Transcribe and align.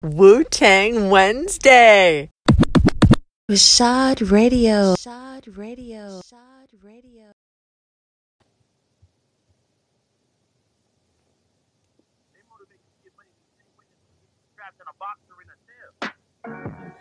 Wu 0.00 0.44
Tang 0.44 1.10
Wednesday. 1.10 2.30
Rashad 3.50 4.30
Radio. 4.30 4.94
Rashad 4.94 5.56
Radio. 5.56 6.20
Rashad 6.20 6.84
Radio. 6.84 7.32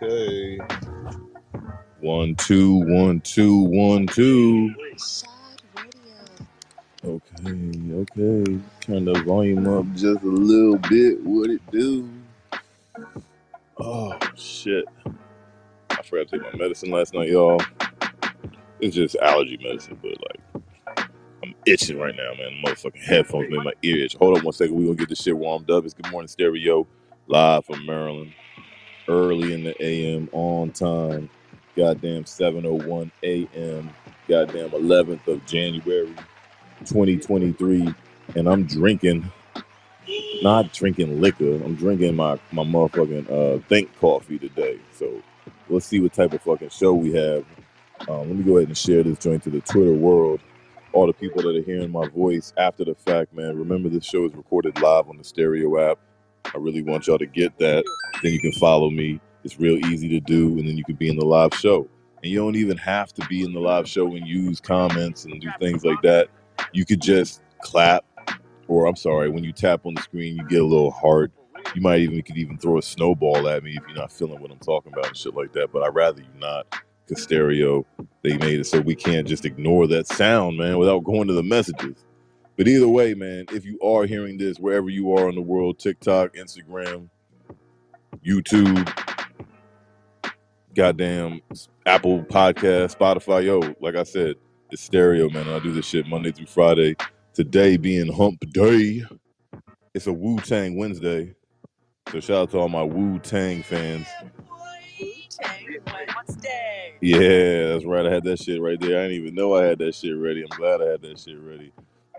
Okay. 0.01 0.57
One, 1.99 2.33
two, 2.33 2.77
one, 2.77 3.21
two, 3.21 3.59
one, 3.59 4.07
two. 4.07 4.73
Rashad 4.95 5.59
Radio. 5.75 7.19
Okay, 7.19 7.93
okay. 7.93 8.59
Turn 8.81 9.05
the 9.05 9.21
volume 9.23 9.67
up 9.67 9.85
just 9.93 10.23
a 10.23 10.27
little 10.27 10.79
bit. 10.89 11.23
What 11.23 11.51
it 11.51 11.61
do? 11.69 12.09
Oh 13.79 14.17
shit. 14.35 14.85
I 15.91 16.01
forgot 16.03 16.29
to 16.29 16.39
take 16.39 16.53
my 16.53 16.59
medicine 16.59 16.91
last 16.91 17.13
night, 17.13 17.29
y'all. 17.29 17.61
It's 18.79 18.95
just 18.95 19.15
allergy 19.17 19.57
medicine, 19.61 19.99
but 20.01 20.11
like 20.11 20.41
I'm 21.43 21.55
itching 21.65 21.99
right 21.99 22.15
now, 22.15 22.33
man. 22.37 22.61
Motherfucking 22.65 23.03
headphones 23.03 23.49
make 23.49 23.63
my 23.63 23.73
ear 23.83 24.05
itch. 24.05 24.15
Hold 24.17 24.37
on 24.37 24.43
one 24.43 24.53
second. 24.53 24.75
We 24.75 24.85
gonna 24.85 24.95
get 24.95 25.09
this 25.09 25.21
shit 25.23 25.37
warmed 25.37 25.71
up. 25.71 25.85
It's 25.85 25.93
Good 25.93 26.11
Morning 26.11 26.27
Stereo, 26.27 26.87
live 27.27 27.65
from 27.65 27.85
Maryland. 27.85 28.33
Early 29.07 29.53
in 29.53 29.63
the 29.63 29.75
AM, 29.83 30.29
on 30.33 30.71
time. 30.71 31.29
Goddamn 31.77 32.25
7:01 32.25 33.11
AM. 33.23 33.91
Goddamn 34.27 34.71
11th 34.71 35.27
of 35.27 35.45
January, 35.45 36.13
2023, 36.85 37.93
and 38.35 38.49
I'm 38.49 38.65
drinking. 38.65 39.31
Not 40.43 40.73
drinking 40.73 41.21
liquor. 41.21 41.55
I'm 41.63 41.75
drinking 41.75 42.15
my 42.15 42.39
my 42.51 42.63
motherfucking 42.63 43.31
uh 43.31 43.61
think 43.67 43.97
coffee 43.99 44.39
today. 44.39 44.79
So 44.93 45.21
we'll 45.69 45.79
see 45.81 45.99
what 45.99 46.13
type 46.13 46.33
of 46.33 46.41
fucking 46.41 46.69
show 46.69 46.93
we 46.93 47.13
have. 47.13 47.45
Um, 48.07 48.19
let 48.19 48.29
me 48.29 48.43
go 48.43 48.57
ahead 48.57 48.69
and 48.69 48.77
share 48.77 49.03
this 49.03 49.19
joint 49.19 49.43
to 49.43 49.49
the 49.49 49.61
Twitter 49.61 49.93
world. 49.93 50.41
All 50.93 51.07
the 51.07 51.13
people 51.13 51.41
that 51.43 51.55
are 51.55 51.63
hearing 51.63 51.91
my 51.91 52.07
voice 52.09 52.53
after 52.57 52.85
the 52.85 52.95
fact, 52.95 53.33
man. 53.33 53.57
Remember, 53.57 53.89
this 53.89 54.05
show 54.05 54.25
is 54.25 54.33
recorded 54.33 54.81
live 54.81 55.09
on 55.09 55.17
the 55.17 55.23
stereo 55.23 55.91
app. 55.91 55.99
I 56.53 56.57
really 56.57 56.81
want 56.81 57.07
y'all 57.07 57.17
to 57.17 57.25
get 57.25 57.57
that. 57.59 57.83
Then 58.23 58.33
you 58.33 58.39
can 58.39 58.53
follow 58.53 58.89
me. 58.89 59.19
It's 59.43 59.59
real 59.59 59.77
easy 59.87 60.09
to 60.09 60.19
do, 60.19 60.57
and 60.59 60.67
then 60.67 60.77
you 60.77 60.83
can 60.83 60.95
be 60.95 61.09
in 61.09 61.17
the 61.17 61.25
live 61.25 61.53
show. 61.53 61.87
And 62.23 62.31
you 62.31 62.39
don't 62.39 62.55
even 62.55 62.77
have 62.77 63.13
to 63.13 63.25
be 63.27 63.43
in 63.43 63.53
the 63.53 63.59
live 63.59 63.87
show 63.87 64.07
and 64.15 64.27
use 64.27 64.59
comments 64.59 65.25
and 65.25 65.39
do 65.41 65.49
things 65.59 65.83
like 65.85 66.01
that. 66.03 66.29
You 66.73 66.85
could 66.85 67.01
just 67.01 67.41
clap, 67.61 68.05
or 68.67 68.87
I'm 68.87 68.95
sorry, 68.95 69.29
when 69.29 69.43
you 69.43 69.51
tap 69.51 69.85
on 69.85 69.93
the 69.93 70.01
screen, 70.01 70.37
you 70.37 70.47
get 70.47 70.61
a 70.61 70.65
little 70.65 70.91
heart. 70.91 71.31
You 71.75 71.81
might 71.81 71.99
even 71.99 72.21
could 72.21 72.37
even 72.37 72.57
throw 72.57 72.77
a 72.77 72.81
snowball 72.81 73.47
at 73.47 73.63
me 73.63 73.71
if 73.71 73.83
you're 73.87 73.97
not 73.97 74.11
feeling 74.11 74.39
what 74.39 74.51
I'm 74.51 74.59
talking 74.59 74.93
about 74.93 75.07
and 75.07 75.17
shit 75.17 75.35
like 75.35 75.53
that. 75.53 75.71
But 75.71 75.83
I'd 75.83 75.95
rather 75.95 76.21
you 76.21 76.39
not, 76.39 76.65
because 77.05 77.23
stereo, 77.23 77.85
they 78.23 78.37
made 78.37 78.59
it 78.59 78.65
so 78.65 78.79
we 78.79 78.95
can't 78.95 79.27
just 79.27 79.45
ignore 79.45 79.87
that 79.87 80.07
sound, 80.07 80.57
man, 80.57 80.77
without 80.77 81.03
going 81.03 81.27
to 81.27 81.33
the 81.33 81.43
messages. 81.43 82.05
But 82.55 82.67
either 82.67 82.87
way, 82.87 83.13
man, 83.13 83.45
if 83.51 83.65
you 83.65 83.79
are 83.81 84.05
hearing 84.05 84.37
this 84.37 84.57
wherever 84.57 84.89
you 84.89 85.13
are 85.13 85.29
in 85.29 85.35
the 85.35 85.41
world, 85.41 85.77
TikTok, 85.77 86.33
Instagram, 86.35 87.09
YouTube, 88.25 88.91
goddamn 90.73 91.41
Apple 91.85 92.23
Podcast, 92.23 92.97
Spotify, 92.97 93.45
yo, 93.45 93.75
like 93.79 93.95
I 93.95 94.03
said, 94.03 94.35
it's 94.71 94.81
stereo, 94.81 95.29
man. 95.29 95.47
I 95.47 95.59
do 95.59 95.71
this 95.71 95.85
shit 95.85 96.07
Monday 96.07 96.31
through 96.31 96.47
Friday. 96.47 96.95
Today 97.37 97.77
being 97.77 98.11
hump 98.11 98.39
day, 98.51 99.03
it's 99.93 100.07
a 100.07 100.11
Wu 100.11 100.39
Tang 100.39 100.75
Wednesday. 100.75 101.35
So 102.11 102.19
shout 102.19 102.37
out 102.37 102.49
to 102.49 102.57
all 102.57 102.67
my 102.67 102.81
Wu 102.81 103.19
Tang 103.19 103.61
fans. 103.61 104.07
Yeah, 106.99 107.67
that's 107.67 107.85
right. 107.85 108.07
I 108.07 108.11
had 108.11 108.23
that 108.23 108.39
shit 108.39 108.59
right 108.59 108.79
there. 108.79 108.97
I 108.97 109.03
didn't 109.03 109.21
even 109.21 109.35
know 109.35 109.53
I 109.53 109.65
had 109.65 109.77
that 109.77 109.93
shit 109.93 110.17
ready. 110.17 110.41
I'm 110.41 110.57
glad 110.57 110.81
I 110.81 110.85
had 110.85 111.03
that 111.03 111.19
shit 111.19 111.39
ready. 111.39 111.71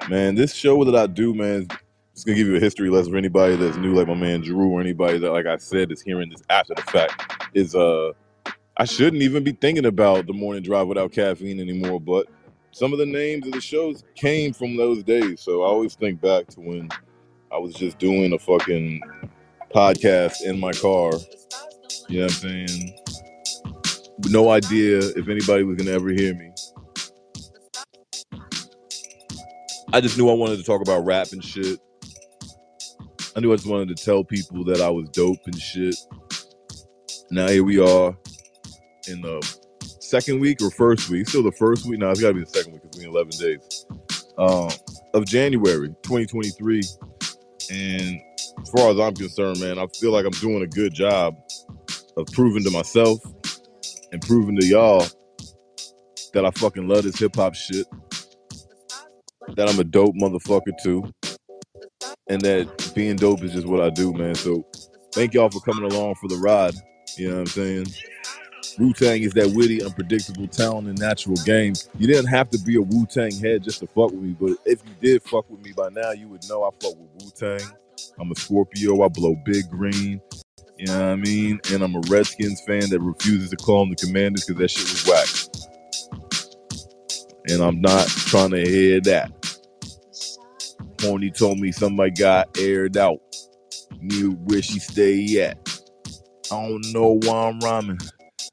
Man, 0.08 0.36
this 0.36 0.54
show 0.54 0.84
that 0.84 0.94
I 0.94 1.08
do, 1.08 1.34
man, 1.34 1.66
it's 2.12 2.22
gonna 2.22 2.36
give 2.36 2.46
you 2.46 2.54
a 2.54 2.60
history 2.60 2.88
lesson 2.88 3.10
for 3.10 3.18
anybody 3.18 3.56
that's 3.56 3.76
new, 3.76 3.94
like 3.94 4.06
my 4.06 4.14
man 4.14 4.42
Drew, 4.42 4.70
or 4.70 4.80
anybody 4.80 5.18
that, 5.18 5.32
like 5.32 5.46
I 5.46 5.56
said, 5.56 5.90
is 5.90 6.00
hearing 6.00 6.30
this 6.30 6.42
after 6.48 6.74
the 6.76 6.82
fact. 6.82 7.48
Is 7.54 7.74
uh, 7.74 8.12
I 8.76 8.84
shouldn't 8.84 9.22
even 9.22 9.42
be 9.42 9.50
thinking 9.50 9.86
about 9.86 10.28
the 10.28 10.32
morning 10.32 10.62
drive 10.62 10.86
without 10.86 11.10
caffeine 11.10 11.58
anymore. 11.58 12.00
But 12.00 12.28
some 12.78 12.92
of 12.92 13.00
the 13.00 13.06
names 13.06 13.44
of 13.44 13.52
the 13.54 13.60
shows 13.60 14.04
came 14.14 14.52
from 14.52 14.76
those 14.76 15.02
days, 15.02 15.40
so 15.40 15.64
I 15.64 15.66
always 15.66 15.96
think 15.96 16.20
back 16.20 16.46
to 16.50 16.60
when 16.60 16.88
I 17.50 17.58
was 17.58 17.74
just 17.74 17.98
doing 17.98 18.32
a 18.32 18.38
fucking 18.38 19.00
podcast 19.74 20.42
in 20.42 20.60
my 20.60 20.70
car. 20.70 21.10
You 22.08 22.20
know 22.20 22.26
what 22.26 22.44
I'm 22.44 22.68
saying? 22.68 22.98
No 24.28 24.50
idea 24.50 24.98
if 24.98 25.28
anybody 25.28 25.64
was 25.64 25.76
gonna 25.76 25.90
ever 25.90 26.10
hear 26.10 26.34
me. 26.34 26.52
I 29.92 30.00
just 30.00 30.16
knew 30.16 30.30
I 30.30 30.34
wanted 30.34 30.58
to 30.58 30.62
talk 30.62 30.80
about 30.80 31.04
rap 31.04 31.32
and 31.32 31.42
shit. 31.42 31.80
I 33.34 33.40
knew 33.40 33.52
I 33.52 33.56
just 33.56 33.68
wanted 33.68 33.96
to 33.96 34.04
tell 34.04 34.22
people 34.22 34.62
that 34.66 34.80
I 34.80 34.88
was 34.88 35.08
dope 35.08 35.44
and 35.46 35.60
shit. 35.60 35.96
Now 37.32 37.48
here 37.48 37.64
we 37.64 37.80
are 37.80 38.16
in 39.08 39.20
the 39.20 39.57
second 40.08 40.40
week 40.40 40.62
or 40.62 40.70
first 40.70 41.10
week. 41.10 41.28
Still 41.28 41.42
the 41.42 41.52
first 41.52 41.86
week. 41.86 42.00
No, 42.00 42.10
it's 42.10 42.20
gotta 42.20 42.34
be 42.34 42.40
the 42.40 42.46
second 42.46 42.72
week 42.72 42.82
because 42.82 42.98
we're 42.98 43.08
in 43.08 43.10
11 43.10 43.30
days. 43.38 43.86
Um, 44.38 44.70
of 45.14 45.26
January 45.26 45.88
2023. 46.02 46.82
And 47.70 48.20
as 48.60 48.70
far 48.70 48.90
as 48.90 48.98
I'm 48.98 49.14
concerned, 49.14 49.60
man, 49.60 49.78
I 49.78 49.86
feel 49.98 50.12
like 50.12 50.24
I'm 50.24 50.32
doing 50.32 50.62
a 50.62 50.66
good 50.66 50.94
job 50.94 51.36
of 52.16 52.26
proving 52.32 52.64
to 52.64 52.70
myself 52.70 53.20
and 54.12 54.22
proving 54.22 54.58
to 54.58 54.66
y'all 54.66 55.04
that 56.32 56.44
I 56.44 56.50
fucking 56.52 56.88
love 56.88 57.04
this 57.04 57.18
hip 57.18 57.36
hop 57.36 57.54
shit. 57.54 57.86
That 59.56 59.68
I'm 59.68 59.78
a 59.78 59.84
dope 59.84 60.14
motherfucker 60.14 60.72
too. 60.82 61.10
And 62.28 62.40
that 62.42 62.92
being 62.94 63.16
dope 63.16 63.42
is 63.42 63.52
just 63.52 63.66
what 63.66 63.80
I 63.80 63.90
do, 63.90 64.12
man. 64.12 64.34
So 64.34 64.66
thank 65.12 65.34
y'all 65.34 65.50
for 65.50 65.60
coming 65.60 65.90
along 65.90 66.16
for 66.16 66.28
the 66.28 66.36
ride. 66.36 66.74
You 67.16 67.28
know 67.28 67.34
what 67.36 67.40
I'm 67.40 67.46
saying? 67.46 67.86
Wu 68.78 68.92
Tang 68.92 69.22
is 69.22 69.32
that 69.32 69.52
witty, 69.54 69.82
unpredictable 69.82 70.46
talent 70.46 70.88
and 70.88 70.98
natural 70.98 71.36
game. 71.44 71.74
You 71.98 72.06
didn't 72.06 72.28
have 72.28 72.48
to 72.50 72.58
be 72.58 72.76
a 72.76 72.80
Wu 72.80 73.06
Tang 73.06 73.32
head 73.32 73.64
just 73.64 73.80
to 73.80 73.86
fuck 73.88 74.12
with 74.12 74.22
me, 74.22 74.36
but 74.38 74.52
if 74.64 74.80
you 74.86 74.94
did 75.00 75.22
fuck 75.22 75.50
with 75.50 75.60
me 75.64 75.72
by 75.72 75.88
now, 75.90 76.12
you 76.12 76.28
would 76.28 76.48
know 76.48 76.62
I 76.62 76.70
fuck 76.80 76.94
with 76.96 77.10
Wu 77.24 77.30
Tang. 77.34 77.68
I'm 78.20 78.30
a 78.30 78.34
Scorpio. 78.36 79.02
I 79.04 79.08
blow 79.08 79.34
big 79.44 79.68
green. 79.68 80.20
You 80.78 80.86
know 80.86 81.00
what 81.00 81.08
I 81.08 81.16
mean? 81.16 81.60
And 81.72 81.82
I'm 81.82 81.96
a 81.96 82.00
Redskins 82.08 82.60
fan 82.66 82.88
that 82.90 83.00
refuses 83.00 83.50
to 83.50 83.56
call 83.56 83.80
them 83.80 83.90
the 83.90 83.96
Commanders 83.96 84.44
because 84.44 84.60
that 84.60 84.70
shit 84.70 84.88
was 84.88 85.06
whack. 85.06 85.28
And 87.48 87.62
I'm 87.62 87.80
not 87.80 88.06
trying 88.06 88.50
to 88.50 88.64
hear 88.64 89.00
that. 89.00 89.32
Pony 90.98 91.30
told 91.30 91.58
me 91.58 91.72
somebody 91.72 92.12
got 92.12 92.56
aired 92.58 92.96
out. 92.96 93.18
Knew 94.00 94.32
where 94.44 94.62
she 94.62 94.78
stay 94.78 95.42
at. 95.42 95.58
I 96.52 96.68
don't 96.68 96.92
know 96.92 97.18
why 97.24 97.48
I'm 97.48 97.58
rhyming. 97.60 97.98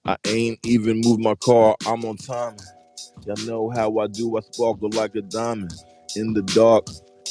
I 0.05 0.17
ain't 0.27 0.59
even 0.65 1.01
moved 1.01 1.21
my 1.21 1.35
car. 1.35 1.75
I'm 1.87 2.03
on 2.05 2.17
time. 2.17 2.57
Y'all 3.25 3.35
know 3.47 3.69
how 3.71 3.97
I 3.99 4.07
do. 4.07 4.37
I 4.37 4.41
sparkle 4.41 4.89
like 4.93 5.15
a 5.15 5.21
diamond 5.23 5.73
in 6.15 6.33
the 6.33 6.43
dark, 6.43 6.85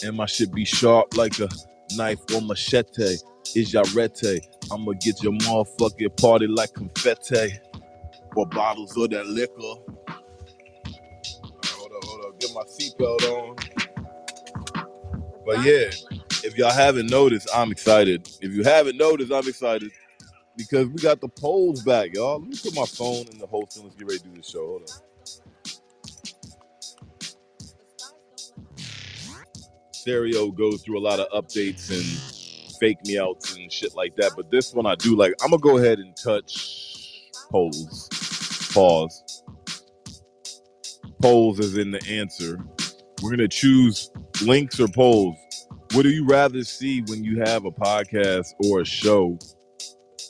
and 0.05 0.17
my 0.17 0.27
shit 0.27 0.53
be 0.55 0.65
sharp 0.65 1.17
like 1.17 1.39
a 1.41 1.49
knife 1.97 2.21
or 2.35 2.43
machete. 2.43 3.17
Is 3.57 3.73
yarete? 3.75 4.41
I'ma 4.73 4.95
get 5.01 5.23
your 5.23 5.35
motherfucking 5.35 6.21
party 6.21 6.49
like 6.49 6.75
confetti 6.75 7.55
or 8.37 8.47
bottles 8.49 8.97
of 8.97 9.11
that 9.11 9.27
liquor. 9.27 9.53
Hold 9.59 9.97
up, 11.97 12.05
hold 12.05 12.25
up. 12.27 12.41
Get 12.41 12.51
my 12.55 12.63
seatbelt 12.63 13.23
on. 13.31 13.57
But 15.47 15.65
yeah, 15.65 15.91
if 16.45 16.59
y'all 16.59 16.73
haven't 16.73 17.11
noticed, 17.11 17.49
I'm 17.55 17.73
excited. 17.73 18.29
If 18.43 18.55
you 18.55 18.65
haven't 18.65 18.99
noticed, 18.99 19.33
I'm 19.33 19.49
excited 19.49 19.93
because 20.57 20.89
we 20.89 20.97
got 20.97 21.21
the 21.21 21.29
polls 21.29 21.83
back, 21.83 22.15
y'all. 22.15 22.41
Let 22.41 22.49
me 22.49 22.57
put 22.63 22.75
my 22.75 22.87
phone 22.87 23.27
in 23.31 23.39
the 23.39 23.47
holster 23.47 23.81
and 23.81 23.89
let's 23.89 23.97
get 23.97 24.09
ready 24.09 24.19
to 24.21 24.29
do 24.29 24.37
this 24.37 24.49
show. 24.49 24.67
Hold 24.67 24.83
on. 24.83 24.89
Stereo 29.93 30.51
goes 30.51 30.83
through 30.83 30.99
a 30.99 31.01
lot 31.01 31.19
of 31.19 31.29
updates 31.31 31.91
and 31.91 32.75
fake 32.79 32.99
me 33.07 33.19
outs 33.19 33.57
and 33.57 33.73
shit 33.73 33.95
like 33.95 34.15
that. 34.17 34.33
But 34.37 34.51
this 34.51 34.75
one 34.75 34.87
I 34.87 34.95
do 34.97 35.17
like. 35.17 35.33
I'm 35.43 35.51
gonna 35.51 35.61
go 35.61 35.79
ahead 35.79 35.99
and 35.99 36.15
touch 36.17 37.31
polls. 37.51 38.09
Pause. 38.73 39.43
Polls 41.23 41.59
is 41.59 41.79
in 41.79 41.91
the 41.91 42.05
answer. 42.07 42.59
We're 43.23 43.31
gonna 43.31 43.49
choose 43.49 44.11
links 44.43 44.79
or 44.79 44.89
polls. 44.89 45.37
What 45.95 46.03
do 46.03 46.11
you 46.11 46.27
rather 46.27 46.65
see 46.65 47.01
when 47.03 47.25
you 47.25 47.39
have 47.41 47.65
a 47.65 47.71
podcast 47.71 48.49
or 48.65 48.81
a 48.81 48.85
show 48.85 49.39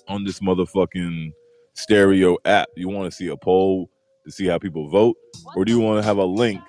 on 0.08 0.24
this 0.24 0.40
motherfucking 0.40 1.32
stereo 1.74 2.38
app? 2.44 2.68
You 2.76 2.88
want 2.88 3.10
to 3.10 3.16
see 3.16 3.28
a 3.28 3.36
poll 3.36 3.90
to 4.26 4.32
see 4.32 4.46
how 4.46 4.58
people 4.58 4.88
vote, 4.90 5.16
or 5.56 5.64
do 5.64 5.72
you 5.72 5.80
want 5.80 6.00
to 6.02 6.06
have 6.06 6.18
a 6.18 6.24
link 6.24 6.62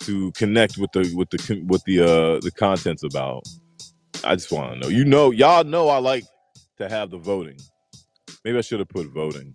to 0.00 0.32
connect 0.32 0.78
with 0.78 0.92
the 0.92 1.12
with 1.16 1.30
the 1.30 1.62
with 1.68 1.82
the 1.84 2.00
uh 2.00 2.40
the 2.40 2.52
contents 2.52 3.02
about? 3.04 3.44
I 4.24 4.36
just 4.36 4.52
want 4.52 4.74
to 4.74 4.80
know. 4.80 4.88
You 4.88 5.04
know, 5.04 5.30
y'all 5.32 5.64
know 5.64 5.88
I 5.88 5.98
like 5.98 6.24
to 6.78 6.88
have 6.88 7.10
the 7.10 7.18
voting. 7.18 7.58
Maybe 8.44 8.58
I 8.58 8.62
should 8.62 8.80
have 8.80 8.88
put 8.88 9.08
voting. 9.08 9.54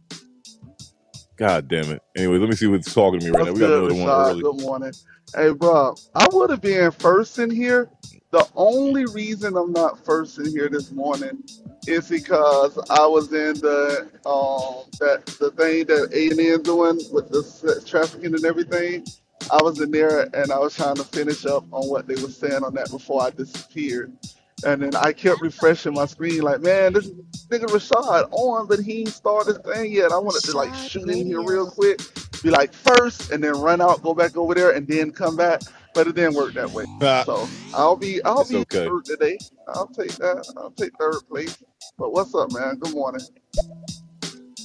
God 1.37 1.67
damn 1.67 1.91
it. 1.91 2.01
Anyway, 2.17 2.37
let 2.37 2.49
me 2.49 2.55
see 2.55 2.67
what's 2.67 2.93
talking 2.93 3.19
to 3.21 3.25
me 3.25 3.31
right 3.31 3.45
now. 3.45 3.53
We 3.53 3.59
got 3.59 3.71
good, 3.71 3.73
another 3.73 3.95
one 3.95 4.15
early. 4.15 4.43
Good 4.43 4.55
morning. 4.61 4.93
Hey, 5.35 5.53
bro, 5.53 5.95
I 6.13 6.27
would 6.33 6.49
have 6.49 6.61
been 6.61 6.91
first 6.91 7.39
in 7.39 7.49
here. 7.49 7.89
The 8.31 8.45
only 8.55 9.05
reason 9.05 9.55
I'm 9.55 9.71
not 9.71 10.03
first 10.05 10.37
in 10.39 10.47
here 10.51 10.67
this 10.69 10.91
morning 10.91 11.41
is 11.87 12.09
because 12.09 12.77
I 12.89 13.05
was 13.07 13.31
in 13.31 13.55
the 13.61 14.09
um 14.25 14.89
that 14.99 15.25
the 15.39 15.51
thing 15.51 15.85
that 15.87 16.11
A 16.13 16.31
and 16.31 16.39
N 16.39 16.63
doing 16.63 16.99
with 17.13 17.29
the 17.29 17.43
sex 17.43 17.85
trafficking 17.85 18.35
and 18.35 18.45
everything. 18.45 19.05
I 19.51 19.63
was 19.63 19.79
in 19.81 19.91
there 19.91 20.23
and 20.35 20.51
I 20.51 20.59
was 20.59 20.75
trying 20.75 20.95
to 20.97 21.03
finish 21.05 21.45
up 21.45 21.65
on 21.71 21.87
what 21.89 22.07
they 22.07 22.15
were 22.21 22.29
saying 22.29 22.63
on 22.63 22.73
that 22.75 22.91
before 22.91 23.23
I 23.23 23.29
disappeared. 23.31 24.13
And 24.63 24.81
then 24.81 24.95
I 24.95 25.13
kept 25.13 25.41
refreshing 25.41 25.93
my 25.95 26.05
screen 26.05 26.41
like, 26.41 26.61
man, 26.61 26.93
this 26.93 27.09
nigga 27.51 27.65
Rashad 27.65 28.29
on, 28.31 28.67
but 28.67 28.79
he 28.79 29.01
ain't 29.01 29.13
started 29.13 29.55
his 29.55 29.73
thing 29.75 29.93
yet. 29.93 30.11
I 30.11 30.17
wanted 30.19 30.43
to 30.45 30.53
like 30.53 30.75
shoot 30.75 31.09
in 31.09 31.27
here 31.27 31.41
real 31.41 31.69
quick 31.69 32.01
be 32.43 32.49
like 32.51 32.73
first 32.73 33.31
and 33.31 33.43
then 33.43 33.53
run 33.55 33.81
out, 33.81 34.01
go 34.03 34.13
back 34.13 34.37
over 34.37 34.55
there, 34.55 34.71
and 34.71 34.87
then 34.87 35.11
come 35.11 35.35
back. 35.35 35.63
But 35.93 36.07
it 36.07 36.15
didn't 36.15 36.35
work 36.35 36.55
that 36.55 36.71
way. 36.71 36.85
Ah, 37.01 37.25
So 37.25 37.51
I'll 37.73 37.97
be 37.97 38.23
I'll 38.23 38.45
it's 38.45 38.45
be 38.45 38.55
okay. 38.55 38.85
third 38.85 39.07
today. 39.07 39.41
I'll 39.67 39.87
take 39.87 40.17
that. 40.19 40.45
I'll 40.57 40.71
take 40.71 40.93
third 40.99 41.21
place. 41.29 41.57
But 41.97 42.11
what's 42.13 42.33
up, 42.35 42.51
man? 42.51 42.77
Good 42.77 42.91
morning. 42.91 43.27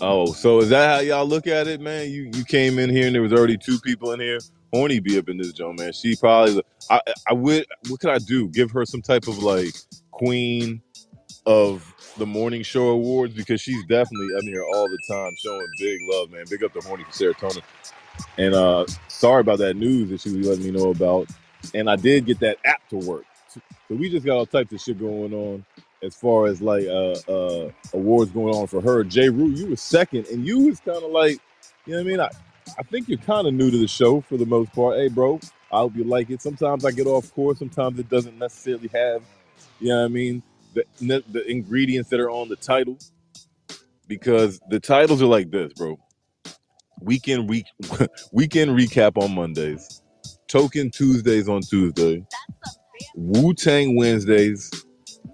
Oh, 0.01 0.33
so 0.33 0.61
is 0.61 0.71
that 0.71 0.89
how 0.97 1.01
y'all 1.01 1.27
look 1.27 1.49
at 1.49 1.67
it, 1.69 1.81
man? 1.83 2.11
You 2.11 2.31
you 2.35 2.45
came 2.45 2.79
in 2.79 2.91
here 2.91 3.07
and 3.07 3.17
there 3.17 3.23
was 3.23 3.35
already 3.35 3.59
two 3.59 3.81
people 3.81 4.13
in 4.13 4.21
here. 4.21 4.45
Horny 4.75 4.99
be 4.99 5.17
up 5.19 5.29
in 5.29 5.37
this 5.37 5.53
joint, 5.53 5.79
man. 5.79 5.93
She 5.93 6.17
probably 6.17 6.61
I 6.91 7.01
I 7.29 7.33
would 7.33 7.65
what 7.89 8.01
could 8.01 8.11
I 8.11 8.19
do? 8.19 8.49
Give 8.49 8.71
her 8.73 8.85
some 8.85 9.03
type 9.03 9.29
of 9.29 9.39
like 9.39 9.73
queen 10.11 10.83
of 11.47 11.95
the 12.19 12.27
morning 12.27 12.63
show 12.65 12.89
awards 12.89 13.35
because 13.35 13.61
she's 13.61 13.81
definitely 13.85 14.35
up 14.37 14.43
here 14.43 14.65
all 14.65 14.89
the 14.89 14.99
time 15.09 15.31
showing 15.39 15.67
big 15.79 16.01
love, 16.11 16.31
man. 16.33 16.45
Big 16.51 16.65
up 16.65 16.73
to 16.73 16.81
Horny 16.81 17.05
for 17.05 17.13
serotonin. 17.13 17.63
And 18.37 18.55
uh 18.55 18.85
sorry 19.07 19.43
about 19.43 19.59
that 19.59 19.75
news 19.77 20.11
that 20.11 20.21
she 20.21 20.37
was 20.37 20.49
letting 20.49 20.65
me 20.65 20.73
know 20.73 20.91
about. 20.91 21.29
And 21.73 21.89
I 21.89 21.95
did 21.95 22.27
get 22.27 22.41
that 22.41 22.59
app 22.65 22.89
to 22.89 22.97
work. 22.97 23.25
So 23.49 23.61
we 23.91 24.11
just 24.11 24.27
got 24.27 24.37
all 24.37 24.47
types 24.47 24.73
of 24.73 24.81
shit 24.81 24.99
going 24.99 25.33
on 25.33 25.65
as 26.03 26.17
far 26.17 26.47
as 26.47 26.61
like 26.61 26.87
uh 26.87 27.15
uh 27.31 27.71
awards 27.93 28.33
going 28.33 28.53
on 28.57 28.67
for 28.67 28.81
her. 28.81 29.05
J. 29.05 29.29
Rue, 29.29 29.51
you 29.51 29.69
were 29.69 29.77
second 29.77 30.27
and 30.27 30.45
you 30.45 30.67
was 30.67 30.81
kind 30.81 31.05
of 31.05 31.13
like, 31.13 31.39
you 31.87 31.93
know 31.93 31.99
what 31.99 32.07
I 32.07 32.11
mean? 32.11 32.21
I, 32.21 32.31
I 32.79 32.83
think 32.85 33.09
you're 33.09 33.19
kind 33.19 33.47
of 33.47 33.55
new 33.55 33.71
to 33.71 33.79
the 33.79 33.89
show 33.89 34.21
for 34.23 34.37
the 34.37 34.47
most 34.47 34.73
part. 34.73 34.99
Hey 34.99 35.09
bro, 35.09 35.41
I 35.73 35.79
hope 35.79 35.97
you 35.97 36.05
like 36.05 36.31
it. 36.31 36.43
Sometimes 36.43 36.85
I 36.85 36.91
get 36.91 37.07
off 37.07 37.33
course, 37.35 37.59
sometimes 37.59 37.99
it 37.99 38.09
doesn't 38.09 38.39
necessarily 38.39 38.89
have, 38.95 39.23
you 39.81 39.89
know 39.89 40.01
what 40.01 40.07
I 40.07 40.09
mean, 40.09 40.43
the 40.75 40.85
the 41.31 41.45
ingredients 41.51 42.11
that 42.11 42.21
are 42.21 42.31
on 42.31 42.49
the 42.49 42.57
title. 42.57 42.99
Because 44.09 44.61
the 44.71 44.81
titles 44.81 45.23
are 45.23 45.27
like 45.27 45.51
this, 45.51 45.73
bro. 45.75 45.99
Weekend 47.01 47.49
week 47.49 47.67
weekend 48.33 48.73
recap 48.73 49.23
on 49.23 49.35
Mondays, 49.35 50.03
Token 50.49 50.91
Tuesdays 50.91 51.49
on 51.49 51.63
Tuesday, 51.63 52.25
Wu 53.17 53.55
Tang 53.55 53.97
Wednesdays, 53.97 54.71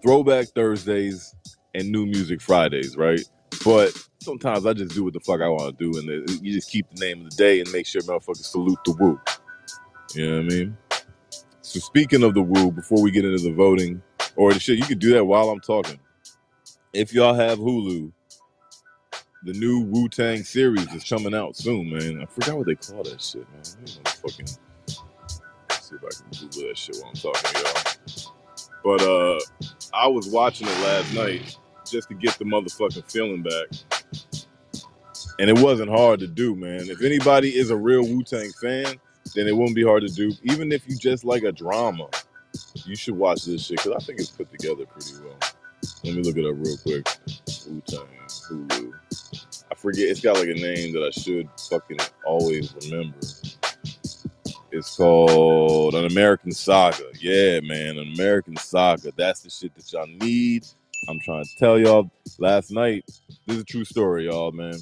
Throwback 0.03 0.49
Thursdays, 0.55 1.35
and 1.75 1.91
New 1.91 2.07
Music 2.07 2.41
Fridays, 2.41 2.97
right? 2.97 3.21
But 3.65 3.93
sometimes 4.21 4.67
I 4.67 4.73
just 4.75 4.95
do 4.95 5.05
what 5.05 5.15
the 5.15 5.21
fuck 5.21 5.41
I 5.41 5.49
want 5.49 5.77
to 5.79 5.93
do, 5.93 5.99
and 5.99 6.31
you 6.43 6.53
just 6.53 6.71
keep 6.71 6.87
the 6.95 7.05
name 7.05 7.25
of 7.25 7.31
the 7.31 7.37
day 7.37 7.61
and 7.61 7.73
make 7.73 7.87
sure 7.87 8.03
motherfuckers 8.03 8.45
salute 8.45 8.79
the 8.85 8.93
Wu. 8.93 9.21
You 10.15 10.31
know 10.31 10.37
what 10.37 10.45
I 10.45 10.49
mean? 10.49 10.77
So 11.63 11.81
speaking 11.81 12.23
of 12.23 12.35
the 12.35 12.43
Wu, 12.43 12.71
before 12.71 13.03
we 13.03 13.11
get 13.11 13.25
into 13.25 13.43
the 13.43 13.53
voting 13.53 14.03
or 14.37 14.53
the 14.53 14.61
shit, 14.61 14.79
you 14.79 14.85
could 14.85 14.99
do 14.99 15.13
that 15.15 15.25
while 15.25 15.51
I'm 15.51 15.61
talking. 15.61 15.99
If 16.93 17.13
y'all 17.13 17.35
have 17.35 17.59
Hulu, 17.59 18.13
the 19.45 19.53
new 19.53 19.81
Wu 19.81 20.09
Tang 20.09 20.43
series 20.43 20.93
is 20.93 21.05
coming 21.05 21.35
out 21.35 21.57
soon, 21.57 21.91
man. 21.91 22.21
I 22.21 22.27
forgot 22.27 22.59
what 22.59 22.67
they 22.67 22.75
call 22.75 23.03
that 23.05 23.23
shit, 23.23 23.47
man. 23.53 23.87
Fucking 24.05 24.47
see 24.47 25.97
if 25.97 26.05
I 26.05 26.09
can 26.11 26.49
Google 26.49 26.69
that 26.69 26.77
shit 26.77 26.97
while 26.97 27.11
I'm 27.11 27.15
talking 27.15 27.53
to 27.53 27.61
y'all. 27.61 28.35
But 28.83 29.03
uh, 29.03 29.39
I 29.95 30.09
was 30.09 30.29
watching 30.29 30.67
it 30.67 30.79
last 30.81 31.15
night 31.15 31.57
just 31.87 32.09
to 32.09 32.15
get 32.15 32.39
the 32.39 32.45
motherfucking 32.45 33.11
feeling 33.11 33.43
back, 33.43 34.00
and 35.41 35.49
it 35.49 35.59
wasn't 35.59 35.89
hard 35.91 36.21
to 36.21 36.27
do, 36.27 36.55
man. 36.55 36.91
If 36.91 37.03
anybody 37.03 37.57
is 37.57 37.71
a 37.71 37.77
real 37.77 38.03
Wu 38.03 38.23
Tang 38.23 38.51
fan, 38.61 39.01
then 39.35 39.49
it 39.49 39.57
won't 39.57 39.75
be 39.75 39.83
hard 39.83 40.03
to 40.03 40.09
do. 40.09 40.33
Even 40.43 40.71
if 40.71 40.87
you 40.87 40.99
just 40.99 41.25
like 41.25 41.45
a 41.45 41.51
drama, 41.51 42.09
you 42.85 42.95
should 42.95 43.17
watch 43.17 43.47
this 43.47 43.65
shit 43.65 43.79
because 43.79 43.93
I 43.93 44.05
think 44.05 44.21
it's 44.21 44.29
put 44.29 44.51
together 44.51 44.85
pretty 44.85 45.13
well. 45.25 45.39
Let 46.05 46.15
me 46.15 46.23
look 46.23 46.37
it 46.37 46.45
up 46.45 46.57
real 46.59 46.77
quick. 46.77 47.09
Wu 47.67 47.83
Tang 47.87 48.07
Hulu. 48.29 48.93
I 49.71 49.75
forget. 49.77 50.09
It's 50.09 50.21
got 50.21 50.37
like 50.37 50.49
a 50.49 50.55
name 50.55 50.93
that 50.93 51.03
I 51.03 51.11
should 51.11 51.49
fucking 51.71 51.99
always 52.27 52.75
remember. 52.85 53.17
It's 54.73 54.95
called 54.95 55.95
An 55.95 56.05
American 56.05 56.53
Saga. 56.53 57.05
Yeah, 57.19 57.61
man, 57.61 57.97
An 57.97 58.13
American 58.13 58.57
Saga. 58.59 59.11
That's 59.17 59.41
the 59.41 59.49
shit 59.49 59.75
that 59.75 59.91
y'all 59.91 60.07
need. 60.07 60.67
I'm 61.09 61.19
trying 61.25 61.45
to 61.45 61.51
tell 61.59 61.79
y'all. 61.79 62.11
Last 62.39 62.71
night, 62.73 63.05
this 63.47 63.57
is 63.57 63.63
a 63.63 63.65
true 63.65 63.87
story, 63.87 64.27
y'all, 64.27 64.53
man. 64.53 64.75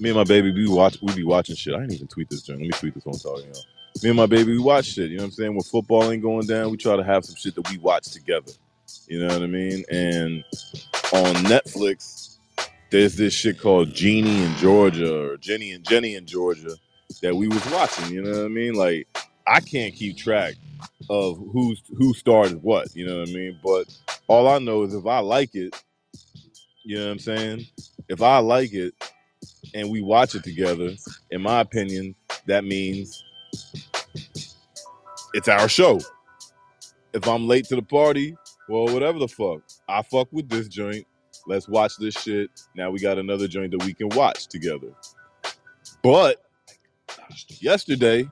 Me 0.00 0.08
and 0.08 0.16
my 0.16 0.24
baby, 0.24 0.50
we 0.50 0.66
watch, 0.66 0.98
we 1.02 1.14
be 1.14 1.24
watching 1.24 1.54
shit. 1.54 1.74
I 1.74 1.80
didn't 1.80 1.92
even 1.92 2.08
tweet 2.08 2.30
this, 2.30 2.42
joint. 2.42 2.60
Let 2.60 2.66
me 2.66 2.72
tweet 2.72 2.94
this 2.94 3.04
one 3.04 3.18
talking, 3.18 3.52
y'all. 3.52 3.64
Me 4.02 4.10
and 4.10 4.16
my 4.16 4.26
baby, 4.26 4.52
we 4.52 4.58
watch 4.58 4.86
shit. 4.86 5.10
You 5.10 5.18
know 5.18 5.24
what 5.24 5.28
I'm 5.28 5.32
saying? 5.32 5.52
When 5.52 5.62
football 5.62 6.10
ain't 6.10 6.22
going 6.22 6.46
down, 6.46 6.70
we 6.70 6.78
try 6.78 6.96
to 6.96 7.04
have 7.04 7.24
some 7.24 7.36
shit 7.36 7.54
that 7.54 7.70
we 7.70 7.76
watch 7.78 8.10
together. 8.10 8.52
You 9.08 9.20
know 9.20 9.26
what 9.26 9.42
I 9.42 9.46
mean? 9.46 9.84
And 9.90 10.42
on 11.12 11.34
Netflix, 11.44 12.36
there's 12.90 13.16
this 13.16 13.34
shit 13.34 13.60
called 13.60 13.92
Genie 13.92 14.42
in 14.42 14.54
Georgia 14.56 15.32
or 15.32 15.36
Ginny 15.36 15.72
and 15.72 15.86
Ginny 15.86 16.14
in 16.14 16.26
Georgia 16.26 16.76
that 17.20 17.34
we 17.36 17.48
was 17.48 17.64
watching. 17.70 18.12
You 18.12 18.22
know 18.22 18.30
what 18.30 18.44
I 18.46 18.48
mean? 18.48 18.74
Like 18.74 19.06
I 19.46 19.60
can't 19.60 19.94
keep 19.94 20.16
track 20.16 20.54
of 21.08 21.38
who's 21.52 21.82
who 21.96 22.14
started 22.14 22.62
what. 22.62 22.94
You 22.96 23.06
know 23.06 23.20
what 23.20 23.28
I 23.28 23.32
mean? 23.32 23.58
But 23.62 23.96
all 24.28 24.48
I 24.48 24.58
know 24.58 24.82
is 24.84 24.94
if 24.94 25.06
I 25.06 25.18
like 25.18 25.54
it, 25.54 25.74
you 26.82 26.98
know 26.98 27.06
what 27.06 27.12
I'm 27.12 27.18
saying? 27.18 27.66
If 28.08 28.22
I 28.22 28.38
like 28.38 28.72
it 28.72 28.94
and 29.74 29.90
we 29.90 30.00
watch 30.00 30.34
it 30.34 30.44
together, 30.44 30.94
in 31.30 31.42
my 31.42 31.60
opinion, 31.60 32.14
that 32.46 32.64
means 32.64 33.24
it's 35.34 35.48
our 35.48 35.68
show. 35.68 36.00
If 37.12 37.26
I'm 37.26 37.46
late 37.46 37.66
to 37.66 37.76
the 37.76 37.82
party, 37.82 38.36
well, 38.68 38.86
whatever 38.92 39.18
the 39.18 39.28
fuck, 39.28 39.62
I 39.88 40.02
fuck 40.02 40.28
with 40.32 40.48
this 40.48 40.68
joint. 40.68 41.06
Let's 41.46 41.68
watch 41.68 41.96
this 41.98 42.14
shit. 42.14 42.50
Now 42.76 42.90
we 42.90 43.00
got 43.00 43.18
another 43.18 43.48
joint 43.48 43.72
that 43.72 43.84
we 43.84 43.94
can 43.94 44.08
watch 44.10 44.46
together. 44.46 44.92
But 46.02 46.44
yesterday, 47.60 48.28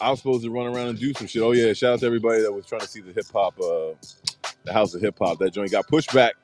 I 0.00 0.10
was 0.10 0.20
supposed 0.20 0.44
to 0.44 0.50
run 0.50 0.66
around 0.66 0.88
and 0.88 0.98
do 0.98 1.12
some 1.14 1.26
shit. 1.26 1.42
Oh 1.42 1.52
yeah, 1.52 1.72
shout 1.72 1.94
out 1.94 2.00
to 2.00 2.06
everybody 2.06 2.42
that 2.42 2.52
was 2.52 2.66
trying 2.66 2.82
to 2.82 2.88
see 2.88 3.00
the 3.00 3.12
hip 3.12 3.26
hop, 3.32 3.58
uh, 3.60 3.94
the 4.68 4.74
House 4.74 4.94
of 4.94 5.00
Hip 5.00 5.16
Hop. 5.18 5.38
That 5.38 5.52
joint 5.52 5.70
got 5.70 5.88
pushed 5.88 6.12
back 6.12 6.34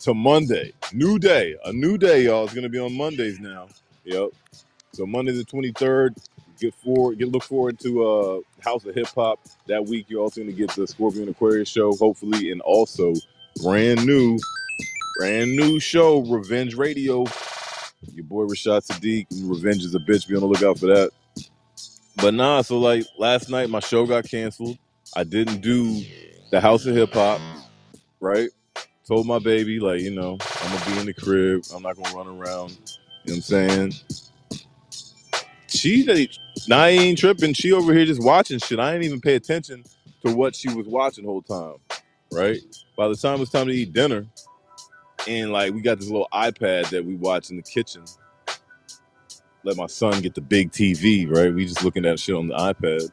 to 0.00 0.12
Monday. 0.14 0.72
New 0.92 1.18
day, 1.18 1.56
a 1.64 1.72
new 1.72 1.96
day, 1.96 2.24
y'all. 2.24 2.44
It's 2.44 2.54
gonna 2.54 2.68
be 2.68 2.78
on 2.78 2.92
Mondays 2.96 3.40
now. 3.40 3.68
Yep. 4.04 4.30
So 4.92 5.06
Monday 5.06 5.32
the 5.32 5.44
twenty 5.44 5.72
third. 5.72 6.14
Get 6.60 6.74
forward. 6.74 7.18
Get 7.18 7.28
look 7.28 7.44
forward 7.44 7.78
to 7.80 8.04
uh 8.04 8.40
House 8.60 8.84
of 8.84 8.94
Hip 8.94 9.08
Hop 9.14 9.40
that 9.68 9.84
week. 9.86 10.06
You're 10.08 10.22
also 10.22 10.40
gonna 10.40 10.52
get 10.52 10.70
the 10.70 10.86
Scorpio 10.86 11.28
Aquarius 11.28 11.68
show, 11.68 11.94
hopefully, 11.94 12.50
and 12.50 12.60
also 12.62 13.14
brand 13.62 14.04
new, 14.04 14.38
brand 15.18 15.54
new 15.56 15.78
show, 15.78 16.20
Revenge 16.20 16.74
Radio. 16.74 17.24
Your 18.12 18.24
boy 18.24 18.44
Rashad 18.44 18.86
Sadiq. 18.86 19.26
Revenge 19.44 19.84
is 19.84 19.94
a 19.94 20.00
bitch. 20.00 20.28
Be 20.28 20.34
on 20.34 20.40
the 20.40 20.46
lookout 20.46 20.78
for 20.78 20.86
that. 20.86 21.10
But 22.16 22.34
nah, 22.34 22.62
so 22.62 22.78
like 22.80 23.06
last 23.16 23.48
night 23.50 23.70
my 23.70 23.80
show 23.80 24.04
got 24.04 24.28
canceled. 24.28 24.78
I 25.16 25.22
didn't 25.22 25.60
do 25.60 26.02
the 26.50 26.60
House 26.60 26.86
of 26.86 26.94
Hip 26.96 27.12
Hop, 27.12 27.40
right? 28.20 28.50
Told 29.06 29.26
my 29.26 29.38
baby, 29.38 29.80
like, 29.80 30.00
you 30.00 30.10
know, 30.12 30.38
I'm 30.62 30.72
gonna 30.78 30.92
be 30.92 31.00
in 31.00 31.06
the 31.06 31.14
crib. 31.14 31.62
I'm 31.74 31.82
not 31.82 31.96
gonna 31.96 32.16
run 32.16 32.28
around. 32.28 32.70
You 32.72 32.76
know 32.76 32.88
what 33.26 33.34
I'm 33.36 33.42
saying? 33.42 33.92
She 35.68 36.02
they- 36.04 36.30
now 36.68 36.80
I 36.82 36.88
ain't 36.90 37.18
tripping. 37.18 37.54
She 37.54 37.72
over 37.72 37.94
here 37.94 38.06
just 38.06 38.22
watching 38.22 38.58
shit. 38.58 38.78
I 38.80 38.92
didn't 38.92 39.06
even 39.06 39.20
pay 39.20 39.36
attention 39.36 39.84
to 40.24 40.34
what 40.34 40.56
she 40.56 40.68
was 40.74 40.86
watching 40.86 41.24
the 41.24 41.30
whole 41.30 41.42
time. 41.42 41.76
Right? 42.32 42.60
By 42.96 43.08
the 43.08 43.16
time 43.16 43.36
it 43.36 43.40
was 43.40 43.50
time 43.50 43.68
to 43.68 43.72
eat 43.72 43.92
dinner, 43.92 44.26
and 45.28 45.52
like 45.52 45.72
we 45.74 45.82
got 45.82 45.98
this 45.98 46.08
little 46.10 46.28
iPad 46.32 46.90
that 46.90 47.04
we 47.04 47.16
watch 47.16 47.50
in 47.50 47.56
the 47.56 47.62
kitchen. 47.62 48.04
Let 49.64 49.76
my 49.76 49.86
son 49.86 50.20
get 50.22 50.34
the 50.34 50.40
big 50.40 50.72
TV, 50.72 51.28
right? 51.30 51.54
We 51.54 51.66
just 51.66 51.84
looking 51.84 52.06
at 52.06 52.20
shit 52.20 52.34
on 52.36 52.48
the 52.48 52.54
iPad. 52.56 53.10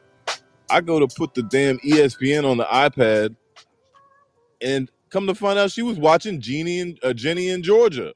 I 0.69 0.81
go 0.81 0.99
to 0.99 1.07
put 1.07 1.33
the 1.33 1.43
damn 1.43 1.79
ESPN 1.79 2.49
on 2.49 2.57
the 2.57 2.65
iPad, 2.65 3.35
and 4.61 4.89
come 5.09 5.27
to 5.27 5.35
find 5.35 5.57
out 5.57 5.71
she 5.71 5.81
was 5.81 5.97
watching 5.97 6.41
Jeannie 6.41 6.79
and 6.79 6.99
uh, 7.03 7.13
Ginny 7.13 7.49
in 7.49 7.63
Georgia. 7.63 8.13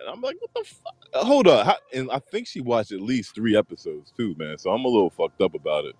And 0.00 0.08
I'm 0.08 0.20
like, 0.20 0.36
what 0.40 0.50
the 0.54 0.64
fuck? 0.64 0.94
Uh, 1.12 1.24
Hold 1.24 1.48
up. 1.48 1.66
How, 1.66 1.76
and 1.92 2.10
I 2.10 2.18
think 2.18 2.46
she 2.46 2.60
watched 2.60 2.92
at 2.92 3.00
least 3.00 3.34
three 3.34 3.56
episodes 3.56 4.12
too, 4.16 4.34
man. 4.38 4.58
So 4.58 4.70
I'm 4.70 4.84
a 4.84 4.88
little 4.88 5.10
fucked 5.10 5.40
up 5.40 5.54
about 5.54 5.84
it. 5.84 5.96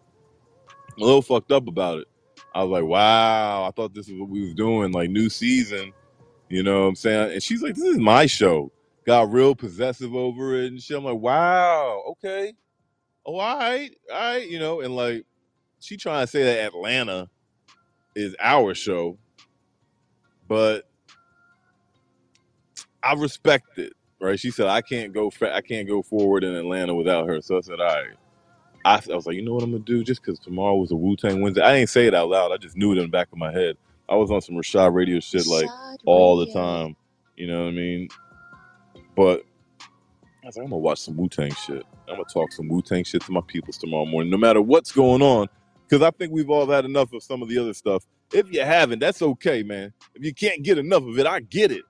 I'm 0.96 1.02
a 1.02 1.04
little 1.04 1.22
fucked 1.22 1.52
up 1.52 1.66
about 1.66 1.98
it. 1.98 2.08
I 2.54 2.62
was 2.62 2.70
like, 2.70 2.88
wow, 2.88 3.64
I 3.66 3.70
thought 3.72 3.94
this 3.94 4.08
is 4.08 4.18
what 4.18 4.28
we 4.28 4.42
was 4.42 4.54
doing, 4.54 4.92
like 4.92 5.10
new 5.10 5.28
season. 5.28 5.92
You 6.48 6.62
know 6.62 6.82
what 6.82 6.88
I'm 6.88 6.96
saying? 6.96 7.32
And 7.32 7.42
she's 7.42 7.62
like, 7.62 7.74
"This 7.74 7.84
is 7.84 7.98
my 7.98 8.26
show." 8.26 8.72
Got 9.04 9.32
real 9.32 9.54
possessive 9.54 10.14
over 10.14 10.54
it 10.54 10.72
and 10.72 10.82
shit. 10.82 10.96
I'm 10.96 11.04
like, 11.04 11.16
"Wow, 11.18 12.02
okay, 12.12 12.54
oh, 13.26 13.36
all 13.36 13.58
right, 13.58 13.94
all 14.10 14.18
right," 14.18 14.48
you 14.48 14.58
know. 14.58 14.80
And 14.80 14.96
like, 14.96 15.26
she 15.80 15.96
trying 15.96 16.22
to 16.24 16.26
say 16.26 16.42
that 16.44 16.66
Atlanta 16.66 17.28
is 18.14 18.34
our 18.40 18.74
show, 18.74 19.18
but 20.48 20.88
I 23.02 23.14
respect 23.14 23.78
it, 23.78 23.92
right? 24.20 24.38
She 24.38 24.50
said 24.50 24.66
I 24.66 24.80
can't 24.80 25.12
go, 25.12 25.30
fa- 25.30 25.54
I 25.54 25.60
can't 25.60 25.86
go 25.86 26.02
forward 26.02 26.44
in 26.44 26.54
Atlanta 26.54 26.94
without 26.94 27.28
her. 27.28 27.40
So 27.40 27.58
I 27.58 27.60
said, 27.60 27.80
all 27.80 27.86
right. 27.86 28.06
I, 28.84 29.02
I 29.10 29.14
was 29.14 29.26
like, 29.26 29.36
you 29.36 29.42
know 29.42 29.54
what 29.54 29.62
I'm 29.62 29.72
gonna 29.72 29.84
do? 29.84 30.02
Just 30.02 30.22
because 30.22 30.38
tomorrow 30.38 30.76
was 30.76 30.90
a 30.90 30.96
Wu 30.96 31.16
Tang 31.16 31.42
Wednesday, 31.42 31.62
I 31.62 31.76
didn't 31.76 31.90
say 31.90 32.06
it 32.06 32.14
out 32.14 32.30
loud. 32.30 32.52
I 32.52 32.56
just 32.56 32.76
knew 32.76 32.92
it 32.92 32.98
in 32.98 33.04
the 33.04 33.08
back 33.08 33.28
of 33.32 33.38
my 33.38 33.52
head. 33.52 33.76
I 34.08 34.16
was 34.16 34.30
on 34.30 34.40
some 34.40 34.54
Rashad 34.54 34.94
radio 34.94 35.20
shit 35.20 35.46
like 35.46 35.66
Rashad 35.66 35.98
all 36.06 36.38
the 36.38 36.46
Radio. 36.46 36.60
time. 36.86 36.96
You 37.36 37.48
know 37.48 37.62
what 37.64 37.68
I 37.68 37.72
mean? 37.72 38.08
But 39.14 39.44
I 40.42 40.46
was 40.46 40.56
like, 40.56 40.64
I'm 40.64 40.70
gonna 40.70 40.78
watch 40.78 41.00
some 41.00 41.16
Wu 41.16 41.28
Tang 41.28 41.52
shit. 41.52 41.84
I'm 42.08 42.14
gonna 42.14 42.24
talk 42.32 42.52
some 42.52 42.68
Wu 42.68 42.80
Tang 42.80 43.04
shit 43.04 43.22
to 43.22 43.32
my 43.32 43.42
peoples 43.46 43.76
tomorrow 43.76 44.06
morning, 44.06 44.30
no 44.30 44.38
matter 44.38 44.62
what's 44.62 44.92
going 44.92 45.22
on. 45.22 45.48
Because 45.86 46.02
I 46.02 46.10
think 46.10 46.32
we've 46.32 46.50
all 46.50 46.66
had 46.66 46.84
enough 46.84 47.12
of 47.12 47.22
some 47.22 47.42
of 47.42 47.48
the 47.48 47.58
other 47.58 47.74
stuff. 47.74 48.04
If 48.32 48.52
you 48.52 48.60
haven't, 48.60 48.98
that's 48.98 49.22
okay, 49.22 49.62
man. 49.62 49.92
If 50.14 50.24
you 50.24 50.34
can't 50.34 50.62
get 50.62 50.78
enough 50.78 51.04
of 51.04 51.18
it, 51.18 51.26
I 51.26 51.40
get 51.40 51.72
it. 51.72 51.82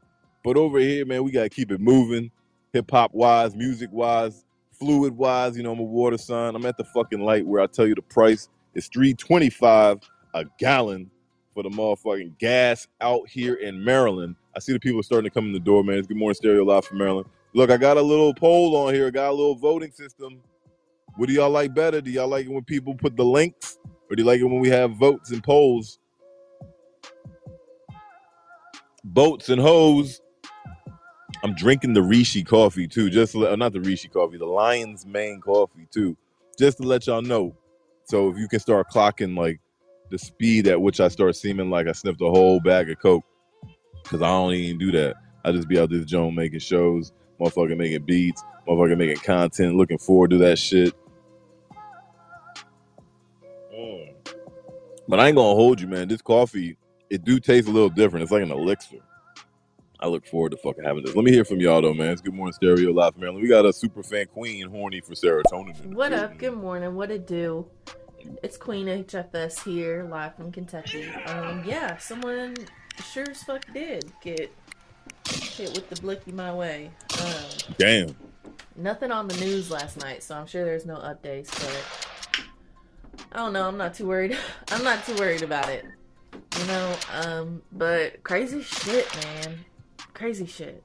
But 0.45 0.57
over 0.57 0.79
here, 0.79 1.05
man, 1.05 1.25
we 1.25 1.33
gotta 1.33 1.49
keep 1.49 1.73
it 1.73 1.81
moving, 1.81 2.31
hip 2.73 2.91
hop 2.91 3.13
wise, 3.13 3.57
music 3.57 3.91
wise, 3.93 4.45
fluid 4.73 5.17
wise. 5.17 5.57
You 5.57 5.65
know, 5.65 5.73
I'm 5.73 5.81
a 5.81 5.85
water 5.85 6.19
sign. 6.19 6.55
I'm 6.55 6.65
at 6.67 6.77
the 6.77 6.85
fucking 6.85 7.21
light 7.21 7.47
where 7.47 7.61
I 7.61 7.67
tell 7.67 7.87
you 7.87 7.95
the 7.97 8.03
price 8.03 8.49
is 8.75 8.89
three 8.89 9.15
twenty 9.15 9.51
five 9.51 9.99
a 10.35 10.45
gallon 10.61 11.11
for 11.53 11.65
the 11.65 11.71
motherfucking 11.71 12.39
gas 12.39 12.87
out 13.01 13.29
here 13.29 13.55
in 13.55 13.83
Maryland. 13.85 14.37
I 14.57 14.61
see 14.61 14.73
the 14.73 14.81
people 14.81 15.03
starting 15.03 15.29
to 15.29 15.35
come 15.35 15.47
in 15.47 15.53
the 15.53 15.61
door, 15.61 15.83
man. 15.83 15.99
It's 15.99 16.07
Good 16.07 16.17
Morning 16.17 16.35
Stereo 16.35 16.65
Live 16.65 16.85
from 16.85 16.99
Maryland. 16.99 17.29
Look, 17.55 17.71
I 17.71 17.77
got 17.77 17.97
a 17.97 18.03
little 18.03 18.33
poll 18.33 18.77
on 18.77 18.95
here. 18.95 19.09
I 19.09 19.11
got 19.11 19.31
a 19.31 19.33
little 19.33 19.57
voting 19.57 19.91
system. 19.91 20.41
What 21.17 21.29
do 21.29 21.35
y'all 21.35 21.51
like 21.51 21.75
better? 21.75 22.01
Do 22.01 22.11
y'all 22.11 22.29
like 22.29 22.47
it 22.47 22.53
when 22.53 22.65
people 22.65 22.95
put 22.95 23.17
the 23.17 23.25
links, 23.25 23.79
or 24.09 24.17
do 24.17 24.23
you 24.23 24.27
like 24.27 24.41
it 24.41 24.45
when 24.45 24.61
we 24.61 24.69
have 24.69 24.93
votes 24.97 25.33
and 25.33 25.43
polls? 25.43 25.99
Boats 29.05 29.49
and 29.49 29.61
hoes. 29.61 30.21
I'm 31.43 31.55
drinking 31.55 31.93
the 31.93 32.03
Rishi 32.03 32.43
coffee 32.43 32.89
too, 32.89 33.11
just 33.11 33.33
to 33.33 33.39
let, 33.39 33.59
not 33.59 33.73
the 33.73 33.81
Rishi 33.81 34.09
coffee, 34.09 34.39
the 34.39 34.47
Lion's 34.47 35.07
Mane 35.07 35.41
coffee 35.41 35.87
too, 35.91 36.17
just 36.59 36.79
to 36.79 36.83
let 36.85 37.07
y'all 37.07 37.23
know. 37.23 37.55
So 38.05 38.31
if 38.31 38.39
you 38.39 38.49
can 38.49 38.59
start 38.61 38.89
clocking 38.91 39.37
like 39.37 39.61
the 40.11 40.19
speed 40.19 40.67
at 40.67 40.81
which 40.81 41.01
I 41.01 41.09
start 41.09 41.37
seeming 41.37 41.69
like 41.69 41.87
I 41.87 41.93
sniffed 41.93 42.23
a 42.23 42.31
whole 42.31 42.61
bag 42.61 42.91
of 42.91 42.99
coke, 42.99 43.25
because 44.03 44.23
I 44.23 44.29
don't 44.29 44.55
even 44.55 44.79
do 44.79 44.91
that. 44.93 45.17
I 45.45 45.53
just 45.53 45.69
be 45.69 45.79
out 45.79 45.91
this 45.91 46.07
joint 46.07 46.35
making 46.35 46.61
shows, 46.61 47.13
motherfucking 47.39 47.77
making 47.77 48.05
beats, 48.05 48.43
motherfucking 48.67 48.97
making 48.97 49.19
content, 49.19 49.77
looking 49.77 49.99
forward 49.99 50.31
to 50.31 50.39
that 50.39 50.59
shit. 50.59 50.95
Mm. 53.73 54.15
But 55.07 55.21
I 55.21 55.29
ain't 55.29 55.37
gonna 55.37 55.55
hold 55.55 55.81
you, 55.81 55.87
man. 55.87 56.09
This 56.09 56.23
coffee, 56.23 56.78
it 57.11 57.25
do 57.25 57.41
taste 57.41 57.69
a 57.69 57.71
little 57.71 57.89
different. 57.89 58.23
It's 58.23 58.33
like 58.33 58.43
an 58.43 58.51
elixir. 58.51 58.99
I 60.01 60.07
look 60.07 60.27
forward 60.27 60.53
to 60.53 60.59
fucking 60.59 60.85
having 60.85 61.05
this. 61.05 61.17
Let 61.17 61.25
me 61.25 61.33
hear 61.33 61.45
from 61.45 61.61
y'all 61.61 61.83
though, 61.83 61.95
man. 61.95 62.11
It's 62.11 62.21
Good 62.21 62.35
Morning 62.35 62.53
Stereo 62.53 62.93
Live 62.93 63.15
from 63.15 63.23
Maryland. 63.23 63.43
We 63.43 63.49
got 63.49 63.67
a 63.67 63.73
super 63.73 64.03
fan 64.03 64.27
queen 64.27 64.69
horny 64.69 65.01
for 65.01 65.15
serotonin. 65.15 65.87
What 65.87 66.13
up? 66.13 66.39
Good 66.39 66.55
morning. 66.55 66.95
What 66.95 67.11
it 67.11 67.27
do? 67.27 67.67
It's 68.43 68.57
Queen 68.57 68.87
HFS 68.87 69.65
here, 69.65 70.07
live 70.11 70.35
from 70.37 70.53
Kentucky. 70.53 71.09
Um, 71.27 71.63
yeah, 71.65 71.97
someone 71.97 72.57
sure 73.13 73.31
as 73.31 73.43
fuck 73.43 73.65
did 73.73 74.13
get 74.23 74.53
hit 75.29 75.73
with 75.75 75.89
the 75.89 76.01
blicky 76.01 76.33
my 76.33 76.53
way. 76.55 76.91
Um, 77.21 77.75
Damn. 77.79 78.17
nothing 78.77 79.11
on 79.11 79.29
the 79.29 79.37
news 79.37 79.71
last 79.71 79.99
night, 79.99 80.23
so 80.23 80.37
I'm 80.37 80.47
sure 80.47 80.65
there's 80.65 80.87
no 80.87 80.97
updates. 80.97 81.51
But 81.51 82.45
I 83.33 83.37
don't 83.37 83.53
know. 83.53 83.67
I'm 83.67 83.77
not 83.77 83.95
too 83.95 84.07
worried. 84.07 84.37
I'm 84.71 84.85
not 84.85 85.05
too 85.05 85.15
worried 85.17 85.43
about 85.43 85.69
it. 85.69 85.85
You 86.59 86.67
know. 86.67 86.97
Um, 87.13 87.63
but 87.73 88.23
crazy 88.23 88.63
shit, 88.63 89.07
man. 89.25 89.65
Crazy 90.15 90.47
shit. 90.47 90.83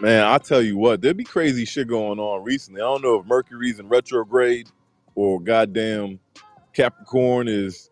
Man, 0.00 0.24
I 0.24 0.38
tell 0.38 0.60
you 0.60 0.76
what, 0.76 1.00
there 1.00 1.14
be 1.14 1.24
crazy 1.24 1.64
shit 1.64 1.88
going 1.88 2.18
on 2.18 2.42
recently. 2.42 2.80
I 2.80 2.84
don't 2.84 3.02
know 3.02 3.20
if 3.20 3.26
Mercury's 3.26 3.78
in 3.78 3.88
retrograde 3.88 4.68
or 5.14 5.40
goddamn 5.40 6.18
Capricorn 6.74 7.46
is 7.48 7.90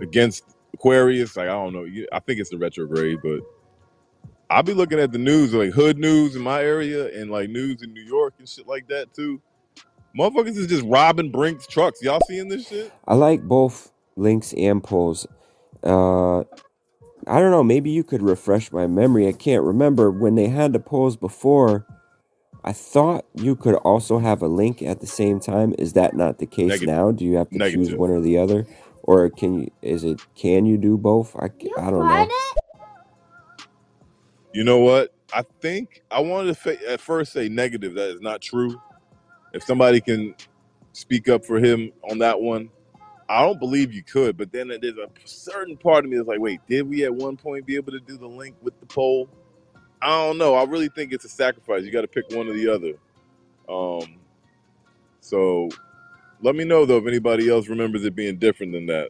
against 0.00 0.44
Aquarius. 0.72 1.36
Like 1.36 1.48
I 1.48 1.52
don't 1.52 1.72
know. 1.72 1.86
I 2.12 2.20
think 2.20 2.40
it's 2.40 2.50
the 2.50 2.58
retrograde, 2.58 3.20
but 3.22 3.40
I'll 4.50 4.62
be 4.62 4.74
looking 4.74 4.98
at 4.98 5.12
the 5.12 5.18
news, 5.18 5.54
like 5.54 5.72
hood 5.72 5.98
news 5.98 6.34
in 6.34 6.42
my 6.42 6.62
area 6.62 7.08
and 7.20 7.30
like 7.30 7.50
news 7.50 7.82
in 7.82 7.92
New 7.92 8.02
York 8.02 8.34
and 8.38 8.48
shit 8.48 8.66
like 8.66 8.88
that 8.88 9.12
too. 9.14 9.40
Motherfuckers 10.18 10.56
is 10.56 10.68
just 10.68 10.84
robbing 10.84 11.30
Brinks 11.30 11.66
trucks. 11.66 12.00
Y'all 12.02 12.20
seeing 12.28 12.48
this 12.48 12.68
shit? 12.68 12.92
I 13.06 13.14
like 13.14 13.42
both 13.42 13.92
links 14.16 14.52
and 14.54 14.82
polls. 14.82 15.26
Uh, 15.84 16.40
I 17.26 17.40
don't 17.40 17.50
know. 17.50 17.62
Maybe 17.64 17.90
you 17.90 18.04
could 18.04 18.22
refresh 18.22 18.72
my 18.72 18.86
memory. 18.86 19.28
I 19.28 19.32
can't 19.32 19.62
remember 19.62 20.10
when 20.10 20.34
they 20.34 20.48
had 20.48 20.72
the 20.72 20.80
polls 20.80 21.16
before. 21.16 21.86
I 22.64 22.72
thought 22.72 23.26
you 23.34 23.56
could 23.56 23.74
also 23.76 24.18
have 24.18 24.42
a 24.42 24.48
link 24.48 24.82
at 24.82 25.00
the 25.00 25.06
same 25.06 25.40
time. 25.40 25.74
Is 25.78 25.92
that 25.94 26.14
not 26.14 26.38
the 26.38 26.46
case 26.46 26.70
Negative. 26.70 26.88
now? 26.88 27.12
Do 27.12 27.24
you 27.24 27.36
have 27.36 27.50
to 27.50 27.58
choose 27.58 27.94
one 27.94 28.10
or 28.10 28.20
the 28.20 28.38
other, 28.38 28.66
or 29.02 29.28
can 29.30 29.60
you? 29.60 29.70
Is 29.82 30.04
it 30.04 30.20
can 30.34 30.64
you 30.64 30.78
do 30.78 30.96
both? 30.96 31.36
I, 31.36 31.48
ca- 31.48 31.70
I 31.78 31.90
don't 31.90 32.08
know. 32.08 32.28
You 34.54 34.64
know 34.64 34.78
what? 34.78 35.14
I 35.32 35.42
think 35.60 36.02
I 36.10 36.20
wanted 36.20 36.48
to 36.48 36.54
fa- 36.54 36.90
at 36.90 37.00
first 37.00 37.32
say 37.32 37.48
negative. 37.48 37.94
That 37.94 38.10
is 38.10 38.20
not 38.22 38.40
true. 38.40 38.80
If 39.52 39.64
somebody 39.64 40.00
can 40.00 40.34
speak 40.92 41.28
up 41.28 41.44
for 41.44 41.58
him 41.58 41.92
on 42.10 42.18
that 42.18 42.40
one, 42.40 42.70
I 43.28 43.42
don't 43.42 43.58
believe 43.58 43.92
you 43.92 44.02
could. 44.02 44.36
But 44.36 44.52
then 44.52 44.68
there's 44.68 44.98
a 44.98 45.08
certain 45.24 45.76
part 45.76 46.04
of 46.04 46.10
me 46.10 46.16
that's 46.16 46.28
like, 46.28 46.40
wait, 46.40 46.60
did 46.68 46.88
we 46.88 47.04
at 47.04 47.14
one 47.14 47.36
point 47.36 47.66
be 47.66 47.76
able 47.76 47.92
to 47.92 48.00
do 48.00 48.16
the 48.16 48.26
link 48.26 48.56
with 48.62 48.78
the 48.80 48.86
poll? 48.86 49.28
I 50.02 50.08
don't 50.08 50.38
know. 50.38 50.54
I 50.54 50.64
really 50.64 50.88
think 50.88 51.12
it's 51.12 51.24
a 51.24 51.30
sacrifice. 51.30 51.84
You 51.84 51.90
got 51.90 52.02
to 52.02 52.08
pick 52.08 52.30
one 52.30 52.48
or 52.48 52.52
the 52.52 52.68
other. 52.68 52.92
Um, 53.68 54.18
so 55.20 55.70
let 56.42 56.54
me 56.54 56.64
know 56.64 56.84
though 56.84 56.98
if 56.98 57.06
anybody 57.06 57.48
else 57.48 57.68
remembers 57.68 58.04
it 58.04 58.14
being 58.14 58.36
different 58.36 58.72
than 58.72 58.86
that. 58.86 59.08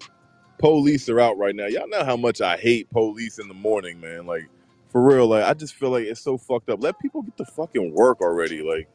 Police 0.58 1.08
are 1.08 1.18
out 1.18 1.36
right 1.36 1.54
now. 1.54 1.66
Y'all 1.66 1.88
know 1.88 2.04
how 2.04 2.16
much 2.16 2.40
I 2.40 2.56
hate 2.56 2.88
police 2.90 3.38
in 3.40 3.48
the 3.48 3.54
morning, 3.54 4.00
man. 4.00 4.24
Like 4.24 4.48
for 4.90 5.02
real, 5.02 5.26
like 5.26 5.44
I 5.44 5.54
just 5.54 5.74
feel 5.74 5.90
like 5.90 6.04
it's 6.04 6.20
so 6.20 6.38
fucked 6.38 6.70
up. 6.70 6.80
Let 6.80 6.98
people 7.00 7.22
get 7.22 7.36
to 7.38 7.44
fucking 7.44 7.92
work 7.92 8.20
already. 8.20 8.62
Like, 8.62 8.88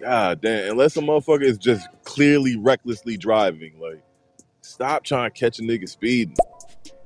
god 0.00 0.40
damn. 0.40 0.72
Unless 0.72 0.96
a 0.96 1.00
motherfucker 1.00 1.44
is 1.44 1.58
just 1.58 1.86
clearly 2.02 2.56
recklessly 2.56 3.16
driving, 3.16 3.78
like, 3.80 4.02
stop 4.66 5.04
trying 5.04 5.30
to 5.30 5.38
catch 5.38 5.58
a 5.58 5.62
nigga 5.62 5.88
speeding. 5.88 6.36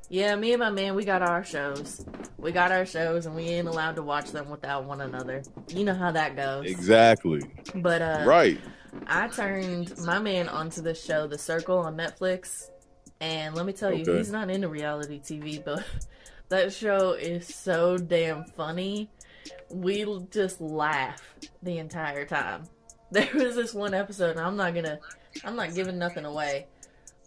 Yeah, 0.09 0.35
me 0.35 0.53
and 0.53 0.61
my 0.61 0.71
man, 0.71 0.97
we 0.97 1.05
got 1.05 1.23
our 1.23 1.45
shows. 1.45 2.05
We 2.37 2.51
got 2.51 2.73
our 2.73 2.85
shows, 2.85 3.27
and 3.27 3.37
we 3.37 3.45
ain't 3.45 3.69
allowed 3.69 3.95
to 3.97 4.03
watch 4.03 4.33
them 4.33 4.49
without 4.51 4.85
one 4.85 5.01
another. 5.03 5.43
You 5.69 5.85
know 5.85 5.95
how 5.95 6.11
that 6.11 6.35
goes. 6.35 6.67
Exactly. 6.67 7.43
But 7.77 8.03
uh, 8.03 8.25
Right. 8.27 8.59
I 9.07 9.29
turned 9.29 9.97
my 10.05 10.19
man 10.19 10.49
onto 10.49 10.83
the 10.83 10.95
show 10.95 11.29
The 11.29 11.39
Circle 11.39 11.79
on 11.79 11.97
Netflix, 11.97 12.71
and 13.21 13.55
let 13.55 13.67
me 13.67 13.73
tell 13.73 13.93
you, 13.93 14.03
Okay. 14.03 14.19
he's 14.19 14.33
not 14.33 14.51
into 14.51 14.69
reality 14.69 15.21
TV, 15.21 15.65
but 15.65 15.85
that 16.49 16.73
show 16.73 17.13
is 17.13 17.47
so 17.55 17.97
damn 17.97 18.45
funny. 18.57 19.11
We 19.71 20.05
just 20.33 20.61
laugh 20.61 21.23
the 21.63 21.79
entire 21.79 22.25
time. 22.27 22.65
There 23.13 23.29
was 23.35 23.57
this 23.57 23.75
one 23.75 23.93
episode, 23.93 24.31
and 24.37 24.41
I'm 24.41 24.57
not 24.57 24.73
gonna, 24.73 25.01
I'm 25.45 25.57
not 25.57 25.75
giving 25.75 25.99
nothing 25.99 26.25
away, 26.25 26.67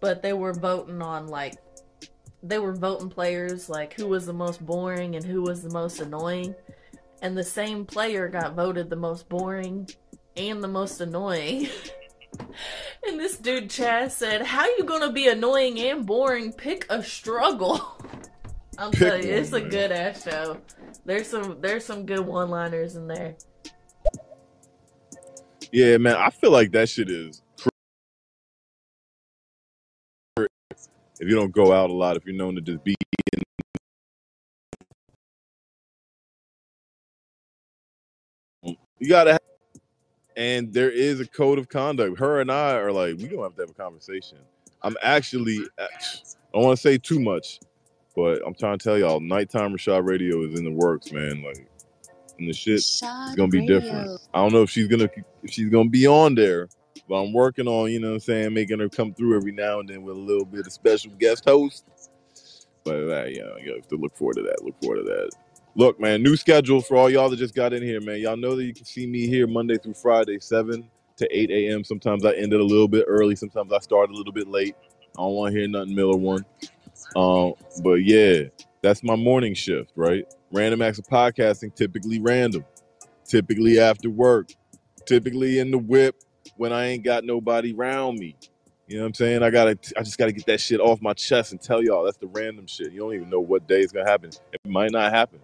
but 0.03 0.21
they 0.21 0.33
were 0.33 0.51
voting 0.51 1.01
on 1.01 1.27
like, 1.27 1.55
they 2.43 2.59
were 2.59 2.75
voting 2.75 3.09
players 3.09 3.69
like 3.69 3.93
who 3.93 4.05
was 4.05 4.25
the 4.25 4.33
most 4.33 4.63
boring 4.65 5.15
and 5.15 5.23
who 5.23 5.41
was 5.41 5.63
the 5.63 5.69
most 5.69 6.01
annoying, 6.01 6.53
and 7.21 7.37
the 7.37 7.43
same 7.43 7.85
player 7.85 8.27
got 8.27 8.53
voted 8.53 8.89
the 8.89 8.97
most 8.97 9.29
boring 9.29 9.87
and 10.35 10.61
the 10.61 10.67
most 10.67 10.99
annoying. 10.99 11.69
and 13.07 13.17
this 13.17 13.37
dude 13.37 13.69
Chaz 13.69 14.11
said, 14.11 14.45
"How 14.45 14.65
you 14.65 14.83
gonna 14.83 15.13
be 15.13 15.29
annoying 15.29 15.79
and 15.79 16.05
boring? 16.05 16.51
Pick 16.51 16.85
a 16.89 17.01
struggle." 17.01 17.79
I'm 18.77 18.91
Pick 18.91 18.99
telling 18.99 19.23
you, 19.23 19.35
it's 19.35 19.53
a 19.53 19.61
good 19.61 19.93
ass 19.93 20.25
show. 20.25 20.57
There's 21.05 21.29
some 21.29 21.61
there's 21.61 21.85
some 21.85 22.05
good 22.05 22.27
one 22.27 22.49
liners 22.49 22.97
in 22.97 23.07
there. 23.07 23.37
Yeah, 25.71 25.97
man. 25.97 26.17
I 26.17 26.29
feel 26.29 26.51
like 26.51 26.73
that 26.73 26.89
shit 26.89 27.09
is. 27.09 27.42
If 31.19 31.29
you 31.29 31.35
don't 31.35 31.51
go 31.51 31.73
out 31.73 31.89
a 31.89 31.93
lot, 31.93 32.17
if 32.17 32.25
you're 32.25 32.35
known 32.35 32.55
to 32.55 32.61
just 32.61 32.83
be 32.83 32.95
in, 38.63 38.75
you 38.99 39.09
gotta. 39.09 39.33
Have, 39.33 39.41
and 40.37 40.73
there 40.73 40.91
is 40.91 41.19
a 41.19 41.27
code 41.27 41.59
of 41.59 41.69
conduct. 41.69 42.19
Her 42.19 42.41
and 42.41 42.51
I 42.51 42.75
are 42.75 42.91
like, 42.91 43.17
we 43.17 43.27
don't 43.27 43.43
have 43.43 43.55
to 43.55 43.63
have 43.63 43.71
a 43.71 43.73
conversation. 43.73 44.39
I'm 44.83 44.95
actually, 45.03 45.59
uh, 45.79 45.83
I 45.83 45.87
don't 46.53 46.63
want 46.63 46.77
to 46.77 46.81
say 46.81 46.97
too 46.97 47.19
much, 47.19 47.59
But 48.15 48.41
I'm 48.45 48.53
trying 48.55 48.77
to 48.77 48.83
tell 48.83 48.97
y'all, 48.97 49.19
nighttime 49.19 49.73
Rashad 49.73 50.05
Radio 50.07 50.43
is 50.43 50.59
in 50.59 50.65
the 50.65 50.71
works, 50.71 51.11
man. 51.11 51.43
Like, 51.43 51.67
and 52.39 52.49
the 52.49 52.53
shit 52.53 52.75
is 52.75 53.03
gonna 53.35 53.49
be 53.49 53.65
different. 53.67 54.11
I 54.33 54.39
don't 54.41 54.53
know 54.53 54.63
if 54.63 54.69
she's 54.69 54.87
gonna 54.87 55.09
if 55.43 55.51
she's 55.51 55.69
gonna 55.69 55.89
be 55.89 56.07
on 56.07 56.35
there, 56.35 56.69
but 57.07 57.15
I'm 57.15 57.33
working 57.33 57.67
on, 57.67 57.91
you 57.91 57.99
know 57.99 58.09
what 58.09 58.13
I'm 58.15 58.19
saying, 58.21 58.53
making 58.53 58.79
her 58.79 58.89
come 58.89 59.13
through 59.13 59.35
every 59.35 59.51
now 59.51 59.79
and 59.79 59.89
then 59.89 60.03
with 60.03 60.15
a 60.15 60.19
little 60.19 60.45
bit 60.45 60.65
of 60.65 60.73
special 60.73 61.11
guest 61.19 61.43
host. 61.45 61.85
But 62.83 62.95
uh, 62.95 63.25
yeah, 63.25 63.55
you 63.61 63.73
have 63.75 63.87
to 63.89 63.95
look 63.95 64.15
forward 64.15 64.35
to 64.35 64.43
that. 64.43 64.63
Look 64.63 64.75
forward 64.81 64.97
to 64.97 65.03
that. 65.03 65.31
Look, 65.75 65.99
man, 65.99 66.21
new 66.21 66.35
schedule 66.35 66.81
for 66.81 66.97
all 66.97 67.09
y'all 67.09 67.29
that 67.29 67.37
just 67.37 67.55
got 67.55 67.73
in 67.73 67.81
here, 67.81 67.99
man. 68.01 68.19
Y'all 68.19 68.37
know 68.37 68.55
that 68.55 68.63
you 68.63 68.73
can 68.73 68.85
see 68.85 69.07
me 69.07 69.27
here 69.27 69.47
Monday 69.47 69.77
through 69.77 69.95
Friday, 69.95 70.39
7 70.39 70.87
to 71.17 71.37
8 71.37 71.49
a.m. 71.49 71.83
Sometimes 71.83 72.25
I 72.25 72.33
end 72.33 72.53
it 72.53 72.59
a 72.59 72.63
little 72.63 72.87
bit 72.87 73.05
early. 73.07 73.35
Sometimes 73.35 73.71
I 73.73 73.79
start 73.79 74.09
a 74.09 74.13
little 74.13 74.33
bit 74.33 74.47
late. 74.47 74.75
I 75.17 75.21
don't 75.21 75.33
want 75.33 75.53
to 75.53 75.59
hear 75.59 75.67
nothing 75.67 75.95
Miller 75.95 76.17
one. 76.17 76.45
Um, 77.15 77.53
but 77.83 78.03
yeah, 78.03 78.43
that's 78.81 79.03
my 79.03 79.15
morning 79.15 79.53
shift, 79.53 79.91
right? 79.95 80.25
Random 80.51 80.81
acts 80.81 80.99
of 80.99 81.05
podcasting, 81.05 81.73
typically 81.75 82.19
random, 82.19 82.65
typically 83.25 83.79
after 83.79 84.09
work, 84.09 84.49
typically 85.05 85.59
in 85.59 85.71
the 85.71 85.77
whip 85.77 86.15
when 86.57 86.73
I 86.73 86.87
ain't 86.87 87.03
got 87.03 87.23
nobody 87.23 87.73
around 87.73 88.19
me. 88.19 88.35
You 88.87 88.97
know 88.97 89.03
what 89.03 89.07
I'm 89.07 89.13
saying? 89.15 89.43
I 89.43 89.49
gotta, 89.49 89.77
I 89.97 90.03
just 90.03 90.17
gotta 90.17 90.31
get 90.31 90.45
that 90.47 90.59
shit 90.59 90.79
off 90.79 91.01
my 91.01 91.13
chest 91.13 91.51
and 91.51 91.61
tell 91.61 91.81
y'all 91.83 92.03
that's 92.03 92.17
the 92.17 92.27
random 92.27 92.67
shit. 92.67 92.91
You 92.91 92.99
don't 92.99 93.13
even 93.13 93.29
know 93.29 93.39
what 93.39 93.67
day 93.67 93.81
it's 93.81 93.93
gonna 93.93 94.09
happen. 94.09 94.31
It 94.51 94.61
might 94.65 94.91
not 94.91 95.13
happen. 95.13 95.39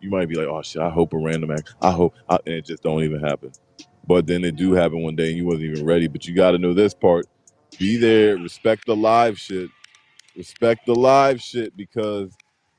You 0.00 0.10
might 0.10 0.28
be 0.28 0.34
like, 0.34 0.48
oh 0.48 0.62
shit, 0.62 0.82
I 0.82 0.90
hope 0.90 1.12
a 1.12 1.18
random 1.18 1.50
act. 1.52 1.74
I 1.80 1.90
hope, 1.90 2.14
I, 2.28 2.38
and 2.46 2.54
it 2.54 2.64
just 2.64 2.82
don't 2.82 3.02
even 3.04 3.20
happen. 3.20 3.52
But 4.06 4.26
then 4.26 4.44
it 4.44 4.56
do 4.56 4.72
happen 4.72 5.02
one 5.02 5.14
day 5.16 5.28
and 5.28 5.36
you 5.36 5.46
wasn't 5.46 5.64
even 5.64 5.86
ready. 5.86 6.08
But 6.08 6.26
you 6.26 6.34
got 6.34 6.52
to 6.52 6.58
know 6.58 6.74
this 6.74 6.94
part: 6.94 7.26
be 7.78 7.96
there, 7.96 8.36
respect 8.36 8.86
the 8.86 8.96
live 8.96 9.38
shit, 9.38 9.70
respect 10.36 10.86
the 10.86 10.94
live 10.94 11.40
shit 11.40 11.76
because 11.76 12.36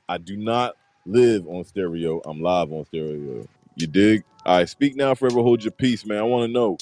I 0.08 0.18
do 0.18 0.36
not 0.36 0.74
live 1.06 1.46
on 1.46 1.64
stereo. 1.64 2.20
I'm 2.26 2.40
live 2.40 2.72
on 2.72 2.84
stereo. 2.86 3.46
You 3.76 3.86
dig? 3.86 4.24
All 4.44 4.58
right, 4.58 4.68
speak 4.68 4.96
now, 4.96 5.14
forever 5.14 5.40
hold 5.40 5.64
your 5.64 5.72
peace, 5.72 6.04
man. 6.04 6.18
I 6.18 6.22
want 6.22 6.48
to 6.48 6.52
know 6.52 6.76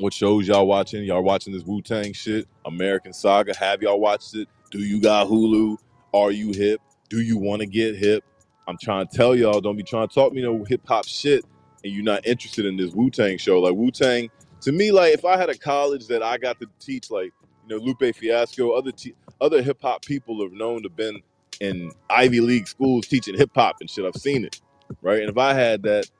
what 0.00 0.12
shows 0.12 0.48
y'all 0.48 0.66
watching. 0.66 1.04
Y'all 1.04 1.22
watching 1.22 1.52
this 1.52 1.64
Wu 1.64 1.82
Tang 1.82 2.12
shit, 2.12 2.46
American 2.64 3.12
Saga. 3.12 3.54
Have 3.56 3.82
y'all 3.82 4.00
watched 4.00 4.34
it? 4.34 4.48
Do 4.70 4.78
you 4.78 5.00
got 5.00 5.26
Hulu? 5.26 5.78
Are 6.14 6.30
you 6.30 6.52
hip? 6.52 6.80
Do 7.08 7.20
you 7.20 7.38
want 7.38 7.60
to 7.60 7.66
get 7.66 7.96
hip? 7.96 8.24
I'm 8.66 8.76
trying 8.80 9.06
to 9.06 9.16
tell 9.16 9.34
y'all, 9.34 9.60
don't 9.60 9.76
be 9.76 9.82
trying 9.82 10.08
to 10.08 10.14
talk 10.14 10.32
me 10.32 10.42
no 10.42 10.64
hip 10.64 10.82
hop 10.86 11.06
shit 11.06 11.44
and 11.84 11.92
you're 11.92 12.04
not 12.04 12.26
interested 12.26 12.66
in 12.66 12.76
this 12.76 12.92
Wu 12.92 13.10
Tang 13.10 13.38
show. 13.38 13.60
Like 13.60 13.74
Wu 13.74 13.90
Tang, 13.90 14.28
to 14.62 14.72
me, 14.72 14.92
like 14.92 15.14
if 15.14 15.24
I 15.24 15.36
had 15.36 15.48
a 15.48 15.56
college 15.56 16.06
that 16.08 16.22
I 16.22 16.38
got 16.38 16.60
to 16.60 16.66
teach, 16.80 17.10
like 17.10 17.32
you 17.66 17.76
know, 17.76 17.82
Lupe 17.82 18.14
Fiasco, 18.14 18.72
other 18.72 18.92
te- 18.92 19.14
other 19.40 19.62
hip 19.62 19.78
hop 19.80 20.04
people 20.04 20.42
have 20.42 20.52
known 20.52 20.82
to 20.82 20.88
been 20.90 21.22
in 21.60 21.90
Ivy 22.10 22.40
League 22.40 22.68
schools 22.68 23.06
teaching 23.06 23.36
hip 23.36 23.50
hop 23.54 23.76
and 23.80 23.88
shit. 23.88 24.04
I've 24.04 24.20
seen 24.20 24.44
it, 24.44 24.60
right? 25.02 25.20
And 25.20 25.30
if 25.30 25.38
I 25.38 25.54
had 25.54 25.82
that, 25.84 26.10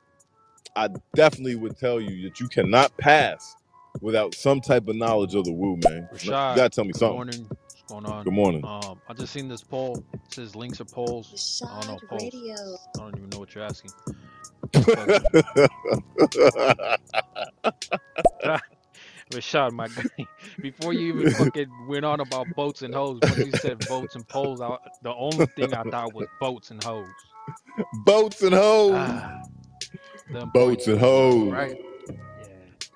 I 0.77 0.89
definitely 1.15 1.57
would 1.57 1.77
tell 1.77 2.01
you 2.01 2.23
that 2.29 2.41
you 2.41 2.49
cannot 2.49 2.97
pass 2.99 3.57
without 4.01 4.35
some 4.35 4.61
type 4.61 4.89
of 4.89 4.97
knowledge 4.97 5.35
of 5.35 5.45
the 5.45 5.53
Wu, 5.53 5.79
man. 5.85 6.09
You 6.21 6.31
gotta 6.31 6.69
tell 6.71 6.85
me 6.85 6.93
something. 6.93 6.93
good 6.93 6.97
something. 6.99 7.15
morning. 7.15 7.47
What's 7.49 7.83
going 7.89 8.07
on? 8.07 8.25
Good 8.25 8.33
morning. 8.35 8.65
Um, 8.65 9.01
I 9.09 9.15
just 9.15 9.33
seen 9.33 9.49
this 9.49 9.63
poll. 9.63 10.05
It 10.13 10.21
says 10.35 10.55
links 10.57 10.81
or 10.81 10.85
polls. 10.87 11.63
I 11.67 11.81
don't 11.81 11.89
know 11.89 11.99
polls. 12.09 12.23
Radio. 12.23 12.55
I 12.97 13.01
don't 13.01 13.17
even 13.17 13.29
know 13.31 13.39
what 13.39 13.55
you're 13.55 13.65
asking. 13.65 13.91
Question. 14.73 15.23
Rashad, 19.31 19.73
my 19.73 19.89
guy, 19.89 20.05
before 20.63 20.93
you 20.95 21.09
even 21.21 21.33
fucking 21.35 21.69
went 21.87 22.05
on 22.05 22.21
about 22.21 22.47
boats 22.57 22.81
and 22.83 22.95
hoes, 22.95 23.21
when 23.21 23.47
you 23.47 23.53
said 23.53 23.79
boats 23.87 24.15
and 24.15 24.27
poles, 24.27 24.61
I, 24.61 24.77
the 25.03 25.15
only 25.15 25.45
thing 25.57 25.75
I 25.75 25.83
thought 25.83 26.15
was 26.15 26.27
boats 26.41 26.71
and 26.71 26.83
hoes. 26.83 27.07
Boats 28.07 28.43
and 28.43 28.55
hoes. 28.55 28.93
Ah, 28.95 29.43
Boats 30.55 30.87
and 30.87 30.99
hoes. 30.99 31.53
right? 31.53 31.77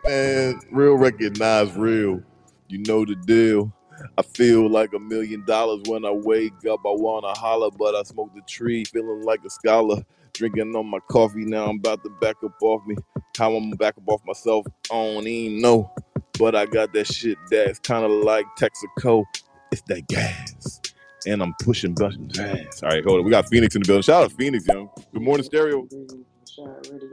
Man, 0.05 0.61
real 0.73 0.95
recognize 0.95 1.73
real. 1.77 2.23
You 2.69 2.79
know 2.79 3.05
the 3.05 3.15
deal. 3.15 3.73
I 4.19 4.23
feel 4.23 4.69
like 4.69 4.93
a 4.95 4.99
million 4.99 5.45
dollars 5.47 5.83
when 5.87 6.05
I 6.05 6.11
wake 6.11 6.53
up. 6.69 6.81
I 6.85 6.91
wanna 6.91 7.33
holler, 7.35 7.71
but 7.71 7.95
I 7.95 8.03
smoke 8.03 8.35
the 8.35 8.43
tree, 8.49 8.85
feeling 8.85 9.23
like 9.23 9.41
a 9.47 9.51
scholar. 9.51 10.03
Drinking 10.33 10.75
on 10.75 10.87
my 10.89 10.99
coffee 11.11 11.45
now. 11.45 11.67
I'm 11.67 11.77
about 11.77 12.03
to 12.05 12.11
back 12.21 12.37
up 12.45 12.55
off 12.63 12.83
me. 12.87 12.97
How 13.39 13.55
I'm 13.55 13.71
back 13.73 13.95
up 13.97 14.05
off 14.09 14.23
myself, 14.27 14.67
I 14.91 14.95
don't 14.95 15.27
even 15.27 15.61
know. 15.63 15.93
But 16.39 16.57
I 16.57 16.67
got 16.67 16.93
that 16.95 17.07
shit 17.07 17.39
that's 17.51 17.79
kind 17.79 18.05
of 18.05 18.11
like 18.11 18.47
Texaco. 18.59 19.25
It's 19.71 19.83
that 19.83 20.09
gas. 20.09 20.81
And 21.27 21.43
I'm 21.43 21.55
pushing 21.63 21.95
buttons. 21.95 22.41
All 22.41 22.89
right, 22.89 23.05
hold 23.05 23.21
on. 23.21 23.25
We 23.25 23.31
got 23.31 23.49
Phoenix 23.49 23.77
in 23.77 23.83
the 23.83 23.87
building. 23.87 24.03
Shout 24.03 24.25
out 24.25 24.31
to 24.31 24.37
Phoenix, 24.37 24.67
young. 24.67 24.89
Good 25.13 25.23
morning, 25.23 25.45
Stereo. 25.45 25.87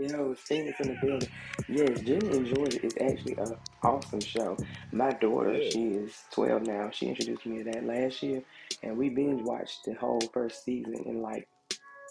Shot 0.09 0.17
Radio, 0.19 0.35
Phoenix 0.35 0.79
in 0.81 0.87
the 0.89 0.97
building. 1.07 1.29
Yes, 1.67 1.99
Ginny 2.01 2.37
and 2.37 2.45
Georgia 2.55 2.85
is 2.85 2.93
actually 3.01 3.35
a 3.35 3.87
awesome 3.87 4.19
show. 4.21 4.57
My 4.91 5.11
daughter, 5.11 5.53
Yeah. 5.53 5.69
she 5.69 5.83
is 5.89 6.13
12 6.31 6.63
now. 6.67 6.89
She 6.91 7.07
introduced 7.07 7.45
me 7.45 7.59
to 7.63 7.71
that 7.71 7.85
last 7.85 8.21
year, 8.23 8.41
and 8.83 8.97
we 8.97 9.09
binge 9.09 9.41
watched 9.43 9.85
the 9.85 9.93
whole 9.93 10.21
first 10.33 10.63
season 10.63 10.95
in 11.05 11.21
like 11.21 11.47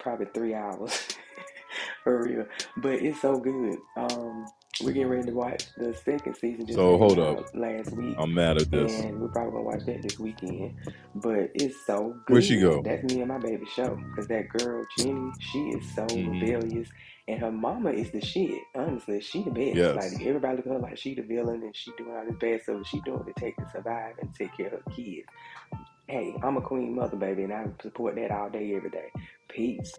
probably 0.01 0.27
three 0.35 0.55
hours. 0.55 1.09
For 2.05 2.23
real. 2.25 2.47
But 2.79 2.95
it's 3.03 3.21
so 3.21 3.39
good. 3.39 3.79
Um, 3.97 4.47
we're 4.83 4.93
getting 4.93 5.09
ready 5.09 5.27
to 5.27 5.33
watch 5.33 5.65
the 5.77 5.95
second 6.05 6.35
season 6.37 6.67
just 6.67 6.77
So 6.79 6.97
hold 6.99 7.19
up. 7.19 7.45
last 7.55 7.93
week. 7.93 8.15
I'm 8.19 8.33
mad 8.35 8.59
at 8.61 8.71
this. 8.71 9.01
And 9.01 9.21
we're 9.21 9.29
probably 9.29 9.53
gonna 9.53 9.65
watch 9.65 9.85
that 9.87 10.03
this 10.03 10.19
weekend. 10.19 10.75
But 11.15 11.51
it's 11.55 11.85
so 11.87 12.15
good. 12.27 12.35
Where'd 12.35 12.45
she 12.45 12.61
go? 12.61 12.83
That's 12.83 13.03
me 13.05 13.21
and 13.21 13.29
my 13.29 13.39
baby 13.39 13.67
show. 13.75 13.97
Because 14.11 14.29
that 14.29 14.49
girl, 14.49 14.85
Ginny, 14.99 15.31
she 15.41 15.59
is 15.71 15.95
so 15.95 16.07
Mhm. 16.07 16.41
rebellious. 16.41 16.89
And 17.27 17.41
her 17.41 17.53
mama 17.53 17.91
is 17.91 18.11
the 18.11 18.21
shit. 18.23 18.63
Honestly, 18.75 19.21
she 19.21 19.43
the 19.43 19.51
best. 19.51 19.75
Yes. 19.77 19.97
Like 19.97 20.27
everybody 20.27 20.57
look 20.57 20.67
at 20.67 20.73
her 20.73 20.79
like 20.79 20.97
she 20.97 21.15
the 21.15 21.23
villain 21.23 21.63
and 21.63 21.77
she 21.77 21.93
doing 21.99 22.17
all 22.17 22.25
this 22.25 22.37
bad 22.41 22.63
stuff. 22.63 22.87
She 22.87 23.01
doing 23.03 23.25
to 23.25 23.33
take 23.35 23.57
to 23.57 23.69
survive 23.71 24.15
and 24.21 24.35
take 24.35 24.57
care 24.57 24.69
of 24.69 24.73
her 24.85 24.91
kids. 24.97 25.27
Hey, 26.07 26.35
I'm 26.43 26.57
a 26.57 26.63
queen 26.63 26.95
mother, 26.95 27.19
baby, 27.19 27.43
and 27.43 27.53
I 27.53 27.67
support 27.83 28.15
that 28.15 28.31
all 28.31 28.49
day, 28.49 28.75
every 28.75 28.89
day. 28.89 29.11
Peace. 29.49 29.93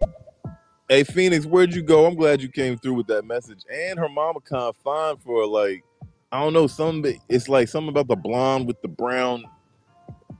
Hey 0.91 1.03
Phoenix, 1.03 1.45
where'd 1.45 1.75
you 1.75 1.83
go? 1.83 2.07
I'm 2.07 2.15
glad 2.15 2.41
you 2.41 2.49
came 2.49 2.75
through 2.75 2.95
with 2.95 3.05
that 3.07 3.23
message. 3.23 3.63
And 3.71 3.99
her 3.99 4.09
mama 4.09 4.41
kind 4.41 4.63
of 4.63 4.75
fine 4.77 5.17
for 5.17 5.45
like, 5.45 5.83
I 6.31 6.41
don't 6.41 6.51
know, 6.53 6.65
some 6.65 7.05
it's 7.29 7.47
like 7.47 7.67
something 7.67 7.89
about 7.89 8.07
the 8.07 8.15
blonde 8.15 8.65
with 8.65 8.81
the 8.81 8.87
brown. 8.87 9.43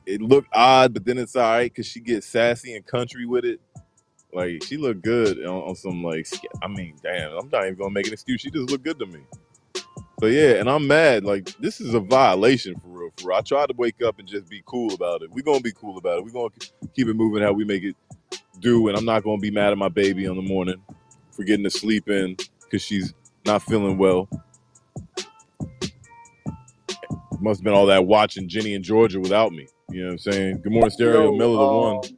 It 0.08 0.24
looked 0.24 0.50
odd, 0.52 0.96
but 0.96 1.06
then 1.06 1.20
it's 1.20 1.36
all 1.36 1.44
right 1.44 1.72
because 1.72 1.86
she 1.86 2.00
gets 2.00 2.26
sassy 2.26 2.76
and 2.76 2.84
country 2.84 3.28
with 3.28 3.46
it. 3.46 3.62
Like 4.34 4.64
she 4.64 4.78
looked 4.78 5.04
good 5.04 5.38
on, 5.46 5.70
on 5.70 5.76
some 5.76 6.04
like, 6.04 6.28
I 6.64 6.68
mean, 6.68 6.96
damn, 7.04 7.32
I'm 7.38 7.50
not 7.50 7.66
even 7.66 7.76
gonna 7.76 7.92
make 7.92 8.08
an 8.08 8.14
excuse. 8.14 8.42
She 8.42 8.50
just 8.50 8.72
looked 8.72 8.84
good 8.84 8.98
to 8.98 9.06
me. 9.06 9.20
So 10.20 10.26
yeah, 10.26 10.54
and 10.56 10.68
I'm 10.68 10.88
mad. 10.88 11.26
Like 11.26 11.56
this 11.60 11.80
is 11.80 11.94
a 11.94 12.00
violation 12.00 12.74
for 12.80 12.88
real. 12.88 13.10
For 13.18 13.28
real. 13.28 13.38
I 13.38 13.42
tried 13.42 13.68
to 13.68 13.76
wake 13.78 14.02
up 14.02 14.18
and 14.18 14.28
just 14.28 14.50
be 14.50 14.64
cool 14.66 14.96
about 14.96 15.22
it. 15.22 15.30
We're 15.30 15.44
gonna 15.44 15.62
be 15.62 15.74
cool 15.74 16.00
about 16.00 16.18
it. 16.18 16.26
We're 16.26 16.32
gonna 16.32 16.56
keep 16.96 17.08
it 17.08 17.14
moving 17.14 17.44
how 17.44 17.54
we 17.54 17.66
make 17.66 17.84
it 17.84 17.96
do, 18.60 18.88
and 18.90 18.98
I'm 18.98 19.06
not 19.06 19.24
gonna 19.24 19.40
be 19.42 19.52
mad 19.52 19.72
at 19.72 19.78
my 19.78 19.90
baby 19.90 20.26
in 20.26 20.36
the 20.36 20.42
morning 20.42 20.84
for 21.32 21.44
getting 21.44 21.64
to 21.66 21.72
sleep 21.72 22.10
in 22.10 22.38
because 22.64 22.82
she's 22.84 23.14
not 23.46 23.64
feeling 23.64 23.98
well. 23.98 24.30
Must 27.42 27.62
have 27.62 27.66
been 27.66 27.74
all 27.74 27.88
that 27.88 28.06
watching 28.06 28.50
Ginny 28.50 28.76
and 28.76 28.84
Georgia 28.84 29.20
without 29.20 29.52
me. 29.54 29.68
You 29.92 30.02
know 30.02 30.08
what 30.08 30.12
I'm 30.14 30.18
saying? 30.20 30.62
Good 30.62 30.74
morning, 30.74 30.92
Stereo. 30.92 31.32
Yo, 31.32 31.32
Miller 31.32 31.60
the 31.60 31.68
one. 31.68 32.02
um, 32.02 32.18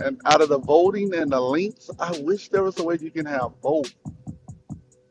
and 0.00 0.20
out 0.26 0.42
of 0.42 0.48
the 0.50 0.58
voting 0.58 1.14
and 1.14 1.32
the 1.32 1.40
links, 1.40 1.90
I 2.00 2.18
wish 2.20 2.48
there 2.50 2.62
was 2.64 2.78
a 2.78 2.84
way 2.84 2.98
you 3.00 3.10
can 3.10 3.26
have 3.26 3.52
both. 3.62 3.92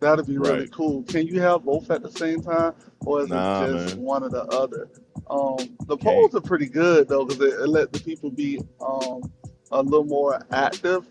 That'd 0.02 0.28
be 0.28 0.38
really 0.38 0.67
Right. 0.67 0.71
cool. 0.71 1.04
Can 1.04 1.28
you 1.28 1.41
have 1.41 1.65
both 1.65 1.91
at 1.91 2.04
the 2.04 2.12
same 2.12 2.41
time, 2.43 2.74
or 3.06 3.21
is 3.24 3.32
Nah, 3.32 3.34
it 3.34 3.54
just 3.56 3.95
man. 3.95 3.98
one 3.98 4.24
or 4.24 4.30
the 4.30 4.43
other? 4.45 4.89
Um, 5.30 5.78
the 5.88 5.98
polls 5.98 6.36
are 6.36 6.41
pretty 6.41 6.67
good 6.67 7.08
though, 7.10 7.26
because 7.26 7.41
it, 7.41 7.60
it 7.62 7.67
let 7.69 7.91
the 7.93 8.00
people 8.00 8.32
be 8.32 8.62
um, 8.86 9.32
a 9.71 9.82
little 9.82 10.06
more 10.06 10.39
active. 10.51 11.06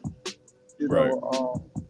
You 0.78 0.88
Right. 0.88 1.14
know, 1.14 1.20
um, 1.22 1.84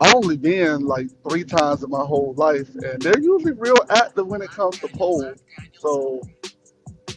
I 0.00 0.12
only 0.14 0.36
been 0.36 0.86
like 0.86 1.08
three 1.28 1.44
times 1.44 1.82
in 1.82 1.90
my 1.90 2.04
whole 2.04 2.34
life, 2.36 2.68
and 2.76 3.02
they're 3.02 3.18
usually 3.20 3.52
real 3.52 3.76
active 3.90 4.26
when 4.26 4.42
it 4.42 4.50
comes 4.52 4.78
to 4.80 4.88
polls. 4.88 5.42
So 5.76 6.28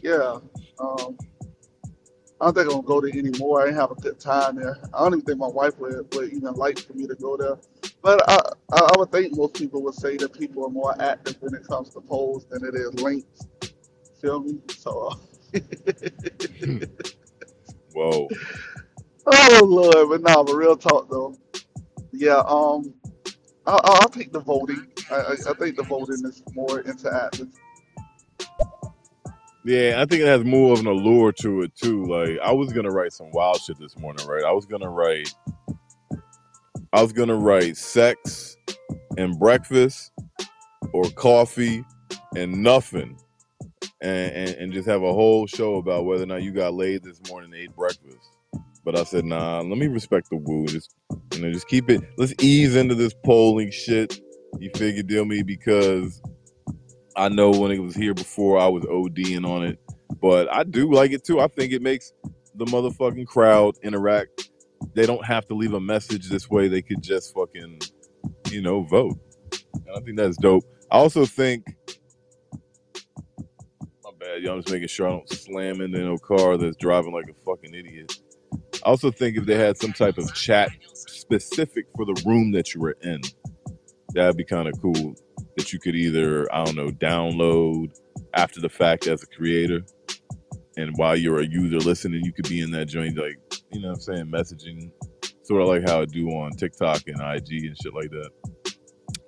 yeah, 0.01 0.39
um, 0.79 1.17
I 2.39 2.45
don't 2.45 2.53
think 2.55 2.67
I'm 2.67 2.73
gonna 2.73 2.83
go 2.87 3.01
there 3.01 3.11
anymore. 3.17 3.61
I 3.61 3.65
didn't 3.65 3.77
have 3.79 3.91
a 3.91 3.95
good 3.95 4.19
time 4.19 4.55
there. 4.57 4.77
I 4.93 4.99
don't 5.03 5.13
even 5.13 5.25
think 5.25 5.39
my 5.39 5.47
wife 5.47 5.77
would, 5.79 6.07
would 6.13 6.33
even 6.33 6.53
like 6.55 6.79
for 6.79 6.93
me 6.93 7.07
to 7.07 7.15
go 7.15 7.37
there. 7.37 7.57
But 8.01 8.21
I, 8.29 8.35
I, 8.73 8.79
I 8.93 8.97
would 8.97 9.11
think 9.11 9.35
most 9.35 9.55
people 9.55 9.81
would 9.83 9.95
say 9.95 10.17
that 10.17 10.33
people 10.33 10.65
are 10.65 10.69
more 10.69 10.95
active 11.01 11.37
when 11.41 11.53
it 11.53 11.67
comes 11.67 11.89
to 11.91 12.01
polls 12.01 12.45
than 12.49 12.63
it 12.65 12.75
is 12.75 12.93
links. 12.95 13.47
Feel 14.21 14.41
me? 14.41 14.59
So, 14.69 15.11
Whoa. 17.93 18.29
oh 19.27 19.61
Lord, 19.63 20.09
but 20.09 20.21
nah, 20.21 20.43
but 20.43 20.53
real 20.55 20.77
talk 20.77 21.09
though. 21.09 21.35
Yeah, 22.13 22.43
um, 22.47 22.93
I, 23.67 23.73
I- 23.73 23.99
I'll 24.01 24.09
take 24.09 24.33
the 24.33 24.41
voting. 24.41 24.87
I, 25.11 25.15
I, 25.15 25.33
I 25.49 25.53
think 25.55 25.77
the 25.77 25.83
voting 25.83 26.23
is 26.25 26.43
more 26.55 26.83
interactive. 26.83 27.51
Yeah, 29.65 29.95
I 30.01 30.05
think 30.05 30.23
it 30.23 30.27
has 30.27 30.43
more 30.43 30.73
of 30.73 30.79
an 30.81 30.87
allure 30.87 31.31
to 31.33 31.61
it 31.63 31.75
too. 31.75 32.05
Like 32.07 32.39
I 32.43 32.51
was 32.53 32.73
gonna 32.73 32.91
write 32.91 33.13
some 33.13 33.31
wild 33.31 33.61
shit 33.61 33.79
this 33.79 33.97
morning, 33.97 34.25
right? 34.27 34.43
I 34.43 34.53
was 34.53 34.65
gonna 34.65 34.89
write 34.89 35.33
I 36.93 37.01
was 37.01 37.13
gonna 37.13 37.35
write 37.35 37.77
sex 37.77 38.57
and 39.17 39.39
breakfast 39.39 40.11
or 40.93 41.05
coffee 41.11 41.85
and 42.35 42.63
nothing. 42.63 43.17
And, 44.01 44.31
and, 44.31 44.49
and 44.57 44.73
just 44.73 44.87
have 44.87 45.03
a 45.03 45.13
whole 45.13 45.45
show 45.45 45.75
about 45.75 46.05
whether 46.05 46.23
or 46.23 46.27
not 46.27 46.41
you 46.41 46.51
got 46.51 46.73
laid 46.73 47.03
this 47.03 47.21
morning 47.29 47.53
and 47.53 47.61
ate 47.61 47.75
breakfast. 47.75 48.17
But 48.83 48.97
I 48.97 49.03
said, 49.03 49.25
nah, 49.25 49.61
let 49.61 49.77
me 49.77 49.87
respect 49.87 50.29
the 50.31 50.37
Wu. 50.37 50.65
Just 50.65 50.95
you 51.33 51.41
know, 51.41 51.51
just 51.51 51.67
keep 51.67 51.89
it 51.89 52.01
let's 52.17 52.33
ease 52.41 52.75
into 52.75 52.95
this 52.95 53.13
polling 53.23 53.69
shit. 53.69 54.19
You 54.59 54.71
figure 54.75 55.03
deal 55.03 55.25
me 55.25 55.43
because 55.43 56.19
I 57.15 57.29
know 57.29 57.51
when 57.51 57.71
it 57.71 57.79
was 57.79 57.95
here 57.95 58.13
before 58.13 58.57
I 58.59 58.67
was 58.67 58.83
ODing 58.85 59.45
on 59.45 59.65
it. 59.65 59.79
But 60.21 60.51
I 60.51 60.63
do 60.63 60.91
like 60.91 61.11
it 61.11 61.23
too. 61.23 61.39
I 61.39 61.47
think 61.47 61.71
it 61.73 61.81
makes 61.81 62.11
the 62.55 62.65
motherfucking 62.65 63.27
crowd 63.27 63.75
interact. 63.83 64.49
They 64.93 65.05
don't 65.05 65.25
have 65.25 65.47
to 65.47 65.55
leave 65.55 65.73
a 65.73 65.79
message 65.79 66.29
this 66.29 66.49
way. 66.49 66.67
They 66.67 66.81
could 66.81 67.01
just 67.01 67.33
fucking, 67.33 67.79
you 68.49 68.61
know, 68.61 68.83
vote. 68.83 69.17
And 69.73 69.95
I 69.95 69.99
think 70.01 70.17
that's 70.17 70.37
dope. 70.37 70.63
I 70.91 70.97
also 70.97 71.25
think 71.25 71.75
bad, 74.31 74.43
y'all. 74.43 74.53
I'm 74.53 74.61
just 74.61 74.71
making 74.71 74.87
sure 74.87 75.07
I 75.07 75.11
don't 75.11 75.29
slam 75.29 75.81
into 75.81 75.99
no 75.99 76.17
car 76.17 76.57
that's 76.57 76.77
driving 76.77 77.13
like 77.13 77.25
a 77.29 77.33
fucking 77.45 77.73
idiot. 77.73 78.19
I 78.85 78.89
also 78.89 79.11
think 79.11 79.37
if 79.37 79.45
they 79.45 79.57
had 79.57 79.77
some 79.77 79.93
type 79.93 80.17
of 80.17 80.33
chat 80.33 80.69
specific 80.93 81.85
for 81.95 82.05
the 82.05 82.21
room 82.25 82.51
that 82.51 82.73
you 82.73 82.81
were 82.81 82.97
in, 83.01 83.21
that'd 84.13 84.37
be 84.37 84.45
kind 84.45 84.67
of 84.67 84.79
cool. 84.81 85.15
That 85.57 85.73
you 85.73 85.79
could 85.79 85.95
either, 85.95 86.53
I 86.53 86.63
don't 86.63 86.75
know, 86.75 86.89
download 86.89 87.99
after 88.33 88.61
the 88.61 88.69
fact 88.69 89.07
as 89.07 89.21
a 89.21 89.27
creator, 89.27 89.81
and 90.77 90.95
while 90.95 91.17
you're 91.17 91.39
a 91.39 91.45
user 91.45 91.77
listening, 91.77 92.23
you 92.23 92.31
could 92.31 92.47
be 92.47 92.61
in 92.61 92.71
that 92.71 92.85
joint, 92.85 93.17
like, 93.17 93.37
you 93.73 93.81
know 93.81 93.89
what 93.89 93.95
I'm 93.95 94.01
saying, 94.01 94.25
messaging, 94.27 94.91
sort 95.43 95.61
of 95.61 95.67
like 95.67 95.87
how 95.87 96.01
I 96.01 96.05
do 96.05 96.29
on 96.29 96.51
TikTok 96.51 97.01
and 97.07 97.17
IG 97.17 97.65
and 97.65 97.77
shit 97.77 97.93
like 97.93 98.09
that. 98.11 98.29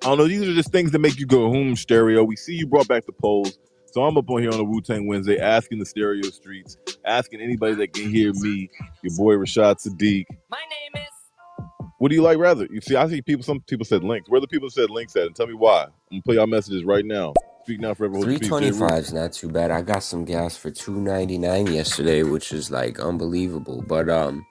I 0.03 0.07
don't 0.07 0.17
know. 0.17 0.27
These 0.27 0.41
are 0.41 0.53
just 0.53 0.71
things 0.71 0.91
that 0.91 0.99
make 0.99 1.19
you 1.19 1.25
go, 1.25 1.49
hmm, 1.49 1.73
stereo. 1.73 2.23
We 2.23 2.35
see 2.37 2.53
you 2.53 2.67
brought 2.67 2.87
back 2.87 3.05
the 3.05 3.13
polls. 3.13 3.57
So 3.93 4.03
I'm 4.03 4.17
up 4.17 4.27
on 4.31 4.41
here 4.41 4.51
on 4.51 4.59
a 4.59 4.63
Wu 4.63 4.81
Tang 4.81 5.05
Wednesday 5.05 5.37
asking 5.37 5.77
the 5.77 5.85
stereo 5.85 6.23
streets, 6.31 6.77
asking 7.05 7.41
anybody 7.41 7.75
that 7.75 7.93
can 7.93 8.09
hear 8.09 8.33
me, 8.33 8.67
your 9.03 9.15
boy 9.15 9.35
Rashad 9.35 9.85
Sadiq. 9.87 10.25
My 10.49 10.57
name 10.57 11.03
is. 11.03 11.67
What 11.99 12.09
do 12.09 12.15
you 12.15 12.23
like 12.23 12.39
rather? 12.39 12.67
You 12.71 12.81
see, 12.81 12.95
I 12.95 13.07
see 13.07 13.21
people, 13.21 13.43
some 13.43 13.61
people 13.61 13.85
said 13.85 14.03
links. 14.03 14.31
Where 14.31 14.41
the 14.41 14.47
people 14.47 14.71
said 14.71 14.89
links 14.89 15.15
at? 15.15 15.27
And 15.27 15.35
tell 15.35 15.45
me 15.45 15.53
why. 15.53 15.83
I'm 15.83 15.91
going 16.09 16.21
to 16.21 16.25
play 16.25 16.35
y'all 16.37 16.47
messages 16.47 16.83
right 16.83 17.05
now. 17.05 17.35
Speak 17.65 17.81
now, 17.81 17.93
forever 17.93 18.15
hold 18.15 18.25
your 18.25 18.39
peace. 18.39 18.49
J. 18.49 18.71
Rule. 18.71 18.71
325 18.71 19.03
is 19.03 19.13
not 19.13 19.31
too 19.31 19.49
bad. 19.49 19.69
I 19.69 19.83
got 19.83 20.01
some 20.01 20.25
gas 20.25 20.57
for 20.57 20.71
299 20.71 21.67
yesterday, 21.67 22.23
which 22.23 22.51
is 22.51 22.71
like 22.71 22.99
unbelievable. 22.99 23.83
But 23.87 24.09
um 24.09 24.43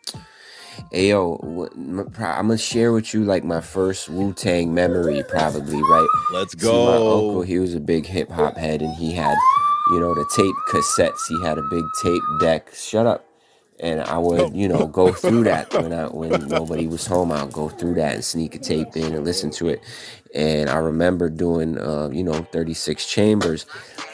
Ayo, 0.92 1.42
what, 1.42 1.72
m- 1.72 2.00
I'm 2.18 2.48
gonna 2.48 2.58
share 2.58 2.92
with 2.92 3.12
you 3.14 3.24
like 3.24 3.44
my 3.44 3.60
first 3.60 4.08
Wu 4.08 4.32
Tang 4.32 4.74
memory, 4.74 5.22
probably, 5.28 5.80
right? 5.82 6.08
Let's 6.32 6.54
go. 6.54 6.70
See, 6.70 6.86
my 6.86 6.96
uncle, 6.96 7.42
he 7.42 7.58
was 7.58 7.74
a 7.74 7.80
big 7.80 8.06
hip 8.06 8.30
hop 8.30 8.56
head, 8.56 8.82
and 8.82 8.94
he 8.96 9.12
had, 9.12 9.36
you 9.90 10.00
know, 10.00 10.14
the 10.14 10.26
tape 10.36 10.54
cassettes. 10.70 11.26
He 11.28 11.42
had 11.44 11.58
a 11.58 11.62
big 11.70 11.84
tape 12.02 12.22
deck. 12.40 12.74
Shut 12.74 13.06
up. 13.06 13.24
And 13.82 14.00
I 14.02 14.18
would, 14.18 14.56
you 14.56 14.68
know, 14.68 14.86
go 14.86 15.12
through 15.12 15.44
that 15.46 15.74
when 15.74 15.92
I 15.92 16.06
when 16.06 16.48
nobody 16.48 16.86
was 16.86 17.06
home. 17.06 17.32
I'd 17.32 17.52
go 17.52 17.68
through 17.68 17.94
that 17.96 18.14
and 18.14 18.24
sneak 18.24 18.54
a 18.54 18.60
tape 18.60 18.96
in 18.96 19.14
and 19.14 19.24
listen 19.24 19.50
to 19.52 19.68
it. 19.68 19.84
And 20.34 20.70
I 20.70 20.78
remember 20.78 21.30
doing, 21.30 21.78
uh, 21.78 22.10
you 22.12 22.24
know, 22.24 22.44
36 22.52 23.06
chambers, 23.06 23.66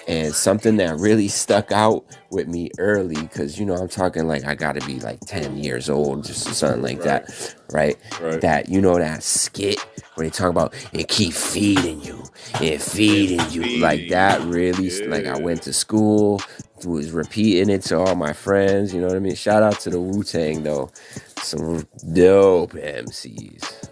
and 0.09 0.35
something 0.35 0.79
that 0.79 0.97
really 0.99 1.29
stuck 1.29 1.73
out 1.73 2.07
with 2.31 2.49
me 2.49 2.71
early, 2.79 3.17
because 3.17 3.59
you 3.59 3.67
know 3.67 3.75
I'm 3.77 3.89
talking 3.89 4.27
like 4.27 4.45
I 4.47 4.55
got 4.55 4.75
to 4.75 4.87
be 4.87 5.01
like 5.01 5.21
10 5.27 5.57
years 5.59 5.91
old, 5.91 6.25
just 6.25 6.45
something 6.55 6.83
like 6.83 6.99
Right, 6.99 7.05
that, 7.05 7.57
right? 7.71 7.99
right. 8.21 8.41
That 8.41 8.69
you 8.69 8.81
know 8.81 8.99
that 8.99 9.23
skit 9.23 9.79
where 10.15 10.27
they 10.27 10.31
talk 10.31 10.51
about 10.51 10.75
it 10.93 11.09
keep 11.09 11.35
feeding 11.35 12.01
you, 12.01 12.25
it 12.61 12.83
feeding 12.83 13.51
you, 13.51 13.63
like 13.79 14.09
that. 14.09 14.43
Really, 14.43 14.89
s- 14.89 15.03
like 15.07 15.27
I 15.27 15.37
went 15.37 15.63
to 15.63 15.73
school, 15.73 16.41
was 16.85 17.11
repeating 17.11 17.71
it 17.71 17.83
to 17.83 17.99
all 17.99 18.15
my 18.15 18.33
friends. 18.33 18.93
You 18.95 19.01
know 19.01 19.09
what 19.09 19.17
I 19.17 19.21
mean? 19.21 19.35
Shout 19.35 19.63
out 19.63 19.81
to 19.81 19.91
the 19.91 20.01
Wu 20.01 20.23
Tang 20.23 20.63
though, 20.63 20.91
some 21.39 21.87
dope 22.13 22.73
MCs. 22.73 23.89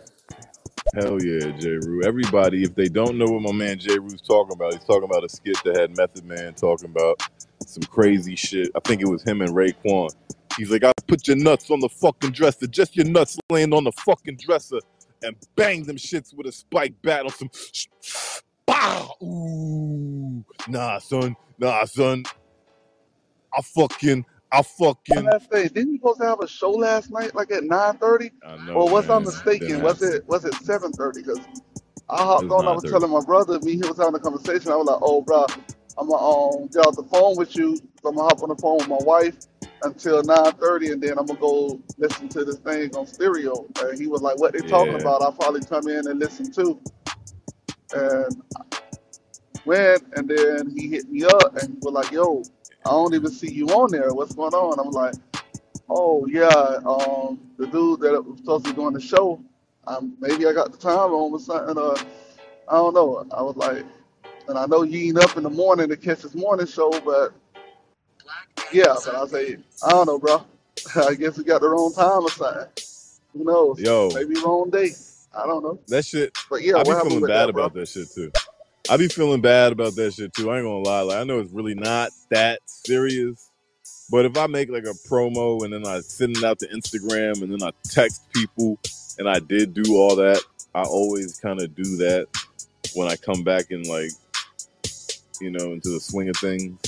Hell 0.95 1.23
yeah, 1.23 1.51
J. 1.59 1.79
Rue. 1.85 2.03
Everybody, 2.05 2.63
if 2.63 2.75
they 2.75 2.89
don't 2.89 3.19
know 3.19 3.27
what 3.27 3.43
my 3.43 3.53
man 3.53 3.79
J. 3.79 3.99
Rue's 3.99 4.23
talking 4.23 4.53
about, 4.55 4.73
he's 4.73 4.85
talking 4.85 5.05
about 5.05 5.25
a 5.25 5.29
skit 5.29 5.59
that 5.65 5.77
had 5.77 5.97
Method 5.97 6.25
Man 6.25 6.55
talking 6.55 6.89
about 6.89 7.21
some 7.67 7.83
crazy 7.83 8.37
shit. 8.37 8.71
I 8.75 8.81
think 8.81 9.03
it 9.03 9.09
was 9.09 9.23
him 9.23 9.43
and 9.43 9.51
Raekwon. 9.51 10.11
He's 10.57 10.71
like, 10.71 10.85
I 10.85 10.93
put 11.07 11.29
your 11.29 11.37
nuts 11.37 11.71
on 11.71 11.81
the 11.81 11.89
fucking 11.89 12.31
dresser, 12.31 12.67
just 12.67 12.97
your 12.97 13.05
nuts 13.05 13.39
laying 13.51 13.75
on 13.75 13.85
the 13.85 13.93
fucking 13.93 14.37
dresser, 14.37 14.79
and 15.23 15.37
bang 15.55 15.85
them 15.85 15.97
shits 15.97 16.35
with 16.35 16.47
a 16.47 16.53
spike 16.53 16.95
bat 17.03 17.25
on 17.25 17.31
some. 17.31 17.51
Bah! 18.65 19.09
Ooh. 19.23 20.45
Nah, 20.69 20.99
son. 20.99 21.37
Nah, 21.59 21.85
son. 21.85 22.25
I 23.57 23.63
fucking. 23.63 24.25
I 24.53 24.63
fucking. 24.63 25.25
Last 25.25 25.51
day, 25.51 25.69
didn't 25.69 25.93
you 25.93 25.99
supposed 25.99 26.21
to 26.21 26.27
have 26.27 26.41
a 26.41 26.49
show 26.49 26.71
last 26.73 27.11
night, 27.11 27.35
like 27.35 27.51
at 27.53 27.65
nine 27.65 27.99
thirty? 27.99 28.31
I 28.47 28.57
know, 28.59 28.75
Or 28.75 28.91
was 28.91 29.11
I 29.11 29.19
mistaken? 29.19 29.69
Didn't 29.69 29.83
Was 29.83 30.03
it 30.03 30.27
was 30.29 30.45
it 30.45 30.55
seven 30.57 30.93
thirty? 30.93 31.23
Because 31.23 31.41
I 32.11 32.23
It 32.23 32.25
hopped 32.25 32.51
on. 32.51 32.69
I 32.69 32.73
was 32.73 32.85
telling 32.85 33.11
my 33.11 33.23
brother, 33.25 33.61
me 33.61 33.73
he 33.73 33.79
was 33.79 33.99
having 33.99 34.15
a 34.15 34.21
conversation. 34.21 34.71
I 34.73 34.77
was 34.77 34.87
like, 34.87 35.01
"Oh, 35.03 35.23
bro, 35.23 35.47
I'm 35.99 36.09
gonna 36.09 36.23
um, 36.63 36.69
get 36.69 36.87
off 36.87 36.97
the 36.97 37.05
phone 37.05 37.37
with 37.37 37.57
you. 37.57 37.77
So 38.03 38.11
I'm 38.11 38.17
gonna 38.17 38.29
hop 38.29 38.43
on 38.43 38.51
the 38.51 38.57
phone 38.57 38.79
with 38.79 38.89
my 38.89 38.99
wife 39.03 39.37
until 39.83 40.23
nine 40.23 40.53
thirty, 40.55 40.93
and 40.93 41.03
then 41.03 41.19
I'm 41.19 41.27
gonna 41.27 41.39
go 41.41 41.81
listen 41.99 42.29
to 42.31 42.45
this 42.45 42.59
thing 42.59 42.95
on 42.97 43.07
stereo." 43.07 43.67
And 43.81 43.99
he 44.01 44.07
was 44.07 44.23
like, 44.23 44.39
"What 44.39 44.53
they 44.55 44.61
talking 44.61 44.95
Yeah. 44.95 45.01
about? 45.01 45.23
I'll 45.23 45.33
probably 45.33 45.63
come 45.63 45.89
in 45.89 46.09
and 46.09 46.21
listen 46.21 46.53
too." 46.53 46.81
And 47.95 48.43
went, 49.65 50.05
and 50.17 50.29
then 50.29 50.71
he 50.77 50.89
hit 50.89 51.11
me 51.11 51.25
up 51.25 51.57
and 51.63 51.79
was 51.83 51.95
like, 51.95 52.13
"Yo, 52.13 52.43
I 52.87 52.91
don't 52.91 53.15
even 53.15 53.31
see 53.31 53.53
you 53.53 53.67
on 53.69 53.91
there. 53.91 54.13
What's 54.15 54.35
going 54.35 54.55
on?" 54.55 54.79
I'm 54.79 54.91
like, 54.91 55.15
"Oh 55.89 56.27
yeah, 56.27 56.49
um, 56.87 57.41
the 57.59 57.67
dude 57.67 58.01
that 58.01 58.23
was 58.25 58.39
supposed 58.39 58.65
to 58.67 58.73
be 58.73 58.77
doing 58.77 58.95
the 58.95 59.01
show. 59.01 59.41
Um, 59.87 60.17
maybe 60.21 60.47
I 60.47 60.53
got 60.53 60.73
the 60.73 60.79
time 60.79 61.11
wrong 61.11 61.33
or 61.33 61.41
something. 61.41 61.77
Or 61.77 61.97
I 62.69 62.75
don't 62.77 62.95
know." 62.95 63.27
I 63.33 63.43
was 63.43 63.57
like, 63.57 63.85
and 64.49 64.59
I 64.59 64.67
know 64.67 64.83
you 64.83 65.09
ain't 65.09 65.19
up 65.19 65.37
in 65.37 65.43
the 65.43 65.51
morning 65.51 65.89
to 65.89 65.97
catch 65.97 66.23
this 66.23 66.35
morning 66.35 66.67
show, 66.67 66.91
but 67.01 67.33
yeah. 68.73 68.95
But 69.05 69.15
I 69.15 69.27
say, 69.27 69.57
I 69.85 69.91
don't 69.91 70.07
know, 70.07 70.19
bro. 70.19 70.45
I 70.97 71.15
guess 71.15 71.37
we 71.37 71.45
got 71.45 71.61
the 71.61 71.69
wrong 71.69 71.93
time 71.93 72.23
or 72.23 72.31
something. 72.31 72.69
Who 73.33 73.45
knows? 73.45 73.81
Yo, 73.81 74.11
Maybe 74.15 74.35
wrong 74.41 74.71
day. 74.71 74.91
I 75.37 75.47
don't 75.47 75.63
know. 75.63 75.79
that 75.89 76.05
shit. 76.05 76.33
But 76.49 76.63
yeah, 76.63 76.77
I 76.77 76.85
be 76.85 76.95
feeling 76.95 77.21
bad 77.23 77.29
that, 77.29 77.49
about 77.51 77.75
that 77.75 77.89
shit 77.89 78.11
too. 78.11 78.31
I 78.89 78.97
be 78.97 79.09
feeling 79.09 79.41
bad 79.41 79.73
about 79.73 79.97
that 79.97 80.15
shit 80.15 80.33
too. 80.35 80.51
I 80.51 80.59
ain't 80.59 80.65
gonna 80.65 80.79
lie. 80.79 81.01
Like 81.01 81.19
I 81.19 81.25
know 81.25 81.41
it's 81.41 81.53
really 81.53 81.75
not 81.75 82.11
that 82.31 82.61
serious, 82.67 83.51
but 84.11 84.25
if 84.27 84.37
I 84.37 84.47
make 84.47 84.71
like 84.71 84.85
a 84.85 84.95
promo 85.09 85.65
and 85.65 85.73
then 85.73 85.87
I 85.87 86.01
send 86.01 86.37
it 86.37 86.45
out 86.45 86.61
to 86.61 86.69
Instagram 86.69 87.43
and 87.43 87.53
then 87.53 87.63
I 87.63 87.73
text 87.91 88.23
people 88.33 88.79
and 89.19 89.29
I 89.29 89.41
did 89.41 89.75
do 89.75 89.97
all 89.97 90.15
that, 90.17 90.41
I 90.75 90.83
always 90.83 91.39
kind 91.41 91.61
of 91.61 91.75
do 91.75 91.97
that 91.99 92.29
when 92.95 93.09
I 93.09 93.17
come 93.17 93.43
back 93.43 93.73
and 93.73 93.87
like, 93.87 94.13
you 95.41 95.51
know, 95.51 95.73
into 95.73 95.91
the 95.91 96.01
swing 96.01 96.29
of 96.29 96.37
things. 96.37 96.79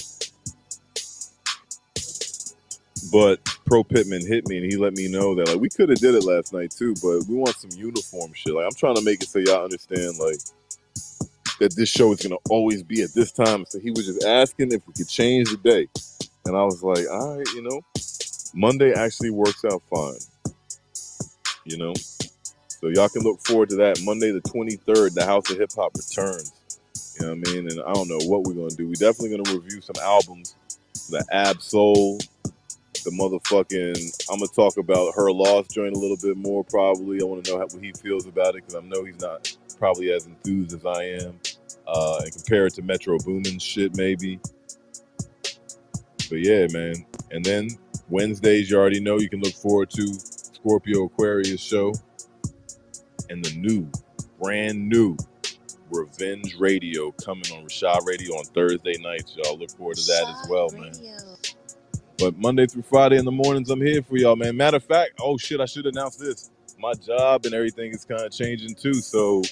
But 3.10 3.44
Pro 3.66 3.82
Pittman 3.82 4.26
hit 4.26 4.48
me 4.48 4.58
and 4.58 4.70
he 4.70 4.78
let 4.78 4.94
me 4.94 5.08
know 5.08 5.34
that 5.34 5.48
like 5.48 5.60
we 5.60 5.68
could 5.68 5.88
have 5.88 5.98
did 5.98 6.14
it 6.14 6.24
last 6.24 6.52
night 6.52 6.70
too, 6.70 6.94
but 7.02 7.24
we 7.28 7.34
want 7.34 7.56
some 7.56 7.70
uniform 7.72 8.32
shit. 8.34 8.54
Like 8.54 8.66
I'm 8.66 8.74
trying 8.74 8.96
to 8.96 9.02
make 9.02 9.22
it 9.22 9.28
so 9.28 9.40
y'all 9.40 9.64
understand 9.64 10.18
like 10.18 10.38
that 11.58 11.74
this 11.76 11.88
show 11.88 12.12
is 12.12 12.20
gonna 12.20 12.36
always 12.50 12.82
be 12.82 13.02
at 13.02 13.12
this 13.14 13.32
time. 13.32 13.64
So 13.68 13.78
he 13.78 13.90
was 13.90 14.06
just 14.06 14.24
asking 14.24 14.72
if 14.72 14.86
we 14.86 14.92
could 14.94 15.08
change 15.08 15.50
the 15.50 15.56
day. 15.56 15.88
And 16.46 16.56
I 16.56 16.64
was 16.64 16.82
like, 16.82 17.06
all 17.10 17.36
right, 17.36 17.46
you 17.54 17.62
know, 17.62 17.80
Monday 18.54 18.92
actually 18.92 19.30
works 19.30 19.64
out 19.64 19.82
fine. 19.90 20.18
You 21.64 21.76
know? 21.76 21.94
So 22.80 22.88
y'all 22.88 23.08
can 23.08 23.22
look 23.22 23.40
forward 23.44 23.68
to 23.70 23.76
that. 23.76 24.00
Monday 24.02 24.30
the 24.30 24.40
23rd, 24.40 25.14
the 25.14 25.24
House 25.24 25.50
of 25.50 25.58
Hip 25.58 25.70
Hop 25.76 25.92
returns. 25.96 26.52
You 27.18 27.26
know 27.26 27.34
what 27.34 27.48
I 27.48 27.52
mean? 27.52 27.70
And 27.70 27.80
I 27.80 27.92
don't 27.92 28.08
know 28.08 28.18
what 28.26 28.44
we're 28.44 28.54
gonna 28.54 28.70
do. 28.70 28.86
We're 28.86 28.94
definitely 28.94 29.36
gonna 29.36 29.58
review 29.58 29.80
some 29.80 29.96
albums. 30.02 30.54
The 31.10 31.24
Ab 31.32 31.60
Soul, 31.60 32.18
the 33.08 33.16
motherfucking 33.16 34.30
I'm 34.30 34.38
gonna 34.38 34.48
talk 34.54 34.76
about 34.76 35.14
her 35.14 35.30
loss 35.30 35.68
joint 35.68 35.96
a 35.96 35.98
little 35.98 36.16
bit 36.16 36.36
more 36.36 36.64
probably. 36.64 37.20
I 37.20 37.24
wanna 37.24 37.42
know 37.48 37.58
how, 37.58 37.66
what 37.66 37.82
he 37.82 37.92
feels 37.92 38.26
about 38.26 38.54
it 38.54 38.66
because 38.66 38.74
I 38.74 38.80
know 38.80 39.04
he's 39.04 39.20
not 39.20 39.56
probably 39.78 40.12
as 40.12 40.26
enthused 40.26 40.74
as 40.74 40.84
I 40.84 41.04
am. 41.04 41.40
Uh 41.86 42.20
and 42.24 42.32
compare 42.32 42.66
it 42.66 42.74
to 42.74 42.82
Metro 42.82 43.18
Boomin 43.18 43.58
shit 43.58 43.96
maybe. 43.96 44.40
But 46.28 46.40
yeah, 46.40 46.66
man. 46.72 47.06
And 47.30 47.44
then 47.44 47.68
Wednesdays, 48.08 48.70
you 48.70 48.78
already 48.78 49.00
know 49.00 49.18
you 49.18 49.28
can 49.28 49.40
look 49.40 49.54
forward 49.54 49.90
to 49.90 50.14
Scorpio 50.14 51.04
Aquarius 51.04 51.60
show 51.60 51.92
and 53.30 53.44
the 53.44 53.56
new, 53.56 53.90
brand 54.40 54.88
new 54.88 55.16
Revenge 55.90 56.56
Radio 56.58 57.12
coming 57.12 57.44
on 57.52 57.64
Rashad 57.64 58.06
Radio 58.06 58.34
on 58.34 58.44
Thursday 58.46 58.96
nights. 59.00 59.36
Y'all 59.36 59.58
look 59.58 59.70
forward 59.70 59.96
to 59.96 60.04
that 60.06 60.26
as 60.28 60.50
well, 60.50 60.70
man. 60.70 60.92
But 62.18 62.38
Monday 62.38 62.66
through 62.66 62.82
Friday 62.84 63.18
in 63.18 63.26
the 63.26 63.32
mornings, 63.32 63.70
I'm 63.70 63.82
here 63.82 64.02
for 64.02 64.16
y'all, 64.16 64.36
man. 64.36 64.56
Matter 64.56 64.78
of 64.78 64.84
fact, 64.84 65.12
oh 65.20 65.38
shit, 65.38 65.60
I 65.60 65.66
should 65.66 65.86
announce 65.86 66.16
this. 66.16 66.50
My 66.80 66.94
job 66.94 67.46
and 67.46 67.54
everything 67.54 67.92
is 67.92 68.06
kind 68.06 68.22
of 68.22 68.32
changing 68.32 68.74
too. 68.76 68.94
So 68.94 69.42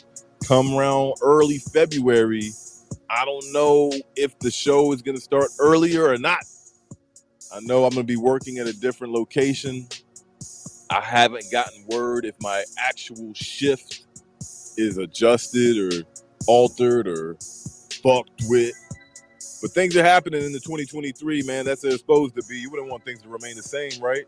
come 0.47 0.75
around 0.75 1.15
early 1.23 1.59
February, 1.59 2.51
I 3.11 3.25
don't 3.27 3.53
know 3.53 3.93
if 4.17 4.39
the 4.41 4.51
show 4.51 4.93
is 4.93 5.03
gonna 5.03 5.21
start 5.21 5.51
earlier 5.61 6.09
or 6.09 6.19
not. 6.19 6.41
I 7.55 7.61
know 7.61 7.85
I'm 7.85 7.91
gonna 7.91 8.05
be 8.05 8.17
working 8.17 8.59
at 8.59 8.67
a 8.69 8.75
different 8.75 9.13
location. 9.13 9.89
I 10.91 11.03
haven't 11.03 11.47
gotten 11.53 11.85
word 11.89 12.25
if 12.27 12.35
my 12.41 12.65
actual 12.79 13.35
shift 13.35 14.07
is 14.77 14.99
adjusted 14.99 15.95
or 15.95 16.03
altered 16.49 17.09
or 17.09 17.37
fucked 18.03 18.43
with. 18.49 18.75
But 19.67 19.75
things 19.75 19.97
are 19.97 20.05
happening 20.05 20.45
in 20.45 20.53
the 20.53 20.61
2023, 20.61 21.43
man. 21.43 21.65
That's 21.65 21.83
what 21.83 21.93
it's 21.93 22.01
supposed 22.01 22.37
to 22.37 22.43
be. 22.49 22.57
You 22.57 22.71
wouldn't 22.71 22.89
want 22.89 23.05
things 23.05 23.21
to 23.23 23.29
remain 23.29 23.57
the 23.57 23.65
same, 23.65 24.01
right? 24.01 24.25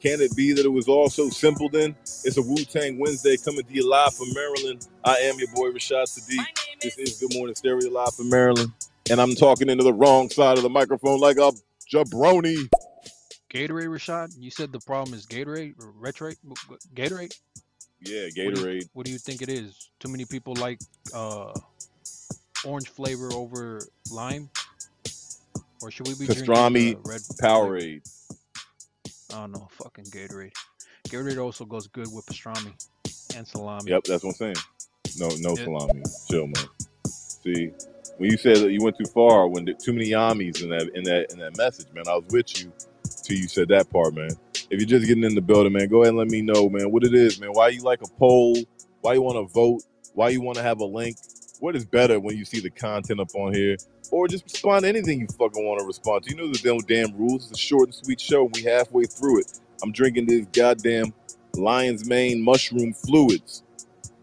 Can 0.00 0.22
it 0.22 0.34
be 0.34 0.54
that 0.54 0.64
it 0.64 0.70
was 0.70 0.88
all 0.88 1.10
so 1.10 1.28
simple 1.28 1.68
then? 1.68 1.94
It's 2.24 2.38
a 2.38 2.40
Wu 2.40 2.56
Tang 2.64 2.98
Wednesday 2.98 3.36
coming 3.36 3.62
to 3.62 3.74
you 3.74 3.86
live 3.86 4.14
from 4.14 4.32
Maryland. 4.32 4.88
I 5.04 5.16
am 5.16 5.38
your 5.38 5.48
boy 5.48 5.68
Rashad 5.68 6.04
Sadiq. 6.04 6.46
This 6.80 6.96
is 6.96 7.20
Good 7.20 7.34
Morning 7.36 7.54
Stereo 7.54 7.90
live 7.90 8.14
from 8.14 8.30
Maryland. 8.30 8.72
And 9.10 9.20
I'm 9.20 9.34
talking 9.34 9.68
into 9.68 9.84
the 9.84 9.92
wrong 9.92 10.30
side 10.30 10.56
of 10.56 10.62
the 10.62 10.70
microphone 10.70 11.20
like 11.20 11.36
a 11.36 11.52
jabroni. 11.92 12.70
Gatorade, 13.52 13.88
Rashad. 13.88 14.32
You 14.38 14.50
said 14.50 14.72
the 14.72 14.80
problem 14.80 15.12
is 15.12 15.26
Gatorade 15.26 15.74
or 15.78 15.92
Retrate? 16.00 16.38
Gatorade. 16.94 17.34
Yeah, 18.00 18.22
What 18.22 18.54
do 18.54 18.60
you, 18.62 18.66
Gatorade. 18.66 18.88
what 18.94 19.04
do 19.04 19.12
you 19.12 19.18
think 19.18 19.42
it 19.42 19.50
is? 19.50 19.90
Too 20.00 20.08
many 20.08 20.24
people 20.24 20.54
like 20.54 20.80
uh, 21.14 21.52
orange 22.64 22.88
flavor 22.88 23.32
over 23.32 23.80
lime, 24.10 24.50
or 25.80 25.90
should 25.90 26.06
we 26.06 26.14
be 26.14 26.26
drinking 26.26 26.44
Pastrami, 26.46 26.94
uh, 26.96 27.00
red? 27.04 27.20
Powerade. 27.40 28.02
I 29.32 29.40
don't 29.40 29.52
know. 29.52 29.68
Fucking 29.70 30.04
Gatorade. 30.06 30.52
Gatorade 31.08 31.42
also 31.42 31.64
goes 31.64 31.86
good 31.88 32.12
with 32.12 32.24
pastrami 32.26 32.72
and 33.36 33.46
salami. 33.46 33.90
Yep, 33.90 34.04
that's 34.04 34.22
what 34.22 34.30
I'm 34.30 34.36
saying. 34.36 34.56
No, 35.18 35.28
no 35.40 35.54
salami. 35.56 36.02
Chill, 36.30 36.46
man. 36.46 36.68
See, 37.06 37.72
when 38.18 38.30
you 38.30 38.36
said 38.36 38.58
that 38.58 38.70
you 38.70 38.82
went 38.82 38.96
too 38.96 39.10
far, 39.12 39.48
when 39.48 39.64
there 39.64 39.74
too 39.74 39.92
many 39.92 40.10
yummies 40.10 40.62
in 40.62 40.70
that 40.70 40.90
in 40.94 41.04
that 41.04 41.32
in 41.32 41.38
that 41.38 41.56
message, 41.56 41.86
man, 41.92 42.04
I 42.08 42.16
was 42.16 42.24
with 42.30 42.62
you 42.62 42.72
till 43.24 43.36
you 43.36 43.48
said 43.48 43.68
that 43.68 43.90
part, 43.90 44.14
man. 44.14 44.30
If 44.70 44.80
you're 44.80 44.88
just 44.88 45.06
getting 45.06 45.24
in 45.24 45.34
the 45.34 45.40
building, 45.40 45.72
man, 45.72 45.88
go 45.88 46.02
ahead 46.02 46.10
and 46.10 46.18
let 46.18 46.30
me 46.30 46.40
know, 46.40 46.68
man, 46.68 46.90
what 46.90 47.04
it 47.04 47.14
is, 47.14 47.40
man. 47.40 47.50
Why 47.50 47.68
you 47.68 47.82
like 47.82 48.00
a 48.02 48.08
poll? 48.18 48.56
Why 49.00 49.14
you 49.14 49.22
want 49.22 49.36
to 49.36 49.52
vote? 49.52 49.82
Why 50.14 50.28
you 50.28 50.40
want 50.40 50.56
to 50.58 50.62
have 50.62 50.80
a 50.80 50.84
link? 50.84 51.16
What 51.62 51.76
is 51.76 51.84
better 51.84 52.18
when 52.18 52.36
you 52.36 52.44
see 52.44 52.58
the 52.58 52.70
content 52.70 53.20
up 53.20 53.32
on 53.36 53.54
here? 53.54 53.76
Or 54.10 54.26
just 54.26 54.42
respond 54.42 54.82
to 54.82 54.88
anything 54.88 55.20
you 55.20 55.28
fucking 55.28 55.64
want 55.64 55.78
to 55.78 55.86
respond 55.86 56.24
to. 56.24 56.30
You 56.30 56.36
know 56.36 56.52
the 56.52 56.58
damn, 56.58 56.78
damn 56.78 57.16
rules. 57.16 57.48
It's 57.48 57.60
a 57.60 57.62
short 57.62 57.84
and 57.84 57.94
sweet 57.94 58.20
show. 58.20 58.50
We 58.52 58.64
halfway 58.64 59.04
through 59.04 59.42
it. 59.42 59.60
I'm 59.80 59.92
drinking 59.92 60.26
this 60.26 60.44
goddamn 60.52 61.14
lion's 61.54 62.04
mane 62.04 62.42
mushroom 62.42 62.92
fluids. 62.92 63.62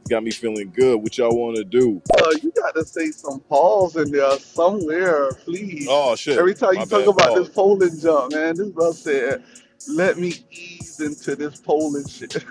It's 0.01 0.09
got 0.09 0.21
me 0.21 0.31
feeling 0.31 0.73
good. 0.75 0.97
What 0.97 1.17
y'all 1.17 1.33
want 1.33 1.55
to 1.55 1.63
do? 1.63 2.01
Uh, 2.13 2.31
you 2.43 2.51
got 2.51 2.75
to 2.75 2.83
say 2.83 3.09
some 3.11 3.39
pause 3.39 3.95
in 3.95 4.11
there 4.11 4.37
somewhere, 4.39 5.31
please. 5.31 5.87
Oh 5.89 6.17
shit. 6.17 6.37
Every 6.37 6.53
time 6.53 6.73
you 6.73 6.79
My 6.79 6.85
talk 6.87 7.07
about 7.07 7.35
this 7.35 7.47
Pause. 7.47 7.55
polling 7.55 7.99
jump, 8.01 8.33
man, 8.33 8.57
this 8.57 8.67
brother 8.67 8.91
said, 8.91 9.43
"Let 9.87 10.17
me 10.17 10.33
ease 10.51 10.99
into 10.99 11.37
this 11.37 11.57
polling 11.61 12.05
shit," 12.05 12.43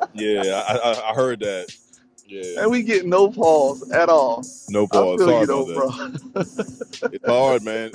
Yeah, 0.12 0.64
I, 0.68 0.76
I 0.76 1.10
I 1.10 1.14
heard 1.14 1.38
that. 1.38 1.68
Yeah, 2.32 2.62
and 2.62 2.70
we 2.70 2.82
get 2.82 3.04
no 3.04 3.30
pause 3.30 3.90
at 3.90 4.08
all. 4.08 4.42
no 4.70 4.84
I 4.84 4.86
pause. 4.86 5.18
feel 5.18 5.28
Sorry 5.28 5.40
you 5.40 5.46
though, 5.46 5.66
bro. 5.66 5.90
It's 7.12 7.26
hard, 7.26 7.62
man. 7.62 7.92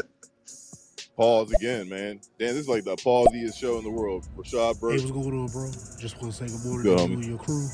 Pause 1.15 1.53
again, 1.53 1.89
man. 1.89 2.19
Damn, 2.37 2.49
this 2.49 2.57
is 2.57 2.67
like 2.67 2.83
the 2.83 2.95
pausiest 2.97 3.57
show 3.57 3.79
in 3.79 3.83
the 3.83 3.89
world. 3.89 4.27
Rashad 4.37 4.75
Hey, 4.75 4.79
Burke. 4.79 4.91
what's 4.91 5.11
going 5.11 5.39
on, 5.39 5.47
bro? 5.47 5.71
Just 5.97 6.21
want 6.21 6.35
to 6.35 6.37
say 6.37 6.45
good 6.45 6.63
morning 6.65 6.83
Good, 6.83 6.99
to 6.99 7.09
you 7.09 7.13
and 7.13 7.25
your 7.25 7.39
crew. 7.39 7.65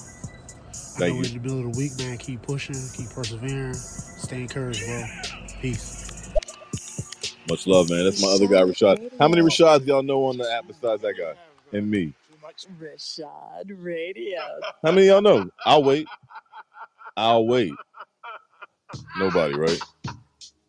I 0.95 0.99
Thank 0.99 1.15
know 1.15 1.21
you. 1.21 1.28
in 1.28 1.34
the 1.34 1.39
middle 1.39 1.67
of 1.67 1.73
the 1.73 1.78
week, 1.78 1.97
man. 1.99 2.17
Keep 2.17 2.43
pushing, 2.43 2.76
keep 2.93 3.10
persevering, 3.10 3.73
stay 3.73 4.41
encouraged, 4.43 4.86
bro. 4.86 5.04
Peace. 5.60 6.32
Much 7.49 7.67
love, 7.67 7.89
man. 7.89 8.06
That's 8.06 8.21
my 8.21 8.30
other 8.30 8.47
guy, 8.47 8.62
Rashad. 8.62 9.12
How 9.19 9.28
many 9.28 9.41
Rashads 9.41 9.86
y'all 9.86 10.02
know 10.02 10.23
on 10.28 10.38
the 10.38 10.49
app 10.49 10.65
besides 10.65 11.02
that 11.02 11.15
guy 11.17 11.34
and 11.78 11.91
me? 11.91 12.13
Rashad 12.80 13.65
Radio. 13.69 14.41
How 14.84 14.91
many 14.91 15.08
y'all 15.08 15.21
know? 15.21 15.49
I'll 15.65 15.84
wait. 15.84 16.08
I'll 17.17 17.45
wait. 17.47 17.73
Nobody, 19.19 19.56
right? 19.56 19.80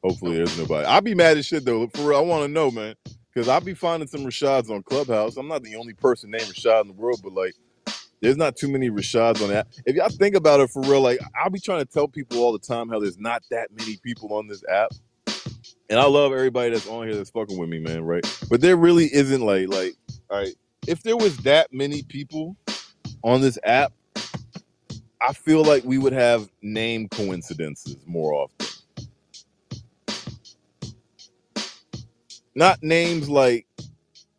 Hopefully, 0.05 0.37
there's 0.37 0.59
nobody. 0.59 0.87
I'll 0.87 1.03
be 1.03 1.15
mad 1.15 1.39
as 1.39 1.47
shit 1.47 1.65
though. 1.65 1.89
For 1.89 2.11
real, 2.11 2.19
I 2.19 2.23
want 2.23 2.45
to 2.45 2.49
know, 2.49 2.71
man, 2.71 2.95
because 3.35 3.49
I'll 3.49 3.61
be 3.61 3.75
finding 3.75 4.09
some 4.09 4.23
Rashads 4.25 4.71
on 4.71 4.83
Clubhouse. 4.85 5.37
I'm 5.37 5.49
not 5.49 5.63
the 5.63 5.77
only 5.77 5.95
person 5.95 6.31
named 6.31 6.45
Rashad 6.45 6.83
in 6.83 6.89
the 6.89 6.95
world, 6.95 7.21
but 7.23 7.35
like, 7.35 7.55
there's 8.23 8.37
not 8.39 8.57
too 8.57 8.69
many 8.69 8.91
Rashads 8.91 9.43
on 9.43 9.51
that. 9.51 9.69
If 9.87 9.97
y'all 9.97 10.09
think 10.11 10.37
about 10.37 10.61
it 10.61 10.71
for 10.71 10.83
real, 10.83 11.03
like, 11.03 11.21
I'll 11.43 11.51
be 11.51 11.61
trying 11.61 11.81
to 11.81 11.87
tell 11.87 12.09
people 12.09 12.41
all 12.41 12.53
the 12.53 12.59
time 12.59 12.89
how 12.89 13.01
there's 13.01 13.19
not 13.19 13.43
that 13.51 13.69
many 13.79 13.99
people 13.99 14.35
on 14.35 14.49
this 14.49 14.65
app. 14.71 14.93
And 15.91 16.01
I 16.01 16.07
love 16.07 16.33
everybody 16.33 16.71
that's 16.71 16.89
on 16.89 17.07
here 17.07 17.17
that's 17.17 17.31
fucking 17.31 17.59
with 17.59 17.69
me, 17.69 17.79
man, 17.79 18.05
right? 18.05 18.25
But 18.51 18.61
there 18.61 18.77
really 18.77 19.07
isn't 19.13 19.43
like, 19.43 19.69
like, 19.69 19.95
all 20.31 20.39
right, 20.39 20.55
if 20.89 21.03
there 21.03 21.17
was 21.17 21.37
that 21.39 21.73
many 21.73 22.03
people 22.03 22.57
on 23.25 23.41
this 23.43 23.59
app, 23.65 23.93
I 25.27 25.33
feel 25.33 25.65
like 25.65 25.85
we 25.85 25.97
would 25.97 26.13
have 26.13 26.51
name 26.61 27.09
coincidences 27.09 27.97
more 28.07 28.35
often. 28.35 28.67
Not 32.55 32.83
names 32.83 33.27
like 33.31 33.67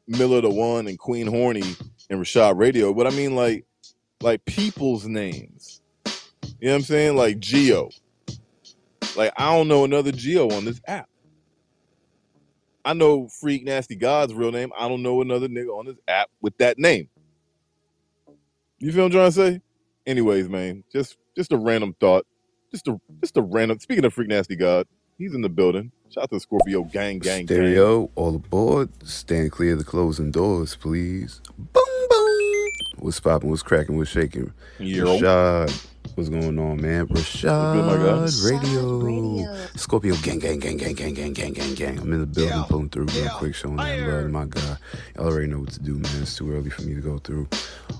Miller 0.07 0.41
the 0.41 0.49
One 0.51 0.87
and 0.87 0.99
Queen 0.99 1.25
Horny 1.25 1.63
and 2.11 2.19
Rashad 2.21 2.59
Radio, 2.59 2.93
but 2.93 3.07
I 3.07 3.09
mean 3.09 3.35
like 3.35 3.65
like 4.21 4.45
people's 4.45 5.07
names. 5.07 5.81
You 6.59 6.67
know 6.67 6.73
what 6.73 6.75
I'm 6.75 6.81
saying? 6.83 7.15
Like 7.15 7.39
Geo. 7.39 7.89
Like 9.15 9.33
I 9.37 9.55
don't 9.55 9.67
know 9.67 9.85
another 9.85 10.11
Geo 10.11 10.51
on 10.51 10.65
this 10.65 10.79
app. 10.87 11.09
I 12.85 12.93
know 12.93 13.27
Freak 13.27 13.65
Nasty 13.65 13.95
God's 13.95 14.35
real 14.35 14.51
name. 14.51 14.71
I 14.77 14.87
don't 14.87 15.01
know 15.01 15.21
another 15.21 15.47
nigga 15.47 15.75
on 15.75 15.87
this 15.87 15.97
app 16.07 16.29
with 16.41 16.55
that 16.59 16.77
name. 16.77 17.09
You 18.77 18.91
feel 18.91 19.05
what 19.05 19.15
I'm 19.15 19.31
trying 19.31 19.31
to 19.31 19.31
say? 19.31 19.64
Anyways, 20.05 20.49
man, 20.49 20.83
just 20.91 21.17
just 21.35 21.51
a 21.51 21.57
random 21.57 21.95
thought. 21.99 22.25
Just 22.71 22.87
a 22.87 22.99
just 23.21 23.37
a 23.37 23.41
random. 23.41 23.79
Speaking 23.79 24.05
of 24.05 24.13
Freak 24.13 24.29
Nasty 24.29 24.55
God, 24.55 24.87
he's 25.17 25.33
in 25.33 25.41
the 25.41 25.49
building. 25.49 25.91
Shout 26.13 26.23
out 26.25 26.31
to 26.31 26.39
Scorpio 26.39 26.83
gang 26.83 27.19
gang 27.19 27.45
gang. 27.47 27.47
Stereo, 27.47 28.11
all 28.15 28.35
aboard. 28.35 28.89
Stand 29.07 29.51
clear 29.51 29.73
of 29.73 29.79
the 29.79 29.85
closing 29.85 30.31
doors, 30.31 30.75
please. 30.75 31.41
Boom, 31.57 32.07
boom. 32.09 32.69
What's 32.99 33.19
popping? 33.19 33.49
What's 33.49 33.63
cracking? 33.63 33.97
What's 33.97 34.11
shaking? 34.11 34.53
Yo. 34.79 35.05
Rashad, 35.05 35.87
what's 36.15 36.29
going 36.29 36.57
on, 36.59 36.81
man? 36.81 37.07
What's 37.07 37.41
good? 37.41 37.51
Rashad 37.51 38.49
Radio. 38.51 38.97
Radio. 38.99 39.55
Scorpio 39.75 40.15
gang, 40.23 40.39
gang, 40.39 40.59
gang, 40.59 40.77
gang, 40.77 40.93
gang, 40.95 41.13
gang, 41.13 41.33
gang, 41.33 41.53
gang, 41.53 41.73
gang. 41.75 41.99
I'm 41.99 42.13
in 42.13 42.19
the 42.21 42.25
building, 42.25 42.63
pulling 42.63 42.89
through 42.89 43.05
real 43.05 43.29
quick, 43.31 43.55
showing 43.55 43.75
that 43.77 44.07
love 44.07 44.29
my 44.31 44.45
guy. 44.45 44.77
Y'all 45.15 45.27
already 45.27 45.47
know 45.47 45.59
what 45.59 45.71
to 45.71 45.79
do, 45.79 45.93
man. 45.95 46.21
It's 46.21 46.35
too 46.35 46.51
early 46.53 46.69
for 46.69 46.83
me 46.83 46.95
to 46.95 47.01
go 47.01 47.17
through 47.19 47.47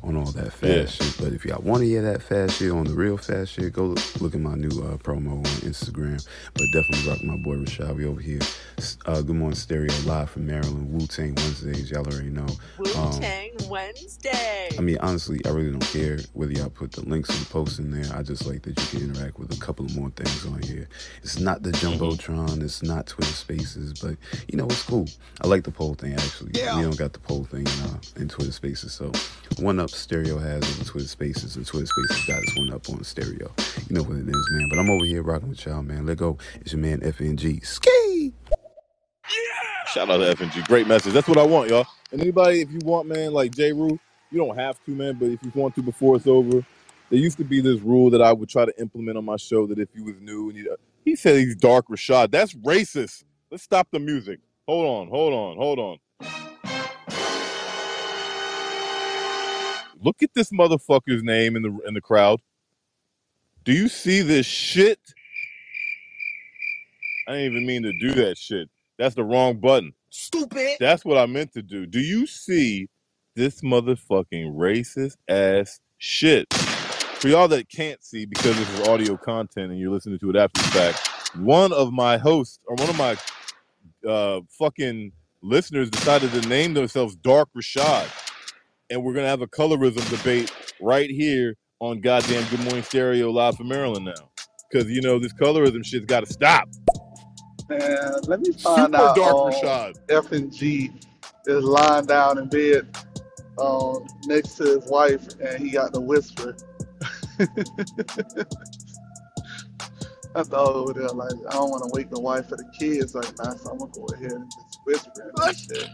on 0.03 0.15
all 0.15 0.31
that 0.31 0.53
fast 0.53 0.61
Yeah. 0.63 0.85
shit. 0.85 1.17
But 1.19 1.33
if 1.33 1.45
y'all 1.45 1.61
want 1.61 1.81
to 1.81 1.87
hear 1.87 2.01
that 2.03 2.21
fast 2.21 2.57
shit 2.59 2.71
on 2.71 2.85
the 2.85 2.93
real 2.93 3.17
fast 3.17 3.51
shit, 3.53 3.73
go 3.73 3.87
look, 3.87 4.21
look 4.21 4.35
at 4.35 4.41
my 4.41 4.55
new 4.55 4.69
uh, 4.83 4.97
promo 4.97 5.37
on 5.39 5.43
Instagram. 5.67 6.25
But 6.53 6.63
definitely 6.73 7.09
rock 7.09 7.23
my 7.23 7.37
boy 7.43 7.55
Rashad. 7.57 7.95
We 7.95 8.05
over 8.05 8.21
here. 8.21 8.39
Uh, 9.05 9.21
Good 9.21 9.35
morning, 9.35 9.55
Stereo, 9.55 9.91
live 10.05 10.29
from 10.29 10.47
Maryland. 10.47 10.91
Wu 10.93 11.05
Tang 11.07 11.33
Wednesdays. 11.35 11.91
Y'all 11.91 12.05
already 12.07 12.29
know. 12.29 12.47
Wu 12.77 12.85
Tang 13.19 13.51
Wednesday. 13.67 14.69
I 14.77 14.81
mean, 14.81 14.97
honestly, 14.99 15.41
I 15.45 15.49
really 15.49 15.71
don't 15.71 15.81
care 15.81 16.19
whether 16.33 16.51
y'all 16.53 16.69
put 16.69 16.91
the 16.93 17.01
links 17.01 17.29
and 17.29 17.39
the 17.39 17.45
posts 17.51 17.79
in 17.79 17.91
there. 17.91 18.04
I 18.13 18.23
just 18.23 18.45
like 18.45 18.63
that 18.63 18.79
you 18.79 18.99
can 18.99 19.09
interact 19.09 19.39
with 19.39 19.55
a 19.55 19.59
couple 19.59 19.85
of 19.85 19.95
more 19.95 20.09
things 20.11 20.45
on 20.45 20.61
here. 20.63 20.87
It's 21.23 21.39
not 21.39 21.63
the 21.63 21.71
Jumbotron, 21.71 22.61
it's 22.63 22.83
not 22.83 23.07
Twitter 23.07 23.31
Spaces, 23.31 23.93
but 24.01 24.17
you 24.47 24.57
know, 24.57 24.65
it's 24.65 24.83
cool. 24.83 25.07
I 25.41 25.47
like 25.47 25.63
the 25.63 25.71
poll 25.71 25.95
thing 25.95 26.13
actually. 26.13 26.51
Yeah. 26.53 26.77
We 26.77 26.83
don't 26.83 26.97
got 26.97 27.13
the 27.13 27.19
poll 27.19 27.45
thing 27.45 27.61
in, 27.61 27.81
uh, 27.89 27.99
in 28.17 28.29
Twitter 28.29 28.51
Spaces, 28.51 28.93
so 28.93 29.11
one 29.59 29.79
up 29.79 29.89
Stereo 29.89 30.37
has 30.37 30.79
in 30.79 30.85
Twitter 30.85 31.07
Spaces, 31.07 31.55
and 31.55 31.65
Twitter 31.65 31.87
Spaces 31.87 32.25
got 32.27 32.37
us 32.39 32.57
one 32.57 32.73
up 32.73 32.89
on 32.89 33.03
Stereo. 33.03 33.51
You 33.89 33.95
know 33.95 34.03
what 34.03 34.17
it 34.17 34.27
is, 34.29 34.49
man. 34.51 34.69
But 34.69 34.79
I'm 34.79 34.89
over 34.89 35.05
here 35.05 35.23
rocking 35.23 35.49
with 35.49 35.65
y'all, 35.65 35.83
man. 35.83 36.05
Let 36.05 36.17
go. 36.17 36.37
It's 36.61 36.73
your 36.73 36.81
man 36.81 36.99
FNG. 37.01 37.65
Ski. 37.65 38.33
Yeah. 39.29 39.85
Shout 39.87 40.09
out 40.09 40.17
to 40.17 40.35
FNG. 40.35 40.67
Great 40.67 40.87
message. 40.87 41.13
That's 41.13 41.27
what 41.27 41.37
I 41.37 41.43
want, 41.43 41.69
y'all. 41.69 41.87
And 42.11 42.21
anybody, 42.21 42.61
if 42.61 42.71
you 42.71 42.79
want, 42.83 43.07
man, 43.07 43.33
like 43.33 43.55
J. 43.55 43.73
Rue, 43.73 43.99
you 44.31 44.37
don't 44.39 44.55
have 44.57 44.83
to, 44.85 44.91
man, 44.91 45.15
but 45.19 45.29
if 45.29 45.43
you 45.43 45.51
want 45.55 45.75
to 45.75 45.81
before 45.81 46.15
it's 46.17 46.27
over, 46.27 46.65
there 47.09 47.19
used 47.19 47.37
to 47.37 47.43
be 47.45 47.61
this 47.61 47.81
rule 47.81 48.09
that 48.11 48.21
I 48.21 48.33
would 48.33 48.49
try 48.49 48.65
to 48.65 48.81
implement 48.81 49.17
on 49.17 49.25
my 49.25 49.37
show 49.37 49.67
that 49.67 49.79
if 49.79 49.89
you 49.93 50.03
was 50.03 50.15
new 50.21 50.49
and 50.49 50.57
you, 50.57 50.75
he 51.05 51.15
said 51.15 51.37
he's 51.37 51.55
dark 51.55 51.87
Rashad. 51.89 52.31
That's 52.31 52.53
racist. 52.55 53.23
Let's 53.51 53.63
stop 53.63 53.87
the 53.91 53.99
music. 53.99 54.39
Hold 54.67 54.85
on, 54.87 55.09
hold 55.09 55.33
on, 55.33 55.57
hold 55.57 55.79
on. 55.79 55.97
Look 60.01 60.23
at 60.23 60.31
this 60.35 60.51
motherfucker's 60.51 61.23
name 61.23 61.55
in 61.55 61.63
the 61.63 61.79
in 61.87 61.93
the 61.93 62.01
crowd. 62.01 62.41
Do 63.63 63.73
you 63.73 63.87
see 63.87 64.21
this 64.21 64.45
shit? 64.45 64.99
I 67.27 67.33
didn't 67.33 67.53
even 67.53 67.67
mean 67.67 67.83
to 67.83 67.93
do 67.99 68.13
that 68.15 68.37
shit. 68.37 68.69
That's 68.99 69.15
the 69.15 69.23
wrong 69.23 69.59
button. 69.59 69.93
Stupid. 70.11 70.77
That's 70.79 71.05
what 71.05 71.17
I 71.17 71.25
meant 71.25 71.53
to 71.53 71.63
do. 71.63 71.85
Do 71.85 71.99
you 71.99 72.27
see 72.27 72.87
this 73.35 73.61
motherfucking 73.61 74.55
racist 74.55 75.17
ass 75.27 75.79
shit? 75.97 76.47
For 77.25 77.29
y'all 77.29 77.47
that 77.47 77.67
can't 77.69 78.03
see 78.03 78.27
because 78.27 78.55
this 78.55 78.69
is 78.69 78.87
audio 78.87 79.17
content 79.17 79.71
and 79.71 79.79
you're 79.79 79.89
listening 79.89 80.19
to 80.19 80.29
it 80.29 80.35
after 80.35 80.61
the 80.61 80.67
fact, 80.67 81.35
one 81.37 81.73
of 81.73 81.91
my 81.91 82.19
hosts 82.19 82.59
or 82.67 82.75
one 82.75 82.87
of 82.87 82.97
my 82.99 83.17
uh, 84.07 84.41
fucking 84.59 85.11
listeners 85.41 85.89
decided 85.89 86.31
to 86.33 86.47
name 86.47 86.75
themselves 86.75 87.15
Dark 87.15 87.49
Rashad. 87.57 88.07
And 88.91 89.03
we're 89.03 89.15
gonna 89.15 89.25
have 89.25 89.41
a 89.41 89.47
colorism 89.47 90.07
debate 90.15 90.53
right 90.79 91.09
here 91.09 91.55
on 91.79 91.99
goddamn 91.99 92.47
Good 92.51 92.59
Morning 92.59 92.83
Stereo 92.83 93.31
live 93.31 93.55
from 93.55 93.69
Maryland 93.69 94.05
now. 94.05 94.29
Cause 94.71 94.85
you 94.85 95.01
know 95.01 95.17
this 95.17 95.33
colorism 95.33 95.83
shit's 95.83 96.05
gotta 96.05 96.27
stop. 96.27 96.69
Man, 97.67 98.11
let 98.27 98.39
me 98.39 98.51
find 98.51 98.93
Super 98.93 98.97
out. 98.97 99.15
Dark 99.15 99.33
um, 99.33 99.51
Rashad. 99.51 99.95
F 100.11 100.31
and 100.31 100.53
G 100.53 100.91
is 101.47 101.63
lying 101.63 102.05
down 102.05 102.37
in 102.37 102.49
bed 102.49 102.95
um, 103.57 104.05
next 104.27 104.57
to 104.57 104.79
his 104.79 104.85
wife, 104.85 105.25
and 105.39 105.57
he 105.59 105.71
got 105.71 105.91
the 105.91 106.01
whisper. 106.01 106.55
I 110.35 110.43
thought 110.43 110.75
over 110.75 110.93
there, 110.93 111.09
like, 111.09 111.33
I 111.49 111.53
don't 111.53 111.71
want 111.71 111.83
to 111.83 111.89
wake 111.93 112.09
the 112.09 112.19
wife 112.19 112.51
or 112.51 112.57
the 112.57 112.65
kids 112.79 113.15
Like, 113.15 113.37
now, 113.37 113.55
so 113.55 113.71
I'm 113.71 113.79
gonna 113.79 113.91
go 113.93 114.05
ahead 114.13 114.31
and 114.33 114.51
just 114.51 114.79
whisper 114.85 115.33
and 115.35 115.53
shit. 115.53 115.89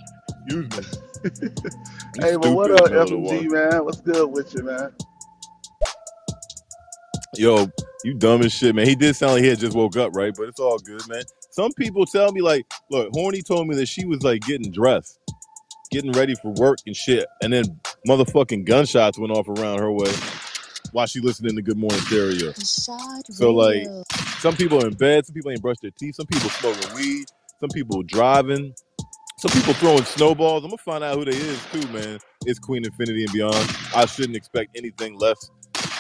Excuse 0.47 0.71
me. 0.71 0.83
You 2.15 2.21
Hey, 2.21 2.37
but 2.37 2.51
what 2.51 2.71
up, 2.71 2.91
middle 2.91 3.03
of 3.03 3.09
F 3.09 3.11
the 3.11 3.17
and 3.17 3.27
G, 3.27 3.47
one. 3.47 3.49
man? 3.49 3.85
What's 3.85 4.01
good 4.01 4.27
with 4.31 4.53
you, 4.55 4.63
man? 4.63 4.93
Yo, 7.35 7.67
you 8.03 8.13
dumb 8.15 8.43
as 8.43 8.53
shit, 8.53 8.75
man. 8.75 8.87
He 8.87 8.95
did 8.95 9.15
sound 9.15 9.33
like 9.33 9.43
he 9.43 9.49
had 9.49 9.59
just 9.59 9.75
woke 9.75 9.97
up, 9.97 10.13
right? 10.15 10.33
But 10.35 10.49
it's 10.49 10.59
all 10.59 10.79
good, 10.79 11.07
man. 11.07 11.23
Some 11.51 11.73
people 11.73 12.05
tell 12.05 12.31
me, 12.31 12.41
like, 12.41 12.67
look, 12.91 13.09
Horny 13.13 13.41
told 13.43 13.67
me 13.67 13.75
that 13.77 13.87
she 13.87 14.05
was 14.05 14.23
like 14.23 14.41
getting 14.43 14.71
dressed, 14.71 15.19
getting 15.91 16.13
ready 16.13 16.35
for 16.35 16.51
work 16.53 16.79
and 16.87 16.95
shit, 16.95 17.27
and 17.41 17.53
then 17.53 17.79
motherfucking 18.07 18.65
gunshots 18.65 19.19
went 19.19 19.31
off 19.33 19.47
around 19.49 19.79
her 19.79 19.91
way 19.91 20.13
while 20.91 21.05
she 21.05 21.19
listening 21.19 21.55
to 21.55 21.61
Good 21.61 21.77
Morning 21.77 21.99
Stereo. 22.01 22.53
So 22.53 23.51
like, 23.51 23.87
some 24.39 24.55
people 24.55 24.83
are 24.83 24.87
in 24.87 24.93
bed, 24.93 25.25
some 25.25 25.33
people 25.33 25.51
ain't 25.51 25.61
brushed 25.61 25.81
their 25.81 25.91
teeth, 25.91 26.15
some 26.15 26.25
people 26.25 26.49
smoking 26.49 26.95
weed, 26.95 27.25
some 27.59 27.69
people 27.69 28.03
driving, 28.03 28.73
some 29.37 29.51
people 29.51 29.73
throwing 29.75 30.03
snowballs. 30.03 30.63
I'm 30.63 30.69
gonna 30.69 30.77
find 30.77 31.03
out 31.03 31.17
who 31.17 31.25
they 31.25 31.31
is 31.37 31.59
too, 31.71 31.87
man. 31.89 32.19
It's 32.45 32.59
Queen 32.59 32.85
Infinity 32.85 33.23
and 33.23 33.33
beyond. 33.33 33.69
I 33.95 34.05
shouldn't 34.05 34.35
expect 34.35 34.75
anything 34.77 35.17
less. 35.17 35.37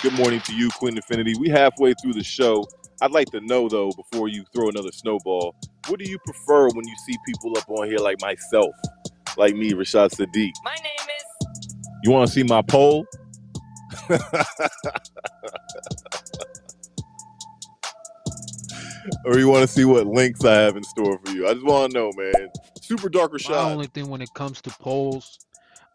Good 0.01 0.13
morning 0.13 0.41
to 0.41 0.55
you, 0.55 0.69
Queen 0.71 0.95
Infinity. 0.95 1.35
We 1.39 1.49
halfway 1.49 1.93
through 2.01 2.13
the 2.13 2.23
show. 2.23 2.67
I'd 3.01 3.11
like 3.11 3.27
to 3.31 3.41
know 3.41 3.69
though, 3.69 3.91
before 3.91 4.27
you 4.27 4.43
throw 4.55 4.69
another 4.69 4.91
snowball, 4.91 5.55
what 5.87 5.99
do 5.99 6.09
you 6.09 6.19
prefer 6.25 6.69
when 6.69 6.87
you 6.87 6.95
see 7.07 7.17
people 7.25 7.57
up 7.57 7.69
on 7.69 7.87
here 7.87 7.99
like 7.99 8.21
myself, 8.21 8.73
like 9.37 9.55
me, 9.55 9.71
Rashad 9.71 10.11
Sadiq? 10.11 10.51
My 10.63 10.75
name 10.75 11.09
is. 11.17 11.47
You 12.03 12.11
want 12.11 12.27
to 12.27 12.33
see 12.33 12.43
my 12.43 12.61
poll? 12.61 13.05
or 19.25 19.39
you 19.39 19.47
want 19.47 19.61
to 19.61 19.67
see 19.67 19.85
what 19.85 20.05
links 20.07 20.43
I 20.45 20.55
have 20.55 20.75
in 20.77 20.83
store 20.83 21.19
for 21.23 21.31
you? 21.31 21.47
I 21.47 21.53
just 21.53 21.65
want 21.65 21.91
to 21.91 21.97
know, 21.97 22.11
man. 22.15 22.49
Super 22.81 23.09
Dark 23.09 23.31
My 23.33 23.37
Rashad. 23.37 23.71
only 23.71 23.87
thing 23.87 24.09
when 24.09 24.21
it 24.21 24.33
comes 24.33 24.61
to 24.61 24.69
polls, 24.71 25.39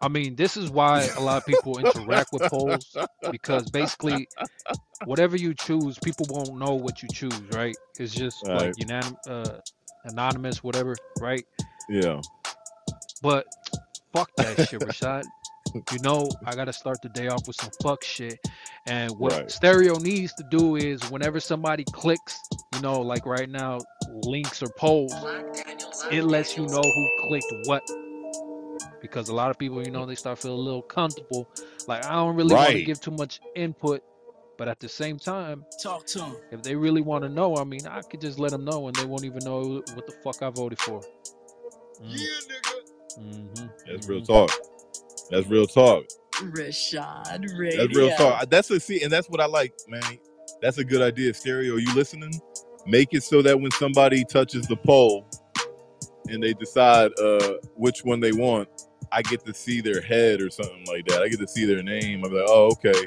I 0.00 0.08
mean, 0.08 0.36
this 0.36 0.56
is 0.56 0.70
why 0.70 1.08
a 1.16 1.20
lot 1.20 1.38
of 1.38 1.46
people 1.46 1.78
interact 1.78 2.32
with 2.32 2.42
polls 2.50 2.96
because 3.30 3.70
basically, 3.70 4.28
whatever 5.04 5.36
you 5.36 5.54
choose, 5.54 5.98
people 5.98 6.26
won't 6.28 6.58
know 6.58 6.74
what 6.74 7.02
you 7.02 7.08
choose, 7.12 7.40
right? 7.52 7.76
It's 7.98 8.14
just 8.14 8.46
like 8.46 8.74
unanim- 8.74 9.16
uh, 9.26 9.58
anonymous, 10.04 10.62
whatever, 10.62 10.96
right? 11.20 11.44
Yeah. 11.88 12.20
But 13.22 13.46
fuck 14.12 14.30
that 14.36 14.68
shit, 14.68 14.80
Rashad. 14.80 15.24
You 15.90 15.98
know, 16.00 16.36
I 16.44 16.54
gotta 16.54 16.72
start 16.72 17.02
the 17.02 17.08
day 17.08 17.28
off 17.28 17.46
with 17.46 17.56
some 17.56 17.70
fuck 17.82 18.04
shit. 18.04 18.40
And 18.86 19.18
what 19.18 19.32
Right. 19.32 19.50
stereo 19.50 19.98
needs 19.98 20.34
to 20.34 20.44
do 20.44 20.76
is 20.76 21.04
whenever 21.04 21.40
somebody 21.40 21.86
clicks, 21.92 22.44
you 22.72 22.80
know, 22.80 23.00
like 23.02 23.26
right 23.26 23.48
now, 23.50 23.86
links 24.06 24.62
or 24.62 24.70
polls, 24.70 25.24
it 26.10 26.24
lets 26.24 26.56
you 26.56 26.66
know 26.66 26.92
who 26.92 27.10
clicked 27.16 27.52
what. 27.52 27.82
Because 29.00 29.28
a 29.28 29.34
lot 29.34 29.50
of 29.50 29.58
people, 29.58 29.82
you 29.84 29.90
know, 29.90 30.06
they 30.06 30.14
start 30.16 30.38
feeling 30.38 30.58
a 30.58 30.62
little 30.62 30.82
comfortable. 30.82 31.48
Like 31.86 32.04
I 32.04 32.14
don't 32.14 32.36
really 32.36 32.56
want 32.56 32.74
to 32.74 32.80
give 32.80 33.00
too 33.00 33.10
much 33.12 33.40
input, 33.54 34.02
but 34.58 34.68
at 34.68 34.80
the 34.80 34.88
same 34.88 35.18
time, 35.18 35.66
Talk 35.82 36.06
to 36.06 36.20
him. 36.24 36.36
if 36.50 36.62
they 36.62 36.74
really 36.76 37.02
want 37.02 37.24
to 37.24 37.28
know, 37.30 37.56
I 37.58 37.64
mean, 37.64 37.86
I 37.86 38.02
could 38.02 38.20
just 38.20 38.38
let 38.38 38.52
them 38.52 38.64
know, 38.64 38.88
and 38.88 38.96
they 38.96 39.04
won't 39.04 39.24
even 39.24 39.44
know 39.44 39.82
what 39.94 40.06
the 40.06 40.12
fuck 40.24 40.42
I 40.42 40.50
voted 40.50 40.78
for. 40.80 41.02
Mm. 42.02 42.16
hmm 43.16 43.66
That's 43.86 44.08
real 44.08 44.22
talk. 44.22 44.50
That's 45.30 45.46
real 45.48 45.66
talk. 45.66 46.04
Rashad 46.34 47.58
Radio. 47.58 47.86
That's 47.86 47.96
real 47.96 48.16
talk. 48.16 48.48
That's 48.50 48.70
a 48.70 48.78
see, 48.80 49.02
and 49.02 49.12
that's 49.12 49.28
what 49.28 49.40
I 49.40 49.46
like, 49.46 49.74
man. 49.88 50.18
That's 50.62 50.78
a 50.78 50.84
good 50.84 51.02
idea. 51.02 51.34
Stereo, 51.34 51.76
you 51.76 51.92
listening? 51.94 52.32
Make 52.86 53.08
it 53.12 53.22
so 53.22 53.42
that 53.42 53.60
when 53.60 53.70
somebody 53.72 54.24
touches 54.24 54.66
the 54.66 54.76
poll 54.76 55.28
and 56.28 56.42
they 56.42 56.54
decide 56.54 57.10
uh 57.18 57.54
which 57.74 58.04
one 58.04 58.20
they 58.20 58.32
want, 58.32 58.68
I 59.12 59.22
get 59.22 59.44
to 59.46 59.54
see 59.54 59.80
their 59.80 60.00
head 60.00 60.40
or 60.40 60.50
something 60.50 60.84
like 60.86 61.06
that. 61.06 61.22
I 61.22 61.28
get 61.28 61.40
to 61.40 61.48
see 61.48 61.64
their 61.64 61.82
name. 61.82 62.24
I'm 62.24 62.32
like, 62.32 62.46
oh, 62.46 62.72
okay. 62.72 63.06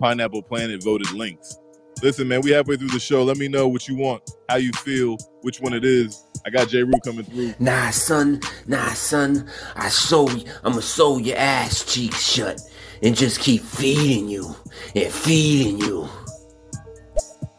Pineapple 0.00 0.42
Planet 0.42 0.82
voted 0.82 1.10
links. 1.12 1.58
Listen, 2.02 2.26
man, 2.26 2.40
we 2.40 2.50
halfway 2.50 2.76
through 2.76 2.88
the 2.88 2.98
show. 2.98 3.22
Let 3.22 3.36
me 3.36 3.48
know 3.48 3.68
what 3.68 3.86
you 3.86 3.96
want, 3.96 4.28
how 4.48 4.56
you 4.56 4.72
feel, 4.72 5.16
which 5.42 5.60
one 5.60 5.72
it 5.72 5.84
is. 5.84 6.24
I 6.44 6.50
got 6.50 6.68
J. 6.68 6.82
Rue 6.82 6.92
coming 7.04 7.24
through. 7.24 7.54
Nah, 7.58 7.90
son, 7.90 8.40
nah, 8.66 8.92
son. 8.94 9.48
I 9.76 9.88
sew, 9.88 10.28
I'ma 10.64 10.80
sew 10.80 11.18
your 11.18 11.36
ass 11.36 11.84
cheeks 11.84 12.20
shut 12.20 12.60
and 13.02 13.16
just 13.16 13.40
keep 13.40 13.62
feeding 13.62 14.28
you 14.28 14.56
and 14.94 15.12
feeding 15.12 15.78
you. 15.78 16.08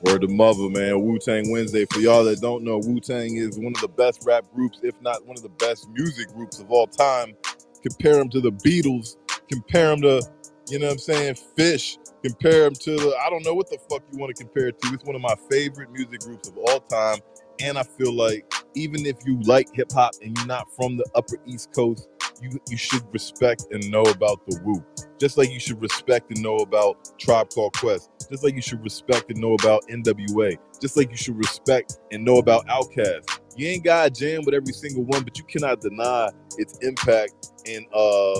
Word 0.02 0.22
to 0.22 0.28
mother, 0.28 0.69
man. 0.69 1.02
Wu 1.02 1.17
Tang 1.17 1.50
Wednesday. 1.50 1.86
For 1.93 2.00
y'all 2.00 2.26
that 2.26 2.41
don't 2.41 2.65
know, 2.65 2.78
Wu 2.78 3.00
Tang 3.00 3.38
is 3.38 3.58
one 3.58 3.74
of 3.74 3.80
the 3.80 3.88
best 3.88 4.24
rap 4.26 4.43
groups, 4.54 4.80
if 4.84 5.00
not 5.02 5.26
one 5.26 5.38
of 5.38 5.43
the 5.43 5.50
best 5.50 5.88
music 5.91 6.28
groups 6.34 6.60
of 6.60 6.69
all 6.69 6.88
time. 6.88 7.34
Compare 7.82 8.15
them 8.15 8.30
to 8.30 8.41
the 8.41 8.52
Beatles. 8.52 9.15
Compare 9.50 9.89
them 9.91 10.02
to, 10.02 10.22
you 10.69 10.80
know 10.80 10.88
what 10.88 10.93
I'm 10.93 11.00
saying, 11.00 11.36
Phish. 11.58 11.98
Compare 12.22 12.63
them 12.63 12.74
to 12.74 12.96
the, 12.98 13.15
I 13.26 13.30
don't 13.30 13.46
know 13.46 13.54
what 13.54 13.69
the 13.69 13.78
fuck 13.89 14.02
you 14.12 14.19
want 14.19 14.36
to 14.36 14.43
compare 14.43 14.67
it 14.67 14.82
to. 14.82 14.93
It's 14.93 15.06
one 15.06 15.15
of 15.15 15.22
my 15.22 15.36
favorite 15.50 15.89
music 15.91 16.19
groups 16.19 16.50
of 16.50 16.58
all 16.58 16.82
time. 16.82 17.19
And 17.62 17.78
I 17.78 17.84
feel 17.84 18.13
like 18.13 18.52
even 18.75 19.05
if 19.05 19.17
you 19.25 19.39
like 19.41 19.67
hip 19.73 19.91
hop 19.91 20.13
and 20.21 20.38
you're 20.38 20.47
not 20.47 20.67
from 20.75 20.97
the 20.97 21.05
Upper 21.15 21.38
East 21.45 21.73
Coast, 21.73 22.07
you 22.41 22.59
you 22.69 22.77
should 22.77 23.03
respect 23.13 23.65
and 23.71 23.89
know 23.91 24.03
about 24.03 24.45
the 24.47 24.59
Wu. 24.63 24.83
Just 25.19 25.38
like 25.38 25.51
you 25.51 25.59
should 25.59 25.81
respect 25.81 26.31
and 26.31 26.41
know 26.41 26.57
about 26.57 27.17
Tribe 27.19 27.49
Called 27.49 27.73
Quest. 27.77 28.09
Just 28.29 28.43
like 28.43 28.55
you 28.55 28.62
should 28.62 28.83
respect 28.83 29.29
and 29.29 29.39
know 29.39 29.53
about 29.53 29.83
NWA. 29.89 30.57
Just 30.81 30.97
like 30.97 31.12
you 31.12 31.17
should 31.17 31.38
respect 31.38 31.99
and 32.12 32.25
know 32.25 32.38
about 32.38 32.65
Outkast. 32.67 33.39
You 33.55 33.67
ain't 33.67 33.83
got 33.83 34.03
to 34.03 34.09
jam 34.09 34.41
with 34.45 34.55
every 34.55 34.73
single 34.73 35.03
one, 35.03 35.23
but 35.23 35.38
you 35.38 35.43
cannot 35.45 35.81
deny 35.81 36.29
its 36.57 36.77
impact 36.79 37.51
and 37.67 37.86
uh 37.93 38.39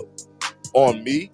on 0.74 1.04
me. 1.04 1.30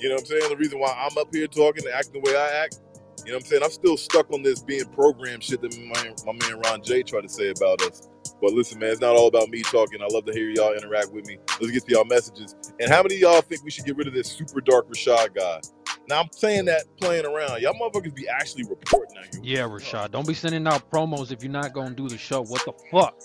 You 0.00 0.08
know 0.08 0.14
what 0.14 0.22
I'm 0.22 0.26
saying? 0.26 0.48
The 0.50 0.56
reason 0.56 0.78
why 0.78 0.92
I'm 0.92 1.16
up 1.18 1.28
here 1.32 1.46
talking 1.46 1.84
and 1.84 1.94
acting 1.94 2.22
the 2.22 2.30
way 2.30 2.36
I 2.36 2.64
act. 2.64 2.80
You 3.24 3.32
know 3.32 3.38
what 3.38 3.44
I'm 3.44 3.50
saying? 3.50 3.62
I'm 3.64 3.70
still 3.70 3.96
stuck 3.96 4.32
on 4.32 4.42
this 4.42 4.62
being 4.62 4.86
programmed 4.86 5.42
shit 5.42 5.60
that 5.60 5.76
my, 5.76 6.32
my 6.32 6.38
man 6.48 6.60
Ron 6.64 6.82
J 6.82 7.02
tried 7.02 7.22
to 7.22 7.28
say 7.28 7.50
about 7.50 7.82
us. 7.82 8.08
But 8.40 8.52
listen, 8.52 8.78
man, 8.78 8.90
it's 8.90 9.00
not 9.00 9.16
all 9.16 9.26
about 9.26 9.48
me 9.48 9.62
talking. 9.62 10.00
I 10.00 10.06
love 10.12 10.24
to 10.26 10.32
hear 10.32 10.48
y'all 10.50 10.72
interact 10.72 11.12
with 11.12 11.26
me. 11.26 11.38
Let's 11.60 11.72
get 11.72 11.86
to 11.86 11.92
y'all 11.92 12.04
messages. 12.04 12.54
And 12.80 12.90
how 12.90 13.02
many 13.02 13.16
of 13.16 13.20
y'all 13.20 13.40
think 13.40 13.64
we 13.64 13.70
should 13.70 13.84
get 13.84 13.96
rid 13.96 14.06
of 14.06 14.14
this 14.14 14.28
super 14.28 14.60
dark 14.60 14.88
Rashad 14.88 15.34
guy? 15.34 15.60
Now 16.08 16.20
I'm 16.20 16.28
saying 16.32 16.66
that 16.66 16.84
playing 17.00 17.26
around. 17.26 17.60
Y'all 17.60 17.74
motherfuckers 17.74 18.14
be 18.14 18.28
actually 18.28 18.64
reporting 18.64 19.18
on 19.18 19.24
you. 19.34 19.40
Yeah, 19.42 19.62
Rashad. 19.62 20.12
Don't 20.12 20.26
be 20.26 20.34
sending 20.34 20.66
out 20.66 20.90
promos 20.90 21.32
if 21.32 21.42
you're 21.42 21.52
not 21.52 21.72
gonna 21.72 21.94
do 21.94 22.08
the 22.08 22.16
show. 22.16 22.42
What 22.42 22.64
the 22.64 22.72
fuck? 22.90 23.20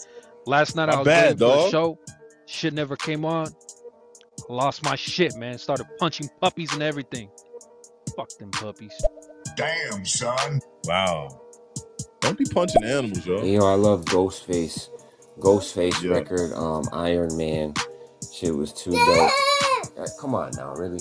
Last 0.45 0.75
night 0.75 0.87
My 0.87 0.93
I 0.93 0.97
was 0.97 1.05
bad, 1.05 1.23
waiting 1.23 1.37
for 1.37 1.63
the 1.63 1.69
show. 1.69 1.99
Shit 2.47 2.73
never 2.73 2.95
came 2.95 3.23
on. 3.23 3.47
Lost 4.49 4.83
my 4.83 4.95
shit, 4.95 5.35
man. 5.37 5.57
Started 5.57 5.85
punching 5.99 6.29
puppies 6.41 6.73
and 6.73 6.83
everything. 6.83 7.29
Fuck 8.17 8.29
them 8.39 8.51
puppies. 8.51 8.93
Damn, 9.55 10.03
son. 10.05 10.59
Wow. 10.85 11.41
Don't 12.19 12.37
be 12.37 12.45
punching 12.45 12.83
animals, 12.83 13.25
yo. 13.25 13.43
You 13.43 13.59
know, 13.59 13.67
I 13.67 13.75
love 13.75 14.05
Ghostface. 14.05 14.89
Ghostface 15.39 16.01
Yeah. 16.01 16.11
record, 16.15 16.53
um, 16.53 16.83
Iron 16.93 17.35
Man. 17.37 17.73
Shit 18.33 18.55
was 18.55 18.73
too 18.73 18.91
dope. 18.91 19.31
Uh, 19.97 20.07
come 20.19 20.33
on 20.35 20.51
now, 20.55 20.73
really. 20.75 20.99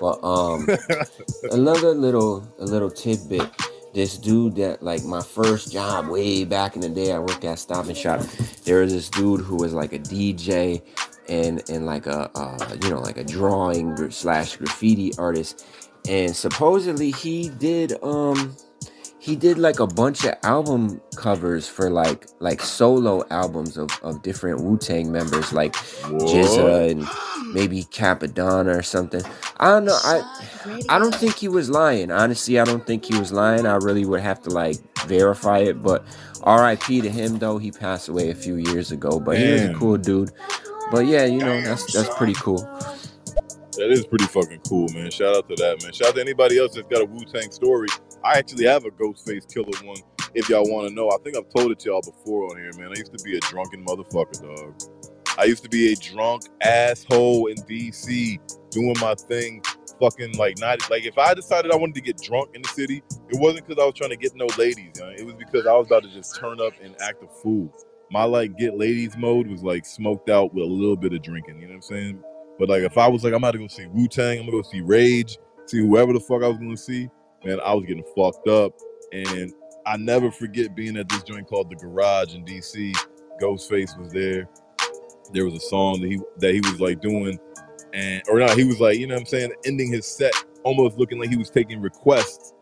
But 0.00 0.22
um, 0.22 0.66
another 1.50 1.94
little 1.94 2.46
a 2.58 2.64
little 2.64 2.90
tidbit. 2.90 3.48
This 3.94 4.18
dude 4.18 4.56
that 4.56 4.82
like 4.82 5.02
my 5.04 5.22
first 5.22 5.72
job 5.72 6.08
way 6.08 6.44
back 6.44 6.74
in 6.76 6.82
the 6.82 6.88
day, 6.90 7.12
I 7.12 7.18
worked 7.18 7.44
at 7.44 7.58
Stop 7.58 7.86
and 7.86 7.96
Shop. 7.96 8.20
There 8.64 8.82
was 8.82 8.92
this 8.92 9.08
dude 9.08 9.40
who 9.40 9.56
was 9.56 9.72
like 9.72 9.92
a 9.92 9.98
DJ 9.98 10.82
and 11.28 11.68
and 11.70 11.86
like 11.86 12.06
a 12.06 12.30
uh, 12.34 12.76
you 12.82 12.90
know 12.90 13.00
like 13.00 13.16
a 13.16 13.24
drawing 13.24 14.10
slash 14.10 14.56
graffiti 14.56 15.12
artist, 15.18 15.66
and 16.08 16.36
supposedly 16.36 17.10
he 17.10 17.48
did 17.48 17.94
um 18.02 18.54
he 19.28 19.36
did 19.36 19.58
like 19.58 19.78
a 19.78 19.86
bunch 19.86 20.24
of 20.24 20.34
album 20.42 21.02
covers 21.14 21.68
for 21.68 21.90
like 21.90 22.26
like 22.40 22.62
solo 22.62 23.22
albums 23.30 23.76
of, 23.76 23.90
of 24.02 24.22
different 24.22 24.62
Wu 24.62 24.78
Tang 24.78 25.12
members, 25.12 25.52
like 25.52 25.74
GZA 25.74 26.92
and 26.92 27.52
maybe 27.52 27.84
Cappadonna 27.84 28.78
or 28.78 28.82
something. 28.82 29.20
I 29.58 29.68
don't 29.68 29.84
know. 29.84 29.98
I 30.02 30.22
I 30.88 30.98
don't 30.98 31.14
think 31.14 31.36
he 31.36 31.46
was 31.46 31.68
lying. 31.68 32.10
Honestly, 32.10 32.58
I 32.58 32.64
don't 32.64 32.86
think 32.86 33.04
he 33.04 33.18
was 33.18 33.30
lying. 33.30 33.66
I 33.66 33.74
really 33.76 34.06
would 34.06 34.20
have 34.20 34.40
to 34.44 34.50
like 34.50 34.78
verify 35.06 35.58
it. 35.58 35.82
But 35.82 36.06
R.I.P. 36.42 37.02
to 37.02 37.10
him 37.10 37.38
though. 37.38 37.58
He 37.58 37.70
passed 37.70 38.08
away 38.08 38.30
a 38.30 38.34
few 38.34 38.56
years 38.56 38.92
ago. 38.92 39.20
But 39.20 39.36
he 39.36 39.52
was 39.52 39.62
a 39.62 39.74
cool 39.74 39.98
dude. 39.98 40.30
But 40.90 41.04
yeah, 41.04 41.26
you 41.26 41.40
know 41.40 41.60
that's 41.60 41.92
that's 41.92 42.14
pretty 42.16 42.34
cool. 42.34 42.62
That 43.76 43.90
is 43.92 44.06
pretty 44.06 44.24
fucking 44.24 44.60
cool, 44.66 44.88
man. 44.94 45.10
Shout 45.10 45.36
out 45.36 45.48
to 45.50 45.54
that, 45.56 45.82
man. 45.82 45.92
Shout 45.92 46.08
out 46.08 46.14
to 46.14 46.20
anybody 46.22 46.58
else 46.58 46.74
that's 46.74 46.88
got 46.88 47.02
a 47.02 47.04
Wu 47.04 47.24
Tang 47.26 47.50
story. 47.50 47.88
I 48.28 48.36
actually 48.36 48.66
have 48.66 48.84
a 48.84 48.90
Ghostface 48.90 49.46
Killah 49.46 49.86
one. 49.86 49.96
If 50.34 50.50
y'all 50.50 50.70
want 50.70 50.86
to 50.86 50.94
know, 50.94 51.08
I 51.08 51.16
think 51.24 51.34
I've 51.34 51.48
told 51.48 51.72
it 51.72 51.78
to 51.78 51.88
y'all 51.88 52.02
before 52.02 52.44
on 52.50 52.58
here, 52.58 52.70
man. 52.76 52.88
I 52.94 52.98
used 52.98 53.16
to 53.16 53.24
be 53.24 53.38
a 53.38 53.40
drunken 53.40 53.86
motherfucker, 53.86 54.42
dog. 54.42 54.78
I 55.38 55.44
used 55.44 55.62
to 55.62 55.70
be 55.70 55.94
a 55.94 55.96
drunk 55.96 56.42
asshole 56.60 57.46
in 57.46 57.56
DC, 57.56 58.38
doing 58.70 58.94
my 59.00 59.14
thing, 59.14 59.62
fucking 59.98 60.36
like 60.36 60.58
not 60.58 60.90
like 60.90 61.06
if 61.06 61.16
I 61.16 61.32
decided 61.32 61.72
I 61.72 61.76
wanted 61.76 61.94
to 61.94 62.02
get 62.02 62.18
drunk 62.18 62.50
in 62.52 62.60
the 62.60 62.68
city, 62.68 63.02
it 63.30 63.40
wasn't 63.40 63.66
because 63.66 63.82
I 63.82 63.86
was 63.86 63.94
trying 63.94 64.10
to 64.10 64.16
get 64.16 64.36
no 64.36 64.46
ladies, 64.58 64.90
you 64.96 65.02
know? 65.02 65.08
it 65.08 65.24
was 65.24 65.34
because 65.36 65.66
I 65.66 65.72
was 65.72 65.86
about 65.86 66.02
to 66.02 66.10
just 66.10 66.36
turn 66.36 66.60
up 66.60 66.74
and 66.82 66.94
act 67.00 67.22
a 67.22 67.28
fool. 67.42 67.74
My 68.10 68.24
like 68.24 68.58
get 68.58 68.76
ladies 68.76 69.16
mode 69.16 69.46
was 69.46 69.62
like 69.62 69.86
smoked 69.86 70.28
out 70.28 70.52
with 70.52 70.64
a 70.64 70.68
little 70.68 70.96
bit 70.96 71.14
of 71.14 71.22
drinking, 71.22 71.62
you 71.62 71.68
know 71.68 71.76
what 71.76 71.76
I'm 71.76 71.82
saying? 71.82 72.22
But 72.58 72.68
like 72.68 72.82
if 72.82 72.98
I 72.98 73.08
was 73.08 73.24
like 73.24 73.32
I'm 73.32 73.42
about 73.42 73.52
to 73.52 73.58
go 73.58 73.68
see 73.68 73.86
Wu 73.86 74.06
Tang, 74.06 74.38
I'm 74.38 74.44
gonna 74.44 74.58
go 74.58 74.68
see 74.68 74.82
Rage, 74.82 75.38
see 75.64 75.78
whoever 75.78 76.12
the 76.12 76.20
fuck 76.20 76.42
I 76.42 76.48
was 76.48 76.58
gonna 76.58 76.76
see, 76.76 77.08
man, 77.44 77.60
I 77.64 77.74
was 77.74 77.84
getting 77.84 78.04
fucked 78.16 78.48
up. 78.48 78.72
And 79.12 79.52
I 79.86 79.96
never 79.96 80.30
forget 80.30 80.74
being 80.74 80.96
at 80.96 81.08
this 81.08 81.22
joint 81.22 81.48
called 81.48 81.70
the 81.70 81.76
Garage 81.76 82.34
in 82.34 82.44
DC. 82.44 82.94
Ghostface 83.40 83.98
was 83.98 84.12
there. 84.12 84.48
There 85.32 85.44
was 85.44 85.54
a 85.54 85.60
song 85.60 86.00
that 86.00 86.08
he 86.08 86.18
that 86.38 86.54
he 86.54 86.60
was 86.60 86.80
like 86.80 87.00
doing, 87.00 87.38
and 87.92 88.22
or 88.28 88.38
not, 88.38 88.56
he 88.56 88.64
was 88.64 88.80
like, 88.80 88.98
you 88.98 89.06
know 89.06 89.14
what 89.14 89.20
I'm 89.20 89.26
saying, 89.26 89.52
ending 89.64 89.92
his 89.92 90.06
set 90.06 90.32
almost 90.64 90.98
looking 90.98 91.18
like 91.18 91.30
he 91.30 91.36
was 91.36 91.50
taking 91.50 91.80
requests. 91.80 92.52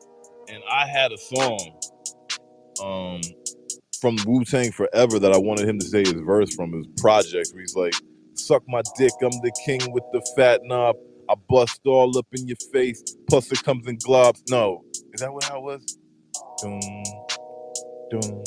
And 0.48 0.62
I 0.70 0.86
had 0.86 1.12
a 1.12 1.18
song 1.18 1.80
um 2.82 3.20
from 4.00 4.16
Wu 4.26 4.44
Tang 4.44 4.70
Forever 4.72 5.18
that 5.18 5.32
I 5.32 5.38
wanted 5.38 5.68
him 5.68 5.78
to 5.78 5.86
say 5.86 6.00
his 6.00 6.12
verse 6.12 6.54
from 6.54 6.72
his 6.72 6.86
project 6.98 7.48
where 7.52 7.62
he's 7.62 7.74
like, 7.74 7.94
Suck 8.34 8.62
my 8.68 8.82
dick, 8.98 9.12
I'm 9.22 9.30
the 9.30 9.52
king 9.64 9.80
with 9.92 10.04
the 10.12 10.24
fat 10.36 10.60
knob. 10.64 10.96
I 11.30 11.34
bust 11.48 11.80
all 11.86 12.16
up 12.18 12.26
in 12.32 12.48
your 12.48 12.58
face, 12.72 13.02
plus 13.28 13.52
it 13.52 13.62
comes 13.64 13.86
in 13.88 13.98
globs. 13.98 14.42
No, 14.50 14.84
is 15.14 15.20
that 15.20 15.32
what 15.32 15.50
I 15.50 15.58
was? 15.58 15.98
Dun, 16.62 16.80
dun, 18.10 18.44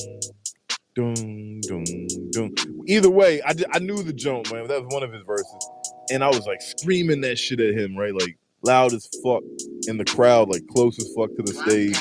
dun, 0.95 1.61
dun, 1.67 1.85
dun. 2.31 2.55
Either 2.87 3.09
way, 3.09 3.41
I, 3.43 3.53
di- 3.53 3.65
I 3.73 3.79
knew 3.79 4.03
the 4.03 4.13
joke, 4.13 4.51
man. 4.51 4.67
That 4.67 4.83
was 4.83 4.93
one 4.93 5.03
of 5.03 5.13
his 5.13 5.23
verses. 5.25 5.69
And 6.11 6.23
I 6.23 6.29
was 6.29 6.45
like 6.47 6.61
screaming 6.61 7.21
that 7.21 7.37
shit 7.37 7.59
at 7.61 7.75
him, 7.75 7.97
right? 7.97 8.13
Like 8.13 8.37
loud 8.63 8.93
as 8.93 9.09
fuck 9.23 9.43
in 9.87 9.97
the 9.97 10.05
crowd, 10.05 10.49
like 10.49 10.63
close 10.67 10.99
as 10.99 11.11
fuck 11.17 11.29
to 11.37 11.43
the 11.43 11.53
stage. 11.53 11.99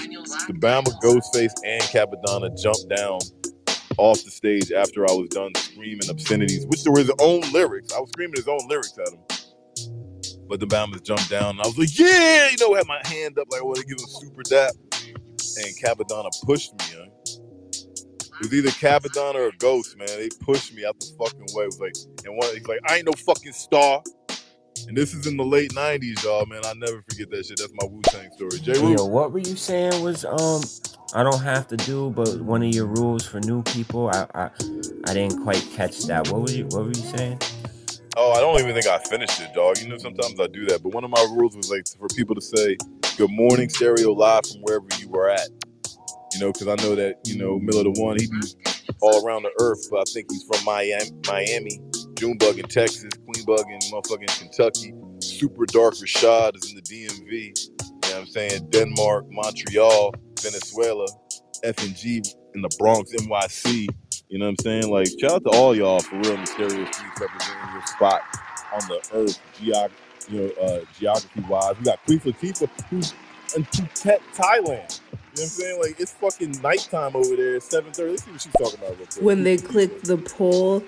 The 0.48 0.54
Bama 0.54 0.88
Ghostface 1.02 1.54
and 1.64 1.82
Cappadonna 1.84 2.60
jumped 2.60 2.88
down 2.96 3.20
off 3.98 4.22
the 4.24 4.30
stage 4.30 4.72
after 4.72 5.08
I 5.08 5.12
was 5.14 5.28
done 5.30 5.52
screaming 5.56 6.10
obscenities, 6.10 6.66
which 6.66 6.84
there 6.84 6.92
were 6.92 7.00
his 7.00 7.12
own 7.20 7.42
lyrics. 7.52 7.92
I 7.94 8.00
was 8.00 8.10
screaming 8.10 8.36
his 8.36 8.48
own 8.48 8.60
lyrics 8.68 8.98
at 8.98 9.12
him. 9.14 9.20
But 10.48 10.60
the 10.60 10.66
Bama's 10.66 11.02
jumped 11.02 11.30
down 11.30 11.50
and 11.50 11.60
I 11.60 11.66
was 11.66 11.78
like, 11.78 11.98
yeah, 11.98 12.48
you 12.50 12.56
know, 12.58 12.74
had 12.74 12.86
my 12.86 13.00
hand 13.04 13.38
up 13.38 13.48
like 13.50 13.60
I 13.60 13.64
want 13.64 13.78
to 13.78 13.84
give 13.84 13.98
him 13.98 14.04
a 14.04 14.08
super 14.08 14.42
dap. 14.42 14.72
And 15.56 15.76
Cappadonna 15.82 16.30
pushed 16.44 16.72
me, 16.74 16.96
young. 16.96 17.10
It 18.40 18.44
was 18.44 18.54
either 18.54 18.70
Cappadonna 18.70 19.48
or 19.48 19.52
Ghost, 19.58 19.96
man. 19.98 20.06
They 20.08 20.28
pushed 20.40 20.72
me 20.74 20.84
out 20.86 20.98
the 21.00 21.06
fucking 21.18 21.46
way. 21.54 21.64
It 21.64 21.66
was 21.66 21.80
like, 21.80 21.94
and 22.24 22.36
one, 22.36 22.54
he's 22.54 22.66
like, 22.66 22.80
I 22.88 22.96
ain't 22.96 23.06
no 23.06 23.12
fucking 23.12 23.52
star. 23.52 24.02
And 24.86 24.96
this 24.96 25.12
is 25.12 25.26
in 25.26 25.36
the 25.36 25.44
late 25.44 25.72
90s, 25.72 26.22
y'all, 26.22 26.46
man. 26.46 26.60
I 26.64 26.72
never 26.74 27.02
forget 27.08 27.30
that 27.30 27.46
shit. 27.46 27.58
That's 27.58 27.72
my 27.74 27.86
Wu 27.86 28.00
Tang 28.02 28.30
story. 28.32 28.60
J. 28.60 28.72
Yo, 28.74 29.04
what 29.04 29.32
were 29.32 29.40
you 29.40 29.56
saying 29.56 30.02
was 30.02 30.24
um 30.24 30.62
I 31.14 31.22
don't 31.24 31.42
have 31.42 31.66
to 31.68 31.76
do, 31.76 32.10
but 32.10 32.40
one 32.40 32.62
of 32.62 32.74
your 32.74 32.86
rules 32.86 33.26
for 33.26 33.40
new 33.40 33.62
people, 33.64 34.08
I 34.08 34.26
I, 34.34 34.50
I 35.06 35.14
didn't 35.14 35.42
quite 35.42 35.66
catch 35.72 36.04
that. 36.04 36.28
What 36.28 36.42
were 36.42 36.50
you 36.50 36.66
What 36.66 36.84
were 36.84 36.88
you 36.88 36.94
saying? 36.94 37.40
Oh, 38.20 38.32
I 38.32 38.40
don't 38.40 38.58
even 38.58 38.74
think 38.74 38.88
I 38.88 38.98
finished 38.98 39.40
it, 39.40 39.54
dog. 39.54 39.78
You 39.78 39.88
know, 39.88 39.96
sometimes 39.96 40.40
I 40.40 40.48
do 40.48 40.66
that. 40.66 40.82
But 40.82 40.92
one 40.92 41.04
of 41.04 41.10
my 41.10 41.22
rules 41.30 41.56
was 41.56 41.70
like 41.70 41.86
for 41.86 42.08
people 42.16 42.34
to 42.34 42.40
say 42.40 42.76
"Good 43.16 43.30
morning, 43.30 43.68
stereo 43.68 44.12
live" 44.12 44.44
from 44.44 44.60
wherever 44.62 44.88
you 44.98 45.08
were 45.08 45.30
at. 45.30 45.48
You 46.34 46.40
know, 46.40 46.52
because 46.52 46.66
I 46.66 46.74
know 46.82 46.96
that 46.96 47.20
you 47.24 47.38
know 47.38 47.60
Miller 47.60 47.84
the 47.84 47.92
One, 48.02 48.18
he 48.18 48.26
be 48.26 48.40
all 49.02 49.24
around 49.24 49.44
the 49.44 49.52
earth, 49.60 49.86
but 49.88 50.00
I 50.00 50.04
think 50.12 50.32
he's 50.32 50.42
from 50.42 50.64
Miami, 50.64 51.12
Miami, 51.28 51.80
Junebug 52.14 52.58
in 52.58 52.66
Texas, 52.66 53.04
Queenbug 53.04 53.66
in 53.70 53.78
motherfucking 53.92 54.36
Kentucky, 54.40 54.92
Super 55.20 55.64
Dark 55.66 55.94
Rashad 55.94 56.56
is 56.56 56.72
in 56.72 56.74
the 56.74 56.82
DMV. 56.82 57.30
You 57.30 57.54
know 57.78 57.88
what 58.00 58.16
I'm 58.16 58.26
saying? 58.26 58.68
Denmark, 58.70 59.26
Montreal, 59.30 60.12
Venezuela, 60.42 61.06
F 61.62 61.84
and 61.84 61.94
G 61.94 62.20
in 62.56 62.62
the 62.62 62.76
Bronx, 62.80 63.12
NYC. 63.14 63.86
You 64.28 64.38
know 64.38 64.44
what 64.46 64.50
I'm 64.50 64.56
saying? 64.58 64.90
Like, 64.90 65.08
shout 65.18 65.32
out 65.32 65.44
to 65.44 65.50
all 65.50 65.74
y'all 65.74 66.00
for 66.00 66.16
real 66.16 66.36
the 66.36 66.46
stereo 66.46 66.86
representing 67.18 67.72
your 67.72 67.86
spot 67.86 68.22
on 68.74 68.88
the 68.88 69.00
earth, 69.14 69.40
geog- 69.58 69.90
you 70.28 70.40
know, 70.40 70.62
uh, 70.62 70.80
geography 70.98 71.40
wise. 71.48 71.78
We 71.78 71.84
got 71.84 72.04
Queen 72.04 72.20
Latifah 72.20 72.68
who's 72.90 73.14
in 73.56 73.64
Phuket, 73.64 74.20
Thailand. 74.34 74.66
You 74.66 74.66
know 74.68 74.82
what 74.82 75.40
I'm 75.40 75.46
saying? 75.48 75.80
Like, 75.80 76.00
it's 76.00 76.12
fucking 76.12 76.60
nighttime 76.62 77.16
over 77.16 77.36
there. 77.36 77.56
It's 77.56 77.68
7:30. 77.68 78.10
Let's 78.10 78.24
see 78.24 78.30
what 78.32 78.40
she's 78.42 78.52
talking 78.52 78.78
about 78.78 78.98
real 78.98 79.06
quick. 79.06 79.22
when 79.24 79.44
they 79.44 79.56
click 79.56 80.02
the 80.02 80.18
poll 80.18 80.84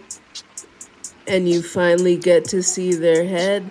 and 1.26 1.48
you 1.48 1.62
finally 1.62 2.16
get 2.16 2.44
to 2.46 2.62
see 2.62 2.92
their 2.92 3.24
head. 3.24 3.70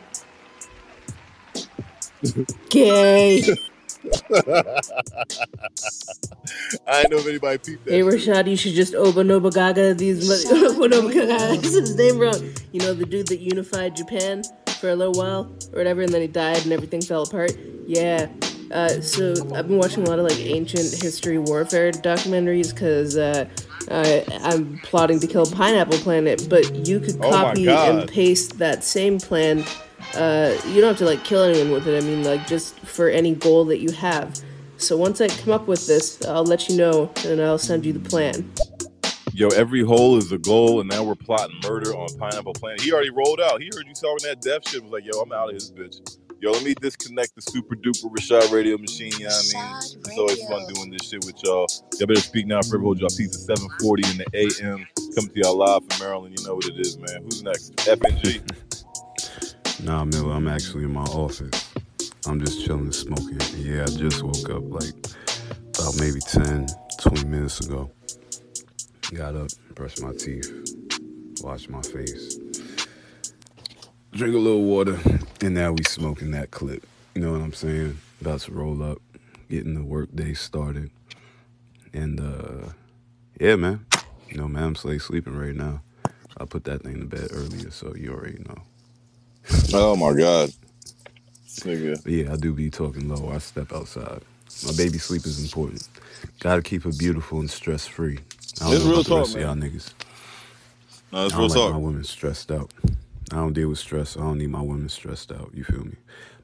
Gay. 2.69 3.43
I 6.87 7.01
didn't 7.03 7.11
know 7.11 7.17
if 7.17 7.27
anybody 7.27 7.57
peeped 7.57 7.85
that. 7.85 7.91
Hey 7.91 8.01
shit. 8.01 8.13
Rashad, 8.29 8.49
you 8.49 8.55
should 8.55 8.73
just 8.73 8.95
Oba 8.95 9.23
Nobugaga 9.23 9.97
these 9.97 10.27
mo- 10.27 10.57
Oba 10.69 10.87
Nobugaga. 10.95 11.37
I 11.51 11.57
said 11.61 11.81
his 11.81 11.95
name 11.95 12.17
wrong. 12.17 12.53
You 12.71 12.79
know 12.81 12.93
the 12.93 13.05
dude 13.05 13.27
that 13.27 13.39
unified 13.39 13.95
Japan 13.95 14.43
for 14.79 14.89
a 14.89 14.95
little 14.95 15.13
while 15.13 15.51
or 15.73 15.77
whatever, 15.77 16.01
and 16.01 16.13
then 16.13 16.21
he 16.21 16.27
died 16.27 16.63
and 16.63 16.71
everything 16.71 17.01
fell 17.01 17.23
apart. 17.23 17.51
Yeah. 17.85 18.27
Uh, 18.71 19.01
so 19.01 19.33
I've 19.55 19.67
been 19.67 19.77
watching 19.79 20.03
a 20.03 20.09
lot 20.09 20.19
of 20.19 20.25
like 20.25 20.39
ancient 20.39 20.93
history 21.01 21.39
warfare 21.39 21.91
documentaries 21.91 22.71
because 22.71 23.17
uh, 23.17 23.45
I, 23.89 24.23
I'm 24.43 24.77
plotting 24.83 25.19
to 25.21 25.27
kill 25.27 25.47
Pineapple 25.47 25.97
Planet, 25.97 26.45
but 26.49 26.87
you 26.87 26.99
could 26.99 27.15
Oh 27.15 27.31
my 27.31 27.43
copy 27.45 27.65
God. 27.65 27.89
and 28.01 28.09
paste 28.09 28.59
that 28.59 28.83
same 28.83 29.17
plan. 29.19 29.65
Uh, 30.15 30.57
you 30.67 30.81
don't 30.81 30.89
have 30.89 30.97
to 30.97 31.05
like 31.05 31.23
kill 31.23 31.43
anyone 31.43 31.71
with 31.71 31.87
it. 31.87 32.01
I 32.01 32.05
mean, 32.05 32.23
like 32.23 32.47
just 32.47 32.79
for 32.79 33.09
any 33.09 33.35
goal 33.35 33.65
that 33.65 33.79
you 33.79 33.91
have. 33.91 34.39
So 34.77 34.95
once 34.95 35.19
I 35.19 35.27
come 35.27 35.53
up 35.53 35.67
with 35.67 35.87
this, 35.87 36.25
I'll 36.25 36.45
let 36.45 36.69
you 36.69 36.77
know 36.77 37.11
and 37.25 37.41
I'll 37.41 37.57
send 37.57 37.85
you 37.85 37.93
the 37.93 37.99
plan. 37.99 38.49
Yo, 39.33 39.49
every 39.49 39.83
hole 39.83 40.17
is 40.17 40.31
a 40.31 40.37
goal, 40.37 40.81
and 40.81 40.89
now 40.89 41.03
we're 41.03 41.15
plotting 41.15 41.59
murder 41.63 41.95
on 41.95 42.07
Pineapple 42.17 42.53
Planet. 42.53 42.81
He 42.81 42.91
already 42.91 43.09
rolled 43.09 43.39
out. 43.39 43.61
He 43.61 43.69
heard 43.73 43.85
you 43.87 43.93
talking 43.93 44.27
that 44.27 44.41
death 44.41 44.67
shit. 44.67 44.83
Was 44.83 44.91
like, 44.91 45.05
yo, 45.05 45.19
I'm 45.21 45.31
out 45.31 45.49
of 45.49 45.53
his 45.53 45.71
bitch. 45.71 46.17
Yo, 46.41 46.51
let 46.51 46.63
me 46.63 46.73
disconnect 46.73 47.35
the 47.35 47.41
super 47.41 47.75
duper 47.75 48.09
Rashad 48.11 48.51
radio 48.51 48.77
machine. 48.77 49.11
You 49.13 49.25
know 49.25 49.27
what 49.27 49.55
I 49.55 49.71
mean? 49.71 49.77
It's 49.77 50.17
always 50.17 50.43
fun 50.47 50.73
doing 50.73 50.89
this 50.89 51.09
shit 51.09 51.25
with 51.25 51.35
y'all. 51.43 51.67
Y'all 51.99 52.07
better 52.07 52.21
speak 52.21 52.47
now. 52.47 52.61
Forever 52.61 52.83
hold 52.83 52.99
y'all 52.99 53.09
piece 53.09 53.35
of 53.35 53.41
740 53.41 54.09
in 54.09 54.17
the 54.17 54.25
AM. 54.33 54.87
Coming 55.15 55.31
to 55.31 55.39
y'all 55.41 55.57
live 55.57 55.81
from 55.89 55.99
Maryland. 55.99 56.39
You 56.39 56.47
know 56.47 56.55
what 56.55 56.65
it 56.65 56.79
is, 56.79 56.97
man. 56.97 57.23
Who's 57.23 57.43
next? 57.43 57.75
FNG. 57.75 58.41
Nah, 59.83 60.03
Miller, 60.03 60.33
I'm 60.33 60.47
actually 60.47 60.83
in 60.83 60.93
my 60.93 61.03
office. 61.03 61.73
I'm 62.27 62.43
just 62.43 62.65
chilling, 62.65 62.85
and 62.85 62.95
smoking. 62.95 63.39
Yeah, 63.57 63.83
I 63.83 63.85
just 63.85 64.21
woke 64.23 64.49
up 64.49 64.63
like 64.69 64.93
about 65.77 65.97
maybe 65.99 66.19
10, 66.19 66.67
20 67.01 67.25
minutes 67.25 67.65
ago. 67.65 67.89
Got 69.13 69.35
up, 69.35 69.47
brushed 69.75 70.01
my 70.01 70.11
teeth, 70.13 70.51
washed 71.41 71.69
my 71.69 71.81
face, 71.81 72.37
drink 74.11 74.35
a 74.35 74.37
little 74.37 74.63
water, 74.63 74.99
and 75.41 75.55
now 75.55 75.71
we 75.71 75.83
smoking 75.85 76.31
that 76.31 76.51
clip. 76.51 76.85
You 77.15 77.21
know 77.21 77.31
what 77.31 77.41
I'm 77.41 77.53
saying? 77.53 77.97
About 78.21 78.41
to 78.41 78.51
roll 78.51 78.83
up, 78.83 78.99
getting 79.49 79.75
the 79.75 79.83
work 79.83 80.13
day 80.13 80.33
started. 80.33 80.91
And 81.93 82.19
uh 82.19 82.69
yeah, 83.39 83.55
man. 83.55 83.85
You 84.29 84.37
know, 84.37 84.47
man, 84.47 84.63
I'm 84.63 84.75
slay 84.75 84.99
sleeping 84.99 85.37
right 85.37 85.55
now. 85.55 85.81
I 86.37 86.45
put 86.45 86.65
that 86.65 86.83
thing 86.83 86.99
to 86.99 87.05
bed 87.05 87.29
earlier, 87.31 87.71
so 87.71 87.95
you 87.95 88.11
already 88.13 88.39
know. 88.39 88.61
Oh 89.73 89.95
my 89.95 90.13
God. 90.13 90.51
Nigga. 91.65 92.01
Yeah, 92.05 92.33
I 92.33 92.37
do 92.37 92.53
be 92.53 92.69
talking 92.69 93.09
low. 93.09 93.31
I 93.31 93.39
step 93.39 93.73
outside. 93.73 94.21
My 94.63 94.73
baby 94.73 94.97
sleep 94.99 95.25
is 95.25 95.39
important. 95.39 95.87
Gotta 96.39 96.61
keep 96.61 96.83
her 96.83 96.91
beautiful 96.93 97.39
and 97.39 97.49
stress 97.49 97.87
free. 97.87 98.19
I 98.61 98.65
don't 98.65 98.77
It's 98.77 98.79
know 98.79 98.85
real 98.85 98.87
about 98.87 99.05
the 99.05 99.13
rest 99.13 99.29
talk, 99.29 99.35
of 99.35 99.41
y'all 99.41 99.55
man. 99.55 99.55
niggas. 99.55 99.91
No, 101.11 101.25
it's 101.25 101.35
I 101.35 101.37
real 101.37 101.47
don't 101.47 101.49
like 101.49 101.65
talk. 101.65 101.67
my 101.67 101.77
women 101.77 102.03
stressed 102.03 102.51
out. 102.51 102.71
I 103.31 103.37
don't 103.37 103.53
deal 103.53 103.69
with 103.69 103.79
stress. 103.79 104.17
I 104.17 104.21
don't 104.21 104.39
need 104.39 104.49
my 104.49 104.61
women 104.61 104.89
stressed 104.89 105.31
out. 105.31 105.51
You 105.53 105.63
feel 105.63 105.85
me? 105.85 105.97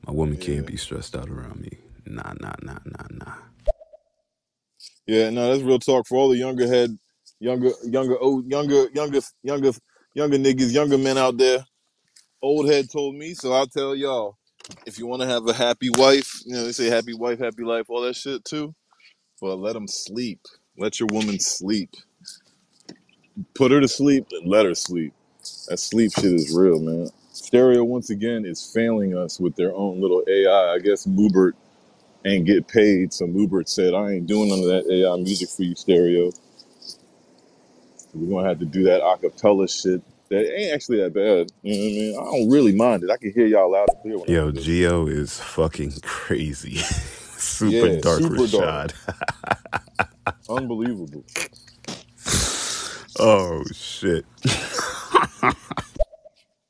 My 0.07 0.13
woman 0.13 0.37
can't 0.37 0.65
be 0.67 0.77
stressed 0.77 1.15
out 1.15 1.29
around 1.29 1.61
me. 1.61 1.71
Nah, 2.05 2.33
nah, 2.41 2.55
nah, 2.63 2.79
nah, 2.85 3.07
nah. 3.11 3.33
Yeah, 5.07 5.29
no, 5.31 5.51
that's 5.51 5.63
real 5.63 5.79
talk 5.79 6.07
for 6.07 6.17
all 6.17 6.29
the 6.29 6.37
younger 6.37 6.67
head, 6.67 6.97
younger, 7.39 7.71
younger, 7.85 8.17
old, 8.19 8.49
younger, 8.49 8.87
younger, 8.93 9.21
younger, 9.43 9.71
younger 10.15 10.37
niggas, 10.37 10.73
younger 10.73 10.97
men 10.97 11.17
out 11.17 11.37
there. 11.37 11.65
Old 12.45 12.69
head 12.69 12.91
told 12.91 13.15
me, 13.15 13.35
so 13.35 13.53
I'll 13.53 13.67
tell 13.67 13.95
y'all. 13.95 14.37
If 14.85 14.99
you 14.99 15.07
want 15.07 15.23
to 15.23 15.27
have 15.29 15.47
a 15.47 15.53
happy 15.53 15.89
wife, 15.91 16.41
you 16.45 16.53
know 16.55 16.65
they 16.65 16.73
say 16.73 16.87
happy 16.87 17.13
wife, 17.15 17.39
happy 17.39 17.63
life, 17.63 17.87
all 17.89 18.01
that 18.03 18.15
shit 18.15 18.45
too. 18.45 18.75
But 19.41 19.57
let 19.57 19.73
them 19.73 19.87
sleep. 19.87 20.41
Let 20.77 20.99
your 20.99 21.09
woman 21.11 21.39
sleep. 21.39 21.91
Put 23.55 23.71
her 23.71 23.81
to 23.81 23.87
sleep 23.87 24.27
and 24.31 24.49
let 24.49 24.65
her 24.65 24.75
sleep. 24.75 25.13
That 25.69 25.79
sleep 25.79 26.13
shit 26.13 26.33
is 26.33 26.55
real, 26.55 26.79
man. 26.79 27.09
Stereo 27.33 27.83
once 27.85 28.09
again 28.11 28.45
is 28.45 28.71
failing 28.73 29.17
us 29.17 29.39
with 29.39 29.55
their 29.57 29.75
own 29.75 30.01
little 30.01 30.23
AI. 30.27 30.75
I 30.75 30.79
guess 30.79 31.07
Mubert 31.07 31.53
ain't 32.25 32.45
get 32.47 32.67
paid, 32.67 33.13
so 33.13 33.27
Mubert 33.27 33.69
said, 33.69 33.93
"I 33.95 34.13
ain't 34.13 34.27
doing 34.27 34.49
none 34.49 34.59
of 34.59 34.65
that 34.67 34.91
AI 34.91 35.17
music 35.17 35.49
for 35.49 35.63
you, 35.63 35.75
Stereo." 35.75 36.31
We're 38.13 38.29
gonna 38.35 38.49
have 38.49 38.59
to 38.59 38.65
do 38.65 38.83
that 38.85 39.01
acapella 39.01 39.69
shit. 39.69 40.01
That 40.29 40.59
ain't 40.59 40.73
actually 40.73 41.01
that 41.01 41.13
bad. 41.13 41.51
You 41.61 41.73
know 41.75 41.81
what 41.81 41.87
I 41.87 41.91
mean? 41.91 42.19
I 42.19 42.23
don't 42.23 42.49
really 42.49 42.75
mind 42.75 43.03
it. 43.03 43.11
I 43.11 43.17
can 43.17 43.31
hear 43.31 43.45
y'all 43.45 43.71
loud 43.71 43.89
and 43.89 44.01
clear 44.01 44.17
when 44.17 44.29
I 44.29 44.33
Yo, 44.33 44.45
do 44.47 44.51
this. 44.53 44.65
Geo 44.65 45.07
is 45.07 45.39
fucking 45.39 45.93
crazy. 46.01 46.77
Super 47.37 47.87
Yeah, 47.89 47.99
dark 48.01 48.21
super 48.21 48.47
dark, 48.47 48.91
Rashad. 48.91 50.07
unbelievable. 50.49 51.23
oh 53.19 53.63
shit. 53.71 54.25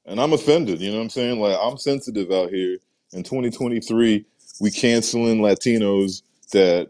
And 0.05 0.19
I'm 0.19 0.33
offended. 0.33 0.81
You 0.81 0.91
know 0.91 0.97
what 0.97 1.03
I'm 1.03 1.09
saying? 1.09 1.39
Like 1.39 1.57
I'm 1.61 1.77
sensitive 1.77 2.31
out 2.31 2.49
here. 2.49 2.77
In 3.13 3.23
2023, 3.23 4.25
we 4.59 4.71
canceling 4.71 5.39
Latinos 5.39 6.23
that 6.51 6.89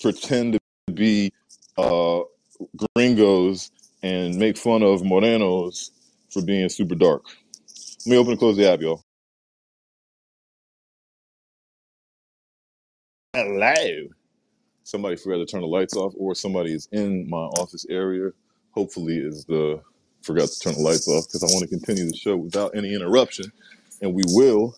pretend 0.00 0.54
to 0.54 0.92
be 0.92 1.32
uh, 1.76 2.20
gringos 2.94 3.70
and 4.02 4.36
make 4.36 4.56
fun 4.56 4.82
of 4.82 5.02
morenos 5.02 5.90
for 6.40 6.46
being 6.46 6.68
super 6.70 6.96
dark. 6.96 7.24
Let 8.06 8.12
me 8.12 8.18
open 8.18 8.32
and 8.32 8.40
close 8.40 8.56
the 8.56 8.70
app, 8.70 8.80
y'all. 8.80 9.02
Hello. 13.34 14.08
somebody 14.84 15.16
forgot 15.16 15.38
to 15.38 15.46
turn 15.46 15.62
the 15.62 15.66
lights 15.68 15.96
off 15.96 16.14
or 16.18 16.34
somebody 16.34 16.72
is 16.74 16.88
in 16.92 17.28
my 17.30 17.38
office 17.38 17.86
area 17.90 18.30
hopefully 18.72 19.18
is 19.18 19.44
the 19.46 19.80
forgot 20.22 20.48
to 20.48 20.60
turn 20.60 20.74
the 20.74 20.80
lights 20.80 21.08
off 21.08 21.26
because 21.28 21.42
i 21.42 21.46
want 21.48 21.62
to 21.62 21.68
continue 21.68 22.06
the 22.10 22.16
show 22.16 22.36
without 22.36 22.76
any 22.76 22.94
interruption 22.94 23.52
and 24.02 24.14
we 24.14 24.22
will 24.28 24.74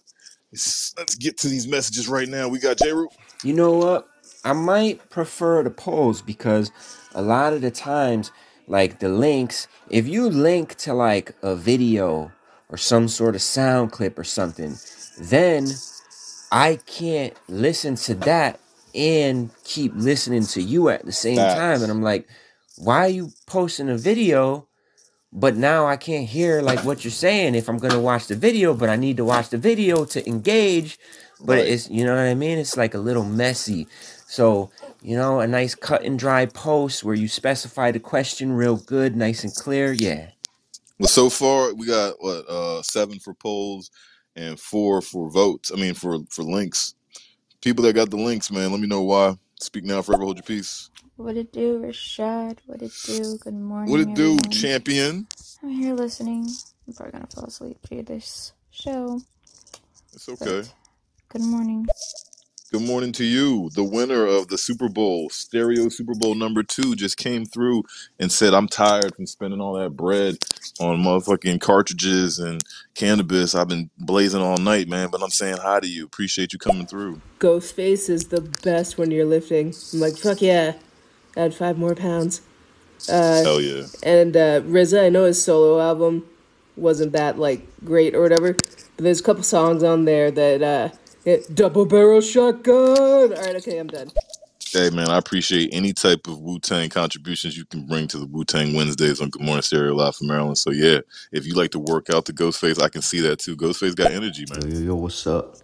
let's 0.53 1.17
get 1.17 1.39
to 1.39 1.49
these 1.49 1.69
messages 1.69 2.09
right 2.09 2.29
now 2.29 2.49
we 2.49 2.59
got 2.61 2.79
j 2.79 2.93
root 2.93 3.11
You 3.45 3.55
know 3.55 3.73
what? 3.73 4.09
I 4.45 4.53
might 4.53 5.11
prefer 5.11 5.63
the 5.65 5.71
polls 5.71 6.23
because 6.23 6.73
a 7.15 7.23
lot 7.23 7.55
of 7.55 7.63
the 7.63 7.71
times, 7.71 8.33
like 8.69 9.01
the 9.01 9.09
links, 9.09 9.67
if 9.91 10.07
you 10.07 10.29
link 10.29 10.77
to 10.77 10.95
like 10.95 11.35
a 11.43 11.57
video 11.57 12.31
or 12.69 12.77
some 12.77 13.09
sort 13.09 13.35
of 13.35 13.43
sound 13.43 13.93
clip 13.93 14.19
or 14.19 14.25
something, 14.25 14.77
then 15.19 15.67
I 16.53 16.79
can't 16.87 17.35
listen 17.49 17.97
to 17.97 18.15
that 18.17 18.61
and 18.95 19.51
keep 19.65 19.93
listening 19.95 20.45
to 20.47 20.63
you 20.63 20.91
at 20.91 21.05
the 21.05 21.13
same 21.13 21.37
time. 21.37 21.83
And 21.83 21.91
I'm 21.91 22.03
like, 22.03 22.29
why 22.77 23.07
are 23.07 23.09
you 23.09 23.31
posting 23.47 23.89
a 23.89 23.97
video? 23.97 24.67
But 25.33 25.57
now 25.57 25.87
I 25.87 25.97
can't 25.97 26.27
hear 26.27 26.63
like 26.63 26.85
what 26.85 27.05
you're 27.05 27.11
saying 27.11 27.55
if 27.55 27.69
I'm 27.69 27.79
gonna 27.79 28.01
watch 28.01 28.27
the 28.29 28.37
video, 28.37 28.75
but 28.75 28.89
I 28.89 28.97
need 28.97 29.19
to 29.19 29.25
watch 29.25 29.51
the 29.51 29.59
video 29.59 30.05
to 30.07 30.27
engage. 30.27 30.99
But 31.41 31.59
right 31.59 31.67
it's 31.67 31.91
you 31.91 32.05
know 32.05 32.15
what 32.15 32.25
I 32.25 32.35
mean? 32.35 32.59
It's 32.59 32.77
like 32.77 32.95
a 32.95 32.99
little 32.99 33.25
messy. 33.25 33.89
So, 34.27 34.71
you 35.03 35.17
know, 35.17 35.41
a 35.41 35.47
nice 35.47 35.75
cut 35.75 36.05
and 36.05 36.19
dry 36.19 36.47
post 36.47 37.05
where 37.05 37.15
you 37.17 37.29
specify 37.29 37.93
the 37.93 38.01
question 38.01 38.53
real 38.53 38.77
good, 38.77 39.17
nice 39.17 39.45
and 39.45 39.55
clear. 39.55 39.93
Yeah. 39.93 40.31
well 40.99 41.09
so 41.09 41.31
far 41.31 41.75
we 41.75 41.87
got 41.87 42.17
what 42.21 42.49
uh 42.49 42.83
seven 42.83 43.19
for 43.21 43.35
polls 43.35 43.91
and 44.37 44.61
four 44.61 45.03
for 45.03 45.31
votes 45.31 45.73
i 45.73 45.77
mean 45.77 45.95
for 45.95 46.21
for 46.31 46.43
links 46.45 46.95
people 47.63 47.85
that 47.85 47.95
got 47.95 48.11
the 48.11 48.17
links 48.19 48.51
man 48.51 48.73
let 48.73 48.81
me 48.81 48.89
know 48.89 49.03
why 49.03 49.35
speak 49.61 49.85
now 49.85 50.03
forever 50.03 50.25
hold 50.25 50.37
your 50.39 50.45
peace 50.45 50.91
What 51.17 51.37
it 51.37 51.53
do, 51.53 51.81
Rashad? 51.81 52.59
What 52.67 52.83
it 52.83 52.93
do? 53.05 53.39
Good 53.41 53.55
morning. 53.55 53.93
what 53.93 54.01
it 54.01 54.15
do 54.15 54.39
everyone. 54.39 54.51
champion 54.51 55.29
I'm 55.63 55.71
here 55.71 55.95
listening. 55.95 56.59
I'm 56.89 56.95
probably 56.95 57.13
gonna 57.13 57.29
fall 57.35 57.47
asleep 57.47 57.79
to 57.91 58.03
this 58.03 58.53
show, 58.71 59.23
it's 60.15 60.29
okay 60.29 60.65
but 60.65 60.73
good 61.31 61.43
morning. 61.43 61.89
Good 62.71 62.83
morning 62.83 63.13
to 63.13 63.25
you. 63.25 63.71
The 63.75 63.83
winner 63.83 64.27
of 64.27 64.49
the 64.49 64.59
Super 64.59 64.91
Bowl, 64.91 65.31
Stereo 65.31 65.89
Super 65.89 66.15
Bowl 66.15 66.35
number 66.35 66.63
two, 66.63 66.95
just 66.95 67.17
came 67.17 67.47
through 67.47 67.85
and 68.21 68.31
said, 68.31 68.53
I'm 68.53 68.69
tired 68.69 69.17
from 69.17 69.25
spending 69.25 69.59
all 69.59 69.73
that 69.77 69.97
bread 69.97 70.37
on 70.79 71.03
motherfucking 71.03 71.63
cartridges 71.63 72.39
and 72.39 72.61
cannabis. 72.95 73.55
I've 73.55 73.69
been 73.69 73.89
blazing 73.97 74.43
all 74.43 74.59
night, 74.59 74.87
man, 74.87 75.09
but 75.11 75.23
I'm 75.23 75.31
saying 75.31 75.57
hi 75.63 75.81
to 75.81 75.89
you. 75.89 76.05
Appreciate 76.05 76.53
you 76.53 76.59
coming 76.59 76.87
through. 76.87 77.23
Ghostface 77.39 78.11
is 78.11 78.25
the 78.25 78.43
best 78.63 78.99
when 78.99 79.11
you're 79.11 79.25
lifting. 79.25 79.73
I'm 79.95 80.01
like, 80.01 80.19
fuck 80.19 80.43
yeah, 80.43 80.75
add 81.39 81.55
five 81.55 81.79
more 81.79 81.95
pounds. 81.95 82.43
Uh, 83.09 83.45
Hell 83.45 83.63
yeah. 83.63 83.85
and 84.03 84.37
uh, 84.37 84.61
RZA, 84.61 85.07
I 85.07 85.09
know 85.09 85.25
his 85.25 85.43
solo 85.43 85.81
album 85.81 86.27
wasn't 86.77 87.13
that 87.13 87.39
like 87.39 87.67
great 87.83 88.15
or 88.15 88.21
whatever, 88.21 88.53
but 88.53 89.05
there's 89.05 89.21
a 89.21 89.25
couple 89.25 89.43
songs 89.43 89.83
on 89.83 90.05
there 90.05 90.31
that 90.31 90.63
uh, 90.63 90.89
hit 91.29 91.55
double 91.55 91.85
barrel 91.85 92.23
shotgun. 92.23 92.75
All 92.77 93.29
right, 93.29 93.57
okay, 93.57 93.79
I'm 93.79 93.87
done. 93.87 94.11
Hey, 94.73 94.91
man, 94.91 95.09
I 95.09 95.19
appreciate 95.19 95.71
any 95.73 95.93
type 95.93 96.27
of 96.27 96.41
Wu 96.41 96.59
Tang 96.59 96.89
contributions 96.89 97.57
you 97.57 97.65
can 97.67 97.87
bring 97.87 98.07
to 98.09 98.19
the 98.19 98.27
Wu 98.27 98.45
Tang 98.45 98.75
Wednesdays 98.75 99.21
on 99.21 99.31
Good 99.31 99.43
Morning 99.43 99.63
Stereo 99.63 99.95
Live 99.95 100.17
from 100.17 100.29
Maryland. 100.29 100.59
So, 100.59 100.71
yeah, 100.71 101.01
if 101.33 101.47
you 101.47 101.55
like 101.55 101.71
to 101.73 101.79
work 101.79 102.09
out 102.11 102.25
the 102.25 102.33
Ghostface, 102.33 102.81
I 102.81 102.89
can 102.89 103.03
see 103.03 103.21
that 103.21 103.39
too. 103.39 103.57
Ghostface 103.57 103.95
got 103.95 104.13
energy, 104.13 104.47
man. 104.51 104.71
yo, 104.71 104.79
yo, 104.79 104.95
what's 104.95 105.27
up? 105.27 105.57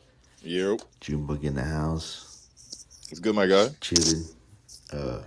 Yep. 0.42 0.80
June 1.00 1.24
Bug 1.26 1.44
in 1.44 1.54
the 1.54 1.64
house. 1.64 2.48
It's 3.10 3.20
good, 3.20 3.34
my 3.34 3.46
guy. 3.46 3.68
Chilling. 3.80 4.24
Uh, 4.92 5.20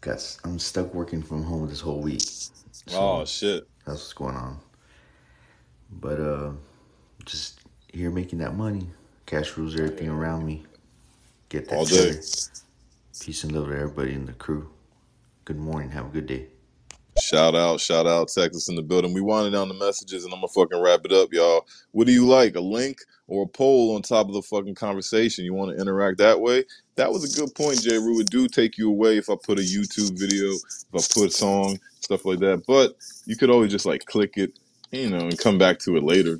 got, 0.00 0.38
I'm 0.44 0.58
stuck 0.58 0.92
working 0.92 1.22
from 1.22 1.42
home 1.42 1.66
this 1.66 1.80
whole 1.80 2.00
week. 2.00 2.22
Oh, 2.92 3.24
shit. 3.24 3.66
that's 3.86 4.00
what's 4.00 4.12
going 4.12 4.36
on. 4.36 4.58
But, 5.90 6.20
uh, 6.20 6.52
just 7.24 7.61
here 7.92 8.10
making 8.10 8.38
that 8.40 8.56
money. 8.56 8.86
Cash 9.26 9.56
rules 9.56 9.78
everything 9.78 10.08
around 10.08 10.44
me. 10.44 10.64
Get 11.48 11.68
that 11.68 11.76
All 11.76 11.84
day. 11.84 12.14
Peace 13.20 13.44
and 13.44 13.52
love 13.52 13.68
to 13.68 13.74
everybody 13.74 14.14
in 14.14 14.26
the 14.26 14.32
crew. 14.32 14.68
Good 15.44 15.58
morning. 15.58 15.90
Have 15.90 16.06
a 16.06 16.08
good 16.08 16.26
day. 16.26 16.46
Shout 17.20 17.54
out, 17.54 17.78
shout 17.78 18.06
out, 18.06 18.28
Texas 18.28 18.70
in 18.70 18.74
the 18.74 18.82
building. 18.82 19.12
We 19.12 19.20
winding 19.20 19.52
down 19.52 19.68
the 19.68 19.74
messages 19.74 20.24
and 20.24 20.32
I'm 20.32 20.40
gonna 20.40 20.48
fucking 20.48 20.80
wrap 20.80 21.04
it 21.04 21.12
up, 21.12 21.30
y'all. 21.30 21.66
What 21.90 22.06
do 22.06 22.12
you 22.12 22.26
like? 22.26 22.56
A 22.56 22.60
link 22.60 23.00
or 23.28 23.42
a 23.44 23.46
poll 23.46 23.94
on 23.94 24.00
top 24.00 24.28
of 24.28 24.34
the 24.34 24.40
fucking 24.40 24.74
conversation? 24.74 25.44
You 25.44 25.52
want 25.52 25.76
to 25.76 25.80
interact 25.80 26.16
that 26.18 26.40
way? 26.40 26.64
That 26.96 27.12
was 27.12 27.30
a 27.30 27.40
good 27.40 27.54
point, 27.54 27.82
Jay 27.82 27.98
Rue. 27.98 28.20
It 28.20 28.30
do 28.30 28.48
take 28.48 28.78
you 28.78 28.88
away 28.88 29.18
if 29.18 29.28
I 29.28 29.34
put 29.42 29.58
a 29.58 29.62
YouTube 29.62 30.18
video, 30.18 30.52
if 30.52 30.94
I 30.94 31.00
put 31.12 31.28
a 31.28 31.30
song, 31.30 31.78
stuff 32.00 32.24
like 32.24 32.38
that. 32.38 32.62
But 32.66 32.96
you 33.26 33.36
could 33.36 33.50
always 33.50 33.70
just 33.70 33.84
like 33.84 34.06
click 34.06 34.38
it, 34.38 34.58
you 34.90 35.10
know, 35.10 35.18
and 35.18 35.38
come 35.38 35.58
back 35.58 35.78
to 35.80 35.98
it 35.98 36.04
later. 36.04 36.38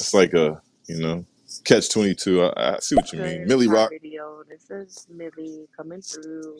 It's 0.00 0.14
like 0.14 0.32
a, 0.34 0.60
you 0.88 0.98
know, 0.98 1.24
catch 1.64 1.90
twenty 1.90 2.14
two. 2.14 2.42
I, 2.42 2.76
I 2.76 2.78
see 2.80 2.96
what 2.96 3.12
you 3.12 3.20
mean. 3.20 3.38
Good 3.40 3.48
Millie 3.48 3.68
Rock. 3.68 3.90
video. 3.90 4.42
This 4.48 4.70
is 4.70 5.06
Millie 5.10 5.68
coming 5.76 6.00
through. 6.00 6.58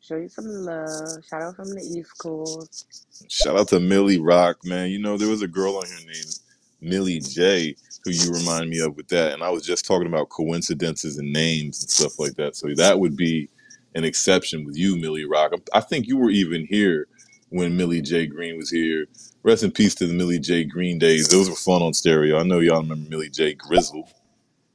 Show 0.00 0.16
you 0.16 0.28
some 0.28 0.46
love. 0.46 1.24
Shout 1.28 1.42
out 1.42 1.56
from 1.56 1.70
the 1.70 1.80
East 1.80 2.16
Coast. 2.18 3.06
Shout 3.28 3.58
out 3.58 3.68
to 3.68 3.80
Millie 3.80 4.20
Rock, 4.20 4.58
man. 4.64 4.90
You 4.90 4.98
know, 4.98 5.16
there 5.16 5.28
was 5.28 5.42
a 5.42 5.48
girl 5.48 5.76
on 5.76 5.86
here 5.86 6.06
named 6.06 6.38
Millie 6.80 7.20
J 7.20 7.74
who 8.04 8.10
you 8.12 8.32
remind 8.32 8.70
me 8.70 8.80
of 8.80 8.96
with 8.96 9.08
that. 9.08 9.32
And 9.32 9.42
I 9.42 9.50
was 9.50 9.64
just 9.66 9.86
talking 9.86 10.06
about 10.06 10.28
coincidences 10.28 11.18
and 11.18 11.32
names 11.32 11.82
and 11.82 11.90
stuff 11.90 12.18
like 12.18 12.34
that. 12.34 12.54
So 12.54 12.68
that 12.76 13.00
would 13.00 13.16
be 13.16 13.48
an 13.94 14.04
exception 14.04 14.64
with 14.64 14.76
you, 14.76 14.96
Millie 14.96 15.24
Rock. 15.24 15.52
I 15.74 15.80
think 15.80 16.06
you 16.06 16.16
were 16.16 16.30
even 16.30 16.66
here 16.66 17.08
when 17.48 17.76
Millie 17.76 18.02
J 18.02 18.26
Green 18.26 18.56
was 18.56 18.70
here. 18.70 19.06
Rest 19.48 19.62
in 19.62 19.70
peace 19.70 19.94
to 19.94 20.06
the 20.06 20.12
Millie 20.12 20.38
J 20.38 20.64
Green 20.64 20.98
days. 20.98 21.26
Those 21.26 21.48
were 21.48 21.56
fun 21.56 21.80
on 21.80 21.94
stereo. 21.94 22.38
I 22.38 22.42
know 22.42 22.58
y'all 22.58 22.82
remember 22.82 23.08
Millie 23.08 23.30
J 23.30 23.54
Grizzle. 23.54 24.06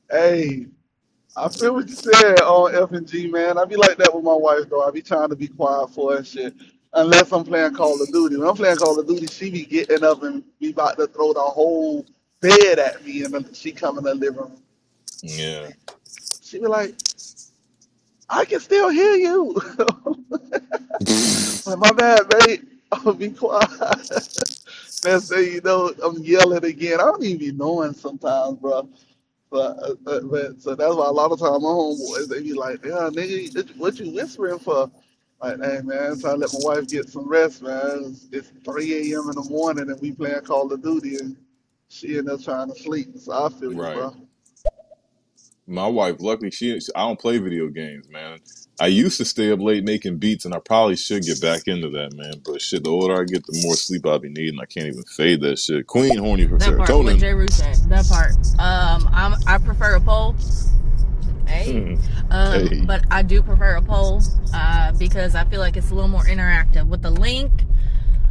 Hey, 0.10 0.66
I 1.38 1.48
feel 1.50 1.76
what 1.76 1.88
you 1.88 1.94
said 1.94 2.42
on 2.42 2.74
F 2.74 2.92
and 2.92 3.08
G, 3.08 3.28
man. 3.28 3.60
I 3.60 3.66
be 3.66 3.76
like 3.76 3.98
that 3.98 4.12
with 4.12 4.24
my 4.24 4.34
wife 4.34 4.68
though. 4.72 4.82
I 4.82 4.90
be 4.90 5.04
trying 5.04 5.30
to 5.30 5.36
be 5.36 5.48
quiet 5.48 5.92
for 5.92 6.16
and 6.16 6.26
shit. 6.26 6.56
Unless 6.94 7.32
I'm 7.32 7.44
playing 7.44 7.76
Call 7.76 8.02
of 8.02 8.12
Duty. 8.12 8.36
When 8.36 8.48
I'm 8.48 8.56
playing 8.56 8.78
Call 8.78 9.00
of 9.00 9.08
Duty, 9.08 9.28
she 9.28 9.52
be 9.52 9.64
getting 9.64 10.04
up 10.04 10.24
and 10.24 10.44
be 10.60 10.72
about 10.72 10.98
to 10.98 11.06
throw 11.06 11.34
the 11.34 11.40
whole 11.40 12.04
bed 12.42 12.80
at 12.80 13.06
me, 13.06 13.26
and 13.26 13.32
then 13.32 13.54
she 13.54 13.72
come 13.72 14.00
in 14.00 14.04
the 14.06 14.16
living 14.16 14.40
room. 14.40 14.58
Yeah. 15.22 15.70
She 16.42 16.58
be 16.58 16.66
like, 16.66 16.96
"I 18.28 18.44
can 18.46 18.60
still 18.60 18.90
hear 18.90 19.14
you." 19.18 19.54
like, 21.68 21.78
my 21.78 21.92
bad, 21.92 22.28
babe. 22.28 22.64
I'll 23.06 23.14
be 23.14 23.30
quiet. 23.30 24.63
Next 25.04 25.30
thing 25.30 25.54
you 25.54 25.62
know, 25.62 25.94
I'm 26.04 26.20
yelling 26.24 26.66
again. 26.66 27.00
I 27.02 27.06
don't 27.06 27.24
even 27.24 27.40
be 27.40 27.52
knowing 27.54 27.94
sometimes, 27.94 28.58
bro. 28.60 28.90
But, 29.52 29.78
uh, 30.08 30.22
but 30.22 30.62
so 30.62 30.76
that's 30.76 30.96
why 30.96 31.08
a 31.08 31.12
lot 31.12 31.32
of 31.32 31.40
times 31.40 31.64
my 31.64 31.70
homeboys 31.70 32.30
they 32.30 32.42
be 32.42 32.54
like, 32.54 32.84
"Yeah, 32.86 33.10
nigga, 33.14 33.78
what 33.78 34.00
you 34.00 34.12
whispering 34.12 34.60
for?" 34.60 34.92
Like, 35.42 35.62
hey 35.62 35.82
man, 35.84 36.20
trying 36.20 36.36
to 36.36 36.38
let 36.38 36.54
my 36.54 36.60
wife 36.60 36.90
get 36.90 37.10
some 37.10 37.28
rest, 37.30 37.62
man. 37.64 38.06
It's, 38.08 38.30
it's 38.32 38.54
3 38.66 39.14
a.m. 39.14 39.30
in 39.30 39.36
the 39.36 39.48
morning 39.50 39.90
and 39.90 40.02
we 40.02 40.12
playing 40.14 40.42
Call 40.42 40.72
of 40.74 40.82
Duty 40.84 41.18
and 41.18 41.38
she 41.90 42.18
in 42.18 42.26
there 42.26 42.38
trying 42.38 42.70
to 42.74 42.80
sleep. 42.80 43.18
So 43.18 43.34
I 43.34 43.50
feel 43.50 43.74
you, 43.74 43.80
Right. 43.80 43.94
bro. 43.94 44.16
My 45.66 45.88
wife, 45.88 46.18
luckily, 46.20 46.52
she 46.52 46.78
I 46.94 47.08
don't 47.08 47.18
play 47.20 47.38
video 47.38 47.70
games, 47.70 48.10
man. 48.10 48.40
I 48.82 48.88
used 48.88 49.18
to 49.20 49.26
stay 49.26 49.50
up 49.52 49.62
late 49.62 49.86
making 49.86 50.18
beats, 50.18 50.44
and 50.44 50.54
I 50.54 50.60
probably 50.60 50.98
should 50.98 51.24
get 51.24 51.40
back 51.40 51.68
into 51.68 51.90
that, 51.92 52.14
man. 52.16 52.34
But 52.44 52.62
shit, 52.62 52.84
the 52.84 52.90
older 52.90 53.22
I 53.22 53.24
get, 53.24 53.46
the 53.46 53.62
more 53.64 53.76
sleep 53.76 54.06
I'll 54.06 54.20
be 54.20 54.28
needing. 54.30 54.60
I 54.60 54.66
can't 54.66 54.88
even 54.88 55.04
fade 55.04 55.40
that 55.42 55.60
shit. 55.60 55.88
Queen 55.88 56.18
horny 56.18 56.48
for 56.48 56.58
That 56.58 56.76
part, 56.76 56.80
what 56.80 56.90
serotonin. 56.90 57.20
J. 57.20 57.34
Rue 57.34 57.48
said. 57.50 57.76
That 57.88 58.06
part. 58.08 58.32
Um, 58.60 59.10
I'm, 59.14 59.36
I 59.48 59.58
prefer 59.58 59.96
a 59.96 60.02
poll. 60.02 60.36
Hey. 61.48 61.96
Hmm. 61.96 62.32
Um, 62.32 62.68
Hey. 62.68 62.82
but 62.86 63.06
I 63.12 63.22
do 63.22 63.42
prefer 63.42 63.76
a 63.76 63.82
poll 63.82 64.22
uh, 64.54 64.92
because 64.94 65.34
I 65.36 65.46
feel 65.46 65.60
like 65.62 65.78
it's 65.78 65.92
a 65.92 65.96
little 65.96 66.10
more 66.10 66.24
interactive. 66.26 66.88
With 66.88 67.04
the 67.04 67.12
link, 67.12 67.52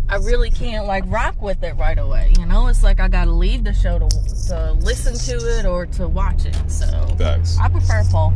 I 0.09 0.16
really 0.16 0.50
can't 0.50 0.86
like 0.86 1.05
rock 1.07 1.40
with 1.40 1.62
it 1.62 1.74
right 1.76 1.98
away. 1.98 2.32
You 2.38 2.46
know, 2.46 2.66
it's 2.68 2.82
like 2.82 3.00
I 3.00 3.09
gotta 3.09 3.30
leave 3.32 3.64
the 3.64 3.72
show 3.72 3.98
to 3.98 4.09
to 4.48 4.72
listen 4.80 5.14
to 5.14 5.59
it 5.59 5.64
or 5.64 5.86
to 5.86 6.09
watch 6.09 6.44
it. 6.44 6.57
So 6.70 6.86
Facts. 7.16 7.59
I 7.61 7.68
prefer 7.68 8.00
a 8.00 8.05
poll. 8.05 8.32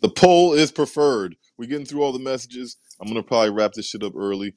The 0.00 0.08
poll 0.08 0.54
is 0.54 0.72
preferred. 0.72 1.36
We're 1.56 1.66
getting 1.66 1.86
through 1.86 2.02
all 2.02 2.12
the 2.12 2.18
messages. 2.18 2.76
I'm 3.00 3.08
gonna 3.08 3.22
probably 3.22 3.50
wrap 3.50 3.72
this 3.72 3.86
shit 3.86 4.02
up 4.02 4.14
early. 4.16 4.54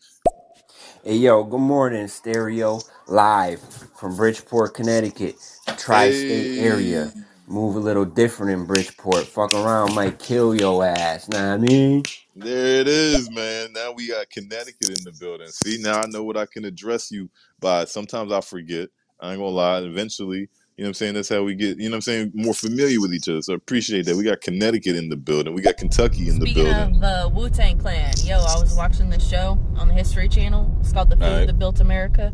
Hey 1.04 1.18
yo, 1.18 1.44
good 1.44 1.60
morning, 1.60 2.08
Stereo. 2.08 2.80
Live 3.08 3.62
from 3.96 4.16
Bridgeport, 4.16 4.74
Connecticut, 4.74 5.36
tri-state 5.78 6.60
area. 6.60 7.12
Move 7.48 7.76
a 7.76 7.80
little 7.80 8.06
different 8.06 8.54
in 8.54 8.66
Bridgeport. 8.66 9.26
Fuck 9.26 9.54
around 9.54 9.94
might 9.94 10.18
kill 10.18 10.56
your 10.56 10.86
ass. 10.86 11.28
Know 11.28 11.38
what 11.38 11.54
I 11.54 11.58
mean? 11.58 12.04
There 12.36 12.82
it 12.82 12.88
is, 12.88 13.30
man. 13.32 13.74
Now 13.74 13.92
we 13.92 14.10
got 14.10 14.30
Connecticut 14.30 14.90
in 14.90 15.04
the 15.04 15.16
building. 15.20 15.48
See, 15.48 15.78
now 15.82 16.02
I 16.02 16.08
know 16.08 16.24
what 16.24 16.38
I 16.38 16.46
can 16.46 16.66
address 16.66 17.12
you 17.12 17.30
by. 17.60 17.86
Sometimes 17.86 18.32
I 18.32 18.42
forget. 18.42 18.90
I 19.20 19.32
ain't 19.32 19.40
gonna 19.40 19.52
lie. 19.52 19.80
Eventually, 19.80 20.50
you 20.76 20.84
know 20.84 20.88
what 20.88 20.90
I'm 20.90 20.94
saying? 20.96 21.14
That's 21.14 21.30
how 21.30 21.44
we 21.44 21.54
get, 21.54 21.78
you 21.78 21.84
know 21.84 21.92
what 21.92 21.98
I'm 21.98 22.02
saying, 22.02 22.32
more 22.34 22.56
familiar 22.56 23.00
with 23.00 23.14
each 23.14 23.30
other. 23.30 23.44
So 23.44 23.54
I 23.54 23.56
appreciate 23.58 24.08
that. 24.08 24.16
We 24.16 24.24
got 24.24 24.42
Connecticut 24.42 24.96
in 24.96 25.08
the 25.08 25.16
building. 25.16 25.54
We 25.54 25.62
got 25.62 25.78
Kentucky 25.78 26.30
in 26.30 26.40
the 26.40 26.52
building. 26.52 26.74
Speaking 26.74 26.96
of 26.96 27.04
uh, 27.04 27.30
Wu 27.32 27.48
Tang 27.50 27.78
Clan, 27.78 28.12
yo, 28.24 28.38
I 28.38 28.60
was 28.60 28.74
watching 28.76 29.12
this 29.12 29.28
show 29.28 29.60
on 29.76 29.88
the 29.88 29.94
History 29.94 30.28
Channel. 30.28 30.76
It's 30.80 30.92
called 30.92 31.12
The 31.12 31.16
Food 31.16 31.26
Alright. 31.26 31.48
That 31.48 31.60
Built 31.60 31.80
America, 31.80 32.34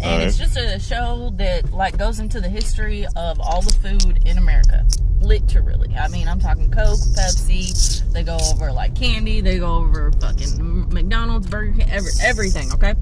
and 0.00 0.22
it's 0.22 0.38
just 0.38 0.56
a 0.56 0.78
show 0.78 1.32
that 1.34 1.72
like 1.72 1.98
goes 1.98 2.20
into 2.20 2.40
the 2.40 2.48
history 2.48 3.06
of 3.16 3.40
all 3.40 3.60
the 3.60 3.72
food 3.72 4.20
in 4.24 4.38
America. 4.38 4.86
Literally, 5.20 5.94
I 5.96 6.06
mean, 6.08 6.28
I'm 6.28 6.38
talking 6.38 6.70
Coke, 6.70 7.00
Pepsi. 7.16 8.10
They 8.12 8.22
go 8.22 8.38
over 8.52 8.70
like 8.70 8.94
candy. 8.94 9.40
They 9.40 9.58
go 9.58 9.74
over 9.74 10.12
fucking 10.12 10.88
McDonald's, 10.94 11.48
Burger 11.48 11.72
King, 11.78 11.90
every, 11.90 12.12
everything. 12.22 12.72
Okay, 12.72 12.94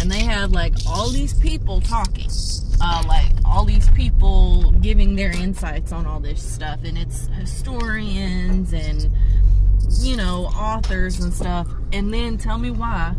and 0.00 0.08
they 0.10 0.20
have 0.20 0.52
like 0.52 0.74
all 0.86 1.10
these 1.10 1.34
people 1.34 1.80
talking 1.80 2.30
uh, 2.80 3.02
like 3.06 3.32
all 3.44 3.64
these 3.64 3.88
people 3.90 4.70
giving 4.80 5.14
their 5.14 5.30
insights 5.30 5.92
on 5.92 6.06
all 6.06 6.20
this 6.20 6.42
stuff 6.42 6.80
and 6.84 6.98
it's 6.98 7.28
historians 7.28 8.72
and 8.72 9.10
you 10.00 10.16
know 10.16 10.46
authors 10.56 11.20
and 11.20 11.32
stuff. 11.32 11.68
And 11.92 12.12
then 12.12 12.36
tell 12.36 12.58
me 12.58 12.70
why 12.70 13.14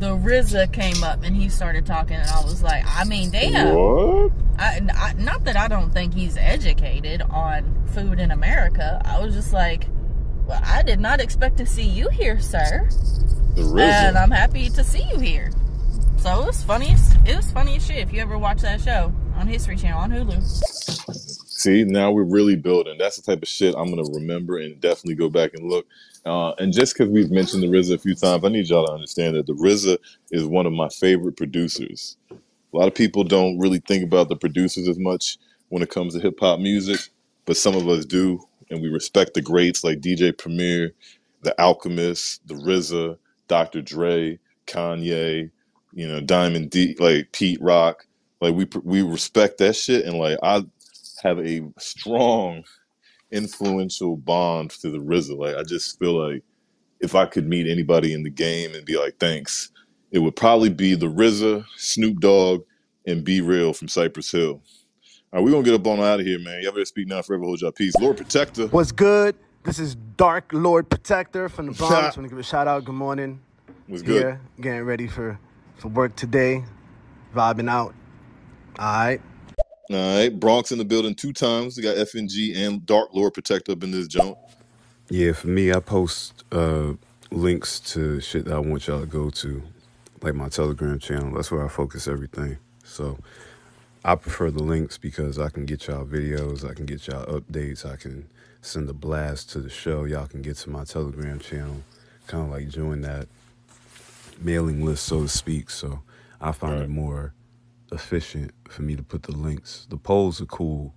the 0.00 0.16
RZA 0.16 0.72
came 0.72 1.04
up 1.04 1.22
and 1.22 1.36
he 1.36 1.48
started 1.48 1.84
talking 1.84 2.16
and 2.16 2.28
I 2.28 2.42
was 2.42 2.62
like 2.62 2.84
I 2.86 3.04
mean 3.04 3.30
damn. 3.30 3.74
What? 3.74 4.32
I, 4.58 4.80
I, 4.94 5.12
not 5.14 5.44
that 5.44 5.56
I 5.56 5.68
don't 5.68 5.90
think 5.90 6.14
he's 6.14 6.36
educated 6.36 7.22
on 7.22 7.86
food 7.88 8.18
in 8.18 8.30
America. 8.30 9.00
I 9.04 9.20
was 9.20 9.34
just 9.34 9.52
like 9.52 9.86
well 10.46 10.60
I 10.64 10.82
did 10.82 11.00
not 11.00 11.20
expect 11.20 11.58
to 11.58 11.66
see 11.66 11.84
you 11.84 12.08
here 12.08 12.40
sir. 12.40 12.88
The 13.54 13.62
and 13.82 14.16
I'm 14.16 14.30
happy 14.30 14.70
to 14.70 14.84
see 14.84 15.02
you 15.10 15.18
here. 15.18 15.50
So 16.20 16.42
it 16.42 16.46
was 16.48 16.62
funniest. 16.62 17.16
It 17.24 17.34
was 17.34 17.50
funny 17.50 17.76
as 17.76 17.86
shit. 17.86 17.96
If 17.96 18.12
you 18.12 18.20
ever 18.20 18.36
watch 18.36 18.60
that 18.60 18.82
show 18.82 19.10
on 19.36 19.46
History 19.46 19.74
Channel 19.74 20.00
on 20.00 20.10
Hulu, 20.10 20.42
See, 21.60 21.84
now 21.84 22.10
we're 22.10 22.24
really 22.24 22.56
building. 22.56 22.98
That's 22.98 23.16
the 23.16 23.22
type 23.22 23.42
of 23.42 23.48
shit 23.48 23.74
I'm 23.74 23.88
gonna 23.88 24.10
remember 24.12 24.58
and 24.58 24.78
definitely 24.82 25.14
go 25.14 25.30
back 25.30 25.54
and 25.54 25.66
look. 25.66 25.86
Uh, 26.26 26.50
and 26.58 26.74
just 26.74 26.92
because 26.92 27.10
we've 27.10 27.30
mentioned 27.30 27.62
the 27.62 27.68
RZA 27.68 27.94
a 27.94 27.98
few 27.98 28.14
times, 28.14 28.44
I 28.44 28.48
need 28.48 28.68
y'all 28.68 28.86
to 28.86 28.92
understand 28.92 29.34
that 29.36 29.46
the 29.46 29.54
RZA 29.54 29.96
is 30.30 30.44
one 30.44 30.66
of 30.66 30.74
my 30.74 30.90
favorite 30.90 31.38
producers. 31.38 32.18
A 32.30 32.76
lot 32.76 32.88
of 32.88 32.94
people 32.94 33.24
don't 33.24 33.58
really 33.58 33.80
think 33.80 34.04
about 34.04 34.28
the 34.28 34.36
producers 34.36 34.88
as 34.88 34.98
much 34.98 35.38
when 35.70 35.82
it 35.82 35.88
comes 35.88 36.12
to 36.14 36.20
hip 36.20 36.38
hop 36.38 36.60
music, 36.60 37.00
but 37.46 37.56
some 37.56 37.74
of 37.74 37.88
us 37.88 38.04
do, 38.04 38.46
and 38.68 38.82
we 38.82 38.88
respect 38.88 39.32
the 39.32 39.40
greats 39.40 39.84
like 39.84 40.00
DJ 40.00 40.36
Premier, 40.36 40.92
The 41.40 41.58
Alchemist, 41.58 42.46
The 42.46 42.54
RZA, 42.54 43.16
Dr. 43.48 43.80
Dre, 43.80 44.38
Kanye, 44.66 45.50
you 45.92 46.06
know, 46.06 46.20
Diamond 46.20 46.70
D, 46.70 46.96
like 46.98 47.32
Pete 47.32 47.60
Rock. 47.60 48.06
Like 48.40 48.54
we 48.54 48.66
we 48.82 49.02
respect 49.02 49.58
that 49.58 49.74
shit, 49.74 50.06
and 50.06 50.18
like 50.18 50.38
I 50.42 50.64
have 51.22 51.38
a 51.38 51.62
strong, 51.78 52.64
influential 53.30 54.16
bond 54.16 54.70
to 54.70 54.90
the 54.90 54.98
RZA. 54.98 55.36
Like 55.36 55.56
I 55.56 55.62
just 55.62 55.98
feel 55.98 56.30
like 56.30 56.42
if 57.00 57.14
I 57.14 57.26
could 57.26 57.46
meet 57.46 57.66
anybody 57.66 58.12
in 58.12 58.22
the 58.22 58.30
game 58.30 58.74
and 58.74 58.84
be 58.84 58.96
like, 58.96 59.18
thanks, 59.18 59.70
it 60.10 60.18
would 60.20 60.36
probably 60.36 60.70
be 60.70 60.94
the 60.94 61.06
RZA, 61.06 61.64
Snoop 61.76 62.20
Dogg, 62.20 62.62
and 63.06 63.24
B-Real 63.24 63.72
from 63.72 63.88
Cypress 63.88 64.30
Hill. 64.30 64.62
All 65.32 65.38
right, 65.38 65.44
we're 65.44 65.52
gonna 65.52 65.62
get 65.62 65.74
up 65.74 65.86
on 65.86 66.00
out 66.00 66.20
of 66.20 66.26
here, 66.26 66.38
man. 66.38 66.62
Y'all 66.62 66.72
better 66.72 66.84
speak 66.84 67.08
now, 67.08 67.22
forever 67.22 67.44
hold 67.44 67.60
y'all 67.60 67.72
peace. 67.72 67.94
Lord 68.00 68.16
Protector. 68.16 68.66
What's 68.68 68.92
good? 68.92 69.36
This 69.62 69.78
is 69.78 69.94
Dark 70.16 70.50
Lord 70.52 70.88
Protector 70.88 71.48
from 71.48 71.66
the 71.66 71.72
Bronx. 71.72 71.92
Want 72.16 72.26
to 72.26 72.28
give 72.28 72.38
a 72.38 72.42
shout 72.42 72.66
out. 72.66 72.84
Good 72.84 72.94
morning. 72.94 73.40
Was 73.88 74.02
good. 74.02 74.22
Here, 74.22 74.40
getting 74.60 74.82
ready 74.82 75.06
for 75.06 75.38
for 75.80 75.88
work 75.88 76.14
today. 76.14 76.64
Vibing 77.34 77.70
out. 77.70 77.94
All 78.78 78.86
right. 78.86 79.20
All 79.90 79.96
right, 79.96 80.28
Bronx 80.28 80.70
in 80.70 80.78
the 80.78 80.84
building 80.84 81.16
two 81.16 81.32
times. 81.32 81.76
We 81.76 81.82
got 81.82 81.96
FNG 81.96 82.56
and 82.56 82.86
Dark 82.86 83.08
Lord 83.12 83.34
Protector 83.34 83.72
up 83.72 83.82
in 83.82 83.90
this 83.90 84.06
joint. 84.06 84.38
Yeah, 85.08 85.32
for 85.32 85.48
me, 85.48 85.72
I 85.72 85.80
post 85.80 86.44
uh, 86.52 86.92
links 87.32 87.80
to 87.80 88.20
shit 88.20 88.44
that 88.44 88.54
I 88.54 88.60
want 88.60 88.86
y'all 88.86 89.00
to 89.00 89.06
go 89.06 89.30
to, 89.30 89.62
like 90.22 90.34
my 90.36 90.48
Telegram 90.48 91.00
channel. 91.00 91.34
That's 91.34 91.50
where 91.50 91.64
I 91.64 91.68
focus 91.68 92.06
everything. 92.06 92.58
So 92.84 93.18
I 94.04 94.14
prefer 94.14 94.52
the 94.52 94.62
links 94.62 94.96
because 94.96 95.40
I 95.40 95.48
can 95.48 95.66
get 95.66 95.88
y'all 95.88 96.06
videos, 96.06 96.68
I 96.68 96.74
can 96.74 96.86
get 96.86 97.08
y'all 97.08 97.26
updates, 97.26 97.84
I 97.84 97.96
can 97.96 98.28
send 98.62 98.88
a 98.88 98.92
blast 98.92 99.50
to 99.50 99.58
the 99.58 99.70
show. 99.70 100.04
Y'all 100.04 100.28
can 100.28 100.42
get 100.42 100.56
to 100.58 100.70
my 100.70 100.84
Telegram 100.84 101.40
channel, 101.40 101.82
kind 102.28 102.44
of 102.44 102.50
like 102.50 102.68
join 102.68 103.00
that 103.00 103.26
mailing 104.40 104.84
list, 104.84 105.04
so 105.04 105.22
to 105.22 105.28
speak. 105.28 105.70
So 105.70 106.02
I 106.40 106.52
find 106.52 106.82
it 106.82 106.88
more 106.88 107.34
efficient 107.92 108.52
for 108.68 108.82
me 108.82 108.96
to 108.96 109.02
put 109.02 109.24
the 109.24 109.32
links. 109.32 109.86
The 109.90 109.96
polls 109.96 110.40
are 110.40 110.46
cool, 110.46 110.94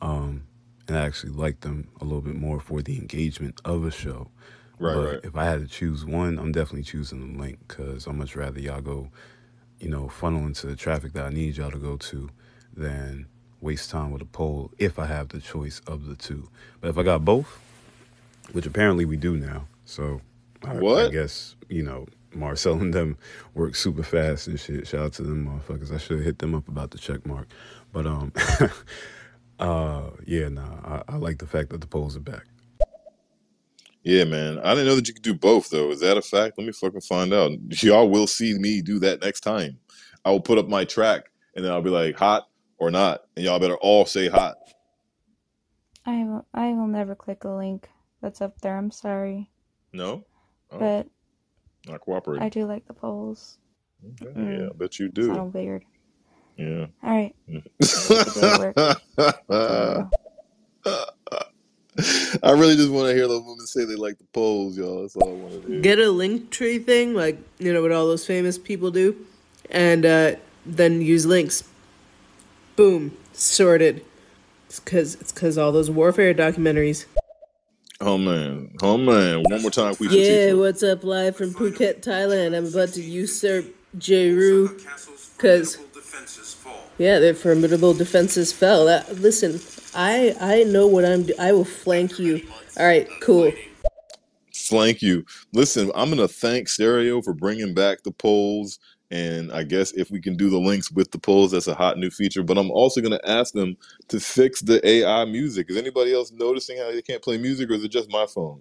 um, 0.00 0.44
and 0.86 0.96
I 0.96 1.06
actually 1.06 1.32
like 1.32 1.60
them 1.60 1.88
a 2.00 2.04
little 2.04 2.20
bit 2.20 2.36
more 2.36 2.60
for 2.60 2.82
the 2.82 2.96
engagement 2.96 3.60
of 3.64 3.84
a 3.84 3.90
show. 3.90 4.28
Right, 4.78 4.94
but 4.94 5.06
right. 5.06 5.20
if 5.22 5.36
I 5.36 5.44
had 5.44 5.60
to 5.60 5.68
choose 5.68 6.04
one, 6.04 6.38
I'm 6.38 6.52
definitely 6.52 6.82
choosing 6.82 7.34
the 7.34 7.38
link 7.38 7.58
because 7.66 8.06
I'd 8.06 8.14
much 8.16 8.34
rather 8.36 8.60
y'all 8.60 8.80
go, 8.80 9.08
you 9.78 9.88
know, 9.88 10.08
funnel 10.08 10.46
into 10.46 10.66
the 10.66 10.76
traffic 10.76 11.12
that 11.12 11.24
I 11.24 11.30
need 11.30 11.56
y'all 11.56 11.70
to 11.70 11.78
go 11.78 11.96
to 11.96 12.30
than 12.76 13.26
waste 13.60 13.90
time 13.90 14.10
with 14.10 14.20
a 14.20 14.26
poll 14.26 14.70
if 14.78 14.98
I 14.98 15.06
have 15.06 15.28
the 15.28 15.40
choice 15.40 15.80
of 15.86 16.06
the 16.06 16.16
two. 16.16 16.48
But 16.80 16.90
if 16.90 16.98
I 16.98 17.02
got 17.02 17.24
both, 17.24 17.60
which 18.52 18.66
apparently 18.66 19.04
we 19.04 19.16
do 19.16 19.36
now, 19.36 19.66
so 19.84 20.20
I, 20.64 20.78
I 20.78 21.08
guess, 21.08 21.54
you 21.68 21.82
know, 21.82 22.06
Marcel 22.34 22.80
and 22.80 22.92
them 22.92 23.16
work 23.54 23.74
super 23.74 24.02
fast 24.02 24.46
and 24.48 24.58
shit. 24.58 24.86
Shout 24.86 25.00
out 25.00 25.12
to 25.14 25.22
them 25.22 25.46
motherfuckers. 25.46 25.92
I 25.92 25.98
should 25.98 26.18
have 26.18 26.26
hit 26.26 26.38
them 26.38 26.54
up 26.54 26.68
about 26.68 26.90
the 26.90 26.98
check 26.98 27.26
mark. 27.26 27.48
But 27.92 28.06
um 28.06 28.32
uh 29.58 30.10
yeah, 30.26 30.48
nah, 30.48 31.02
I, 31.08 31.14
I 31.14 31.16
like 31.16 31.38
the 31.38 31.46
fact 31.46 31.70
that 31.70 31.80
the 31.80 31.86
polls 31.86 32.16
are 32.16 32.20
back. 32.20 32.46
Yeah, 34.04 34.24
man. 34.24 34.58
I 34.58 34.74
didn't 34.74 34.86
know 34.86 34.96
that 34.96 35.08
you 35.08 35.14
could 35.14 35.22
do 35.22 35.34
both, 35.34 35.70
though. 35.70 35.90
Is 35.90 36.00
that 36.00 36.18
a 36.18 36.22
fact? 36.22 36.58
Let 36.58 36.66
me 36.66 36.72
fucking 36.72 37.00
find 37.00 37.32
out. 37.32 37.52
Y'all 37.82 38.10
will 38.10 38.26
see 38.26 38.52
me 38.52 38.82
do 38.82 38.98
that 38.98 39.22
next 39.22 39.40
time. 39.40 39.78
I 40.26 40.30
will 40.30 40.40
put 40.40 40.58
up 40.58 40.68
my 40.68 40.84
track, 40.84 41.30
and 41.56 41.64
then 41.64 41.72
I'll 41.72 41.80
be 41.80 41.90
like, 41.90 42.16
hot 42.16 42.48
or 42.78 42.90
not, 42.90 43.22
and 43.34 43.44
y'all 43.44 43.58
better 43.58 43.76
all 43.76 44.04
say 44.04 44.28
hot. 44.28 44.56
I 46.04 46.22
will, 46.24 46.46
I 46.52 46.68
will 46.74 46.86
never 46.86 47.14
click 47.14 47.44
a 47.44 47.48
link 47.48 47.88
that's 48.20 48.42
up 48.42 48.60
there. 48.60 48.76
I'm 48.76 48.90
sorry, 48.90 49.50
No, 49.94 50.24
oh, 50.70 50.78
but 50.78 51.08
not 51.86 52.00
cooperating. 52.00 52.42
I 52.44 52.48
do 52.48 52.64
like 52.66 52.86
the 52.86 52.94
polls. 52.94 53.58
Okay, 54.22 54.32
Mm, 54.38 54.58
Yeah, 54.60 54.66
I 54.66 54.72
bet 54.76 54.98
you 54.98 55.08
do. 55.08 55.32
all 55.36 55.48
weird. 55.48 55.84
Yeah. 56.56 56.86
All 57.02 57.10
right. 57.10 57.34
Have 57.48 57.64
a 58.10 58.24
good 58.24 58.34
day 58.34 58.40
at 58.52 58.58
work. 58.58 58.76
Gotta 59.16 60.08
go. 60.86 61.04
I 62.42 62.50
really 62.50 62.74
just 62.76 62.90
want 62.90 63.08
to 63.08 63.14
hear 63.14 63.28
those 63.28 63.42
women 63.42 63.66
say 63.66 63.84
they 63.84 63.94
like 63.94 64.18
the 64.18 64.24
polls, 64.32 64.76
y'all. 64.76 65.02
That's 65.02 65.14
all 65.16 65.28
I 65.28 65.32
want 65.32 65.62
to 65.62 65.68
hear. 65.68 65.80
Get 65.80 65.98
a 66.00 66.10
link 66.10 66.50
tree 66.50 66.78
thing, 66.78 67.14
like 67.14 67.38
you 67.58 67.72
know 67.72 67.82
what 67.82 67.92
all 67.92 68.06
those 68.06 68.26
famous 68.26 68.58
people 68.58 68.90
do, 68.90 69.16
and 69.70 70.04
uh, 70.04 70.32
then 70.66 71.00
use 71.00 71.24
links. 71.24 71.62
Boom. 72.76 73.16
sorted. 73.32 74.04
It's 74.66 74.80
cause 74.80 75.14
it's 75.20 75.30
cause 75.30 75.56
all 75.56 75.70
those 75.70 75.88
warfare 75.90 76.34
documentaries. 76.34 77.06
Oh 78.00 78.18
man, 78.18 78.70
oh 78.82 78.98
man. 78.98 79.44
One 79.44 79.62
more 79.62 79.70
time, 79.70 79.94
Queen 79.94 80.10
Yeah, 80.10 80.54
what's 80.54 80.82
up? 80.82 81.04
Live 81.04 81.36
from 81.36 81.54
Phuket, 81.54 82.02
Thailand. 82.02 82.56
I'm 82.56 82.66
about 82.66 82.90
to 82.94 83.02
usurp 83.02 83.66
Jeru, 83.96 84.76
cause 85.38 85.78
yeah, 86.98 87.20
their 87.20 87.34
formidable 87.34 87.94
defenses 87.94 88.52
fell. 88.52 88.86
That, 88.86 89.20
listen, 89.20 89.60
I 89.94 90.34
I 90.40 90.64
know 90.64 90.86
what 90.88 91.04
I'm. 91.04 91.22
Do- 91.22 91.34
I 91.38 91.52
will 91.52 91.64
flank 91.64 92.18
you. 92.18 92.42
All 92.76 92.84
right, 92.84 93.08
cool. 93.20 93.52
Flank 94.52 95.00
you. 95.00 95.24
Listen, 95.52 95.92
I'm 95.94 96.10
gonna 96.10 96.26
thank 96.28 96.68
Stereo 96.68 97.22
for 97.22 97.32
bringing 97.32 97.74
back 97.74 98.02
the 98.02 98.10
polls, 98.10 98.80
and 99.14 99.52
I 99.52 99.62
guess 99.62 99.92
if 99.92 100.10
we 100.10 100.20
can 100.20 100.36
do 100.36 100.50
the 100.50 100.58
links 100.58 100.90
with 100.90 101.12
the 101.12 101.18
polls, 101.20 101.52
that's 101.52 101.68
a 101.68 101.74
hot 101.74 101.98
new 101.98 102.10
feature. 102.10 102.42
But 102.42 102.58
I'm 102.58 102.72
also 102.72 103.00
gonna 103.00 103.20
ask 103.24 103.54
them 103.54 103.76
to 104.08 104.18
fix 104.18 104.60
the 104.60 104.84
AI 104.86 105.24
music. 105.26 105.70
Is 105.70 105.76
anybody 105.76 106.12
else 106.12 106.32
noticing 106.32 106.78
how 106.78 106.90
they 106.90 107.00
can't 107.00 107.22
play 107.22 107.38
music, 107.38 107.70
or 107.70 107.74
is 107.74 107.84
it 107.84 107.92
just 107.92 108.10
my 108.10 108.26
phone? 108.26 108.60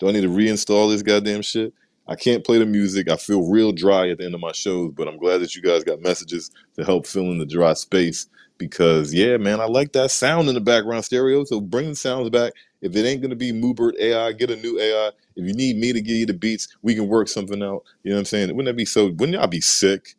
Do 0.00 0.08
I 0.08 0.12
need 0.12 0.22
to 0.22 0.28
reinstall 0.28 0.90
this 0.90 1.02
goddamn 1.02 1.42
shit? 1.42 1.72
I 2.08 2.16
can't 2.16 2.44
play 2.44 2.58
the 2.58 2.66
music. 2.66 3.08
I 3.08 3.16
feel 3.16 3.48
real 3.48 3.70
dry 3.70 4.10
at 4.10 4.18
the 4.18 4.24
end 4.24 4.34
of 4.34 4.40
my 4.40 4.50
shows, 4.50 4.92
but 4.96 5.06
I'm 5.06 5.18
glad 5.18 5.38
that 5.38 5.54
you 5.54 5.62
guys 5.62 5.84
got 5.84 6.00
messages 6.00 6.50
to 6.76 6.84
help 6.84 7.06
fill 7.06 7.30
in 7.30 7.38
the 7.38 7.46
dry 7.46 7.74
space. 7.74 8.26
Because 8.68 9.12
yeah, 9.12 9.36
man, 9.36 9.60
I 9.60 9.64
like 9.66 9.92
that 9.92 10.10
sound 10.10 10.48
in 10.48 10.54
the 10.54 10.60
background 10.60 11.04
stereo. 11.04 11.44
So 11.44 11.60
bring 11.60 11.88
the 11.90 11.96
sounds 11.96 12.30
back. 12.30 12.52
If 12.80 12.94
it 12.96 13.04
ain't 13.06 13.22
gonna 13.22 13.36
be 13.36 13.52
Mubert 13.52 13.98
AI, 13.98 14.32
get 14.32 14.50
a 14.50 14.56
new 14.56 14.78
AI. 14.78 15.08
If 15.36 15.46
you 15.46 15.52
need 15.54 15.76
me 15.76 15.92
to 15.92 16.00
give 16.00 16.16
you 16.16 16.26
the 16.26 16.34
beats, 16.34 16.68
we 16.82 16.94
can 16.94 17.08
work 17.08 17.28
something 17.28 17.62
out. 17.62 17.84
You 18.02 18.10
know 18.10 18.16
what 18.16 18.20
I'm 18.20 18.24
saying? 18.26 18.48
Wouldn't 18.48 18.66
that 18.66 18.76
be 18.76 18.84
so? 18.84 19.06
Wouldn't 19.06 19.32
y'all 19.32 19.46
be 19.46 19.60
sick 19.60 20.14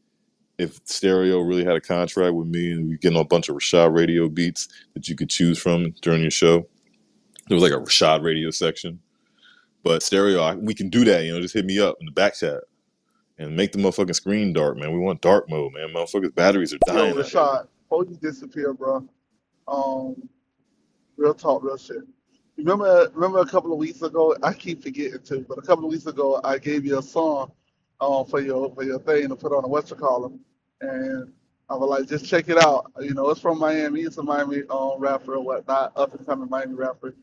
if 0.58 0.80
Stereo 0.86 1.40
really 1.42 1.64
had 1.66 1.76
a 1.76 1.82
contract 1.82 2.34
with 2.36 2.48
me 2.48 2.72
and 2.72 2.90
we 2.90 2.98
getting 2.98 3.18
a 3.20 3.24
bunch 3.24 3.50
of 3.50 3.56
Rashad 3.56 3.96
Radio 3.96 4.30
beats 4.30 4.68
that 4.94 5.08
you 5.08 5.16
could 5.16 5.30
choose 5.30 5.58
from 5.60 5.92
during 6.02 6.22
your 6.22 6.32
show? 6.32 6.68
There 7.48 7.56
was 7.56 7.64
like 7.64 7.74
a 7.74 7.84
Rashad 7.84 8.24
Radio 8.24 8.52
section. 8.52 9.00
But 9.84 10.02
stereo, 10.02 10.42
I, 10.42 10.56
we 10.56 10.74
can 10.74 10.90
do 10.90 11.04
that. 11.06 11.24
You 11.24 11.34
know, 11.34 11.42
just 11.42 11.54
hit 11.54 11.66
me 11.66 11.80
up 11.80 11.98
in 12.00 12.06
the 12.06 12.12
back 12.14 12.36
chat 12.36 12.62
and 13.38 13.56
make 13.56 13.74
the 13.74 13.80
motherfucking 13.80 14.16
screen 14.16 14.54
dark, 14.54 14.78
man. 14.78 14.94
We 14.94 15.00
want 15.00 15.22
dark 15.22 15.50
mode, 15.50 15.74
man. 15.74 15.90
Motherfuckers' 15.90 16.34
batteries 16.34 16.74
are 16.74 16.80
Yo, 16.88 16.94
dying. 16.94 17.14
here. 17.14 17.24
Rashad, 17.24 17.68
before 17.94 18.12
you 18.12 18.18
disappear, 18.18 18.74
bro. 18.74 19.08
Um, 19.68 20.30
real 21.18 21.34
talk, 21.34 21.64
real 21.64 21.78
shit. 21.78 22.04
Remember, 22.58 23.10
remember 23.14 23.40
a 23.40 23.46
couple 23.46 23.72
of 23.72 23.78
weeks 23.80 24.02
ago. 24.02 24.36
I 24.44 24.54
keep 24.54 24.84
forgetting 24.84 25.22
too, 25.24 25.46
but 25.48 25.58
a 25.58 25.62
couple 25.62 25.86
of 25.86 25.92
weeks 25.92 26.06
ago, 26.08 26.40
I 26.44 26.58
gave 26.58 26.86
you 26.86 27.00
a 27.00 27.04
song, 27.04 27.52
um, 28.02 28.26
for 28.26 28.42
your 28.42 28.74
for 28.74 28.84
your 28.84 29.00
thing 29.00 29.30
to 29.30 29.36
put 29.36 29.52
on 29.54 29.64
a 29.64 29.68
it 29.68 29.96
call 29.96 30.26
and 30.82 31.32
I 31.70 31.76
was 31.76 31.90
like, 31.90 32.10
just 32.10 32.26
check 32.26 32.50
it 32.50 32.58
out. 32.58 32.92
You 33.00 33.14
know, 33.14 33.30
it's 33.30 33.40
from 33.40 33.60
Miami. 33.60 34.02
It's 34.02 34.18
a 34.18 34.24
Miami 34.24 34.64
um 34.70 35.00
rapper 35.00 35.36
or 35.36 35.44
whatnot, 35.44 35.94
up 35.96 36.14
and 36.14 36.26
coming 36.26 36.50
Miami 36.50 36.74
rapper. 36.74 37.16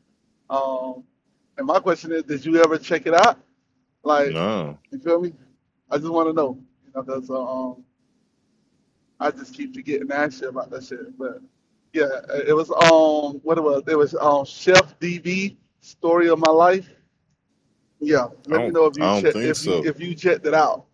Um, 0.49 1.05
and 1.59 1.67
my 1.67 1.79
question 1.81 2.13
is, 2.13 2.23
did 2.25 2.45
you 2.45 2.63
ever 2.63 2.79
check 2.79 3.07
it 3.07 3.15
out? 3.15 3.39
Like, 4.03 4.33
No. 4.33 4.79
you 4.91 4.99
feel 5.01 5.21
me? 5.21 5.33
I 5.91 5.99
just 5.99 6.11
want 6.11 6.29
to 6.29 6.33
know, 6.33 6.59
you 6.85 6.93
know, 6.95 7.03
because 7.03 7.31
um, 7.31 7.85
I 9.21 9.31
just 9.31 9.55
keep 9.55 9.75
forgetting 9.75 10.09
to 10.09 10.17
ask 10.17 10.41
you 10.41 10.49
about 10.49 10.71
that 10.71 10.85
shit. 10.85 11.17
But 11.19 11.41
yeah, 11.93 12.09
it 12.47 12.57
was 12.57 12.71
on 12.71 13.41
what 13.43 13.59
it 13.59 13.63
was? 13.63 13.83
It 13.87 13.97
was 13.97 14.15
um, 14.15 14.45
Chef 14.45 14.99
DB, 14.99 15.57
story 15.81 16.29
of 16.29 16.39
my 16.39 16.51
life. 16.51 16.89
Yeah, 18.01 18.25
I 18.25 18.29
let 18.47 18.49
me 18.49 18.57
don't 18.57 18.73
know 18.73 18.87
if 18.87 18.97
you 18.97 19.05
I 19.05 19.15
don't 19.15 19.23
check 19.23 19.33
think 19.35 19.45
if 19.45 19.49
you 19.49 19.55
so. 19.55 19.85
if 19.85 20.01
you 20.01 20.15
checked 20.15 20.47
it 20.47 20.55
out. 20.55 20.87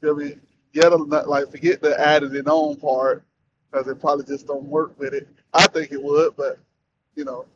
Feel 0.00 0.16
me? 0.16 0.36
Get 0.72 0.92
a, 0.92 0.96
like 0.96 1.50
forget 1.50 1.80
the 1.80 1.98
added 1.98 2.34
in 2.34 2.46
on 2.46 2.76
part 2.76 3.24
because 3.70 3.86
it 3.86 4.00
probably 4.00 4.24
just 4.24 4.46
don't 4.46 4.64
work 4.64 4.98
with 4.98 5.14
it. 5.14 5.28
I 5.54 5.66
think 5.66 5.92
it 5.92 6.02
would, 6.02 6.36
but 6.36 6.58
you 7.14 7.24
know, 7.24 7.46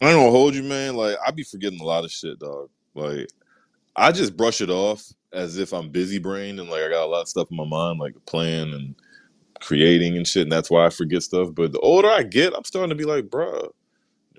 I 0.00 0.12
gonna 0.12 0.30
hold 0.30 0.54
you, 0.54 0.62
man. 0.62 0.96
Like 0.96 1.16
I 1.26 1.30
be 1.30 1.42
forgetting 1.42 1.80
a 1.80 1.84
lot 1.84 2.04
of 2.04 2.10
shit, 2.10 2.38
dog. 2.38 2.70
Like 2.94 3.28
I 3.98 4.12
just 4.12 4.36
brush 4.36 4.60
it 4.60 4.70
off 4.70 5.04
as 5.32 5.58
if 5.58 5.72
I'm 5.72 5.90
busy 5.90 6.18
brain 6.18 6.58
and 6.58 6.70
like 6.70 6.82
I 6.82 6.90
got 6.90 7.04
a 7.04 7.06
lot 7.06 7.22
of 7.22 7.28
stuff 7.28 7.48
in 7.50 7.56
my 7.56 7.66
mind, 7.66 8.00
like 8.00 8.14
plan 8.26 8.72
and 8.72 8.94
creating 9.60 10.16
and 10.16 10.26
shit, 10.26 10.44
and 10.44 10.52
that's 10.52 10.70
why 10.70 10.86
I 10.86 10.90
forget 10.90 11.22
stuff. 11.22 11.50
But 11.54 11.72
the 11.72 11.80
older 11.80 12.08
I 12.08 12.22
get, 12.22 12.54
I'm 12.54 12.64
starting 12.64 12.90
to 12.90 12.96
be 12.96 13.04
like, 13.04 13.26
bruh, 13.26 13.70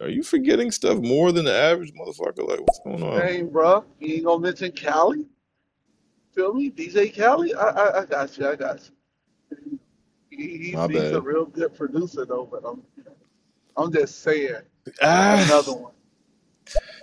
are 0.01 0.09
you 0.09 0.23
forgetting 0.23 0.71
stuff 0.71 0.99
more 0.99 1.31
than 1.31 1.45
the 1.45 1.53
average 1.53 1.93
motherfucker? 1.93 2.47
Like, 2.47 2.61
what's 2.61 2.79
going 2.85 3.03
on? 3.03 3.19
dang, 3.19 3.49
bro, 3.49 3.83
you 3.99 4.15
ain't 4.15 4.25
gonna 4.25 4.39
mention 4.41 4.71
Cali. 4.71 5.25
Feel 6.33 6.53
me? 6.53 6.71
DJ 6.71 7.13
Cali? 7.13 7.53
I, 7.53 7.69
I, 7.69 8.01
I 8.01 8.05
got 8.05 8.37
you. 8.37 8.47
I 8.47 8.55
got 8.55 8.79
you. 9.51 9.79
He, 10.29 10.57
he's, 10.57 10.73
My 10.73 10.87
he's 10.87 11.11
a 11.11 11.21
real 11.21 11.45
good 11.45 11.75
producer 11.75 12.25
though, 12.25 12.47
but 12.49 12.63
I'm 12.65 12.83
I'm 13.77 13.91
just 13.91 14.21
saying 14.21 14.61
Ah, 15.01 15.43
another 15.43 15.73
one. 15.73 15.93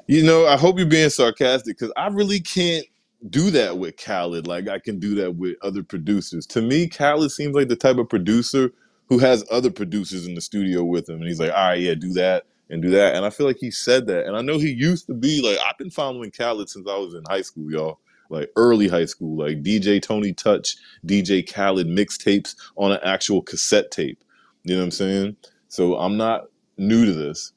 You 0.06 0.22
know, 0.22 0.46
I 0.46 0.56
hope 0.56 0.78
you're 0.78 0.86
being 0.86 1.10
sarcastic 1.10 1.78
because 1.78 1.92
I 1.96 2.08
really 2.08 2.40
can't 2.40 2.86
do 3.30 3.50
that 3.52 3.78
with 3.78 3.96
Khaled 3.96 4.46
like 4.46 4.68
I 4.68 4.78
can 4.78 5.00
do 5.00 5.14
that 5.16 5.36
with 5.36 5.56
other 5.62 5.82
producers. 5.82 6.46
To 6.48 6.62
me, 6.62 6.88
Khaled 6.88 7.32
seems 7.32 7.54
like 7.54 7.68
the 7.68 7.76
type 7.76 7.98
of 7.98 8.08
producer 8.08 8.70
who 9.08 9.18
has 9.18 9.44
other 9.50 9.70
producers 9.70 10.26
in 10.26 10.34
the 10.34 10.40
studio 10.40 10.84
with 10.84 11.08
him, 11.08 11.16
and 11.16 11.26
he's 11.28 11.40
like, 11.40 11.52
"All 11.52 11.68
right, 11.68 11.80
yeah, 11.80 11.94
do 11.94 12.12
that 12.14 12.44
and 12.70 12.82
do 12.82 12.90
that." 12.90 13.16
And 13.16 13.24
I 13.24 13.30
feel 13.30 13.46
like 13.46 13.58
he 13.58 13.70
said 13.70 14.06
that, 14.08 14.26
and 14.26 14.36
I 14.36 14.42
know 14.42 14.58
he 14.58 14.70
used 14.70 15.06
to 15.06 15.14
be 15.14 15.42
like, 15.42 15.58
I've 15.66 15.78
been 15.78 15.90
following 15.90 16.30
Khaled 16.30 16.68
since 16.68 16.88
I 16.88 16.96
was 16.98 17.14
in 17.14 17.24
high 17.28 17.42
school, 17.42 17.70
y'all. 17.70 18.00
Like 18.28 18.50
early 18.56 18.88
high 18.88 19.04
school, 19.04 19.38
like 19.38 19.62
DJ 19.62 20.02
Tony 20.02 20.32
Touch, 20.32 20.76
DJ 21.06 21.42
Khaled 21.48 21.86
mixtapes 21.86 22.56
on 22.76 22.92
an 22.92 22.98
actual 23.04 23.40
cassette 23.42 23.92
tape. 23.92 24.22
You 24.64 24.74
know 24.74 24.80
what 24.80 24.86
I'm 24.86 24.90
saying? 24.90 25.36
So 25.68 25.96
I'm 25.96 26.16
not 26.16 26.46
new 26.76 27.06
to 27.06 27.12
this. 27.12 27.52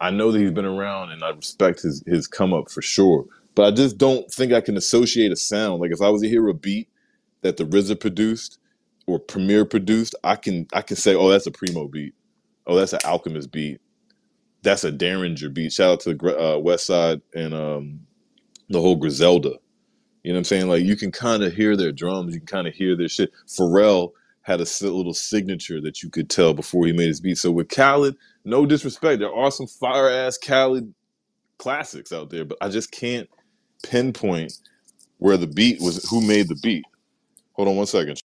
I 0.00 0.10
know 0.10 0.32
that 0.32 0.38
he's 0.38 0.50
been 0.50 0.64
around 0.66 1.12
and 1.12 1.22
I 1.22 1.30
respect 1.30 1.82
his 1.82 2.02
his 2.06 2.26
come 2.26 2.52
up 2.52 2.70
for 2.70 2.82
sure. 2.82 3.26
But 3.54 3.66
I 3.66 3.70
just 3.70 3.96
don't 3.98 4.30
think 4.30 4.52
I 4.52 4.60
can 4.60 4.76
associate 4.76 5.32
a 5.32 5.36
sound. 5.36 5.80
Like 5.80 5.92
if 5.92 6.02
I 6.02 6.10
was 6.10 6.22
to 6.22 6.28
hear 6.28 6.46
a 6.48 6.54
beat 6.54 6.88
that 7.42 7.56
the 7.56 7.64
RZA 7.64 8.00
produced 8.00 8.58
or 9.06 9.18
Premier 9.18 9.64
produced, 9.64 10.14
I 10.24 10.36
can 10.36 10.66
I 10.72 10.82
can 10.82 10.96
say, 10.96 11.14
oh, 11.14 11.28
that's 11.28 11.46
a 11.46 11.50
Primo 11.50 11.88
beat. 11.88 12.14
Oh, 12.66 12.76
that's 12.76 12.92
an 12.92 13.00
Alchemist 13.04 13.52
beat. 13.52 13.80
That's 14.62 14.84
a 14.84 14.92
Daringer 14.92 15.52
beat. 15.52 15.72
Shout 15.72 15.92
out 15.92 16.00
to 16.00 16.14
Gr- 16.14 16.38
uh, 16.38 16.58
West 16.58 16.86
Side 16.86 17.22
and 17.34 17.54
um, 17.54 18.00
the 18.68 18.80
whole 18.80 18.96
Griselda. 18.96 19.54
You 20.22 20.32
know 20.32 20.36
what 20.36 20.40
I'm 20.40 20.44
saying? 20.44 20.68
Like 20.68 20.82
you 20.84 20.96
can 20.96 21.12
kind 21.12 21.42
of 21.44 21.54
hear 21.54 21.76
their 21.76 21.92
drums, 21.92 22.34
you 22.34 22.40
can 22.40 22.46
kind 22.46 22.66
of 22.66 22.74
hear 22.74 22.96
their 22.96 23.08
shit. 23.08 23.32
Pharrell 23.46 24.10
had 24.46 24.60
a 24.60 24.66
little 24.82 25.12
signature 25.12 25.80
that 25.80 26.04
you 26.04 26.08
could 26.08 26.30
tell 26.30 26.54
before 26.54 26.86
he 26.86 26.92
made 26.92 27.08
his 27.08 27.20
beat. 27.20 27.36
So 27.36 27.50
with 27.50 27.68
Khaled, 27.68 28.16
no 28.44 28.64
disrespect, 28.64 29.18
there 29.18 29.34
are 29.34 29.50
some 29.50 29.66
fire 29.66 30.08
ass 30.08 30.38
Khaled 30.38 30.94
classics 31.58 32.12
out 32.12 32.30
there, 32.30 32.44
but 32.44 32.58
I 32.60 32.68
just 32.68 32.92
can't 32.92 33.28
pinpoint 33.82 34.52
where 35.18 35.36
the 35.36 35.48
beat 35.48 35.80
was. 35.80 36.08
Who 36.10 36.20
made 36.20 36.48
the 36.48 36.56
beat? 36.62 36.84
Hold 37.54 37.68
on 37.68 37.76
one 37.76 37.86
second. 37.86 38.22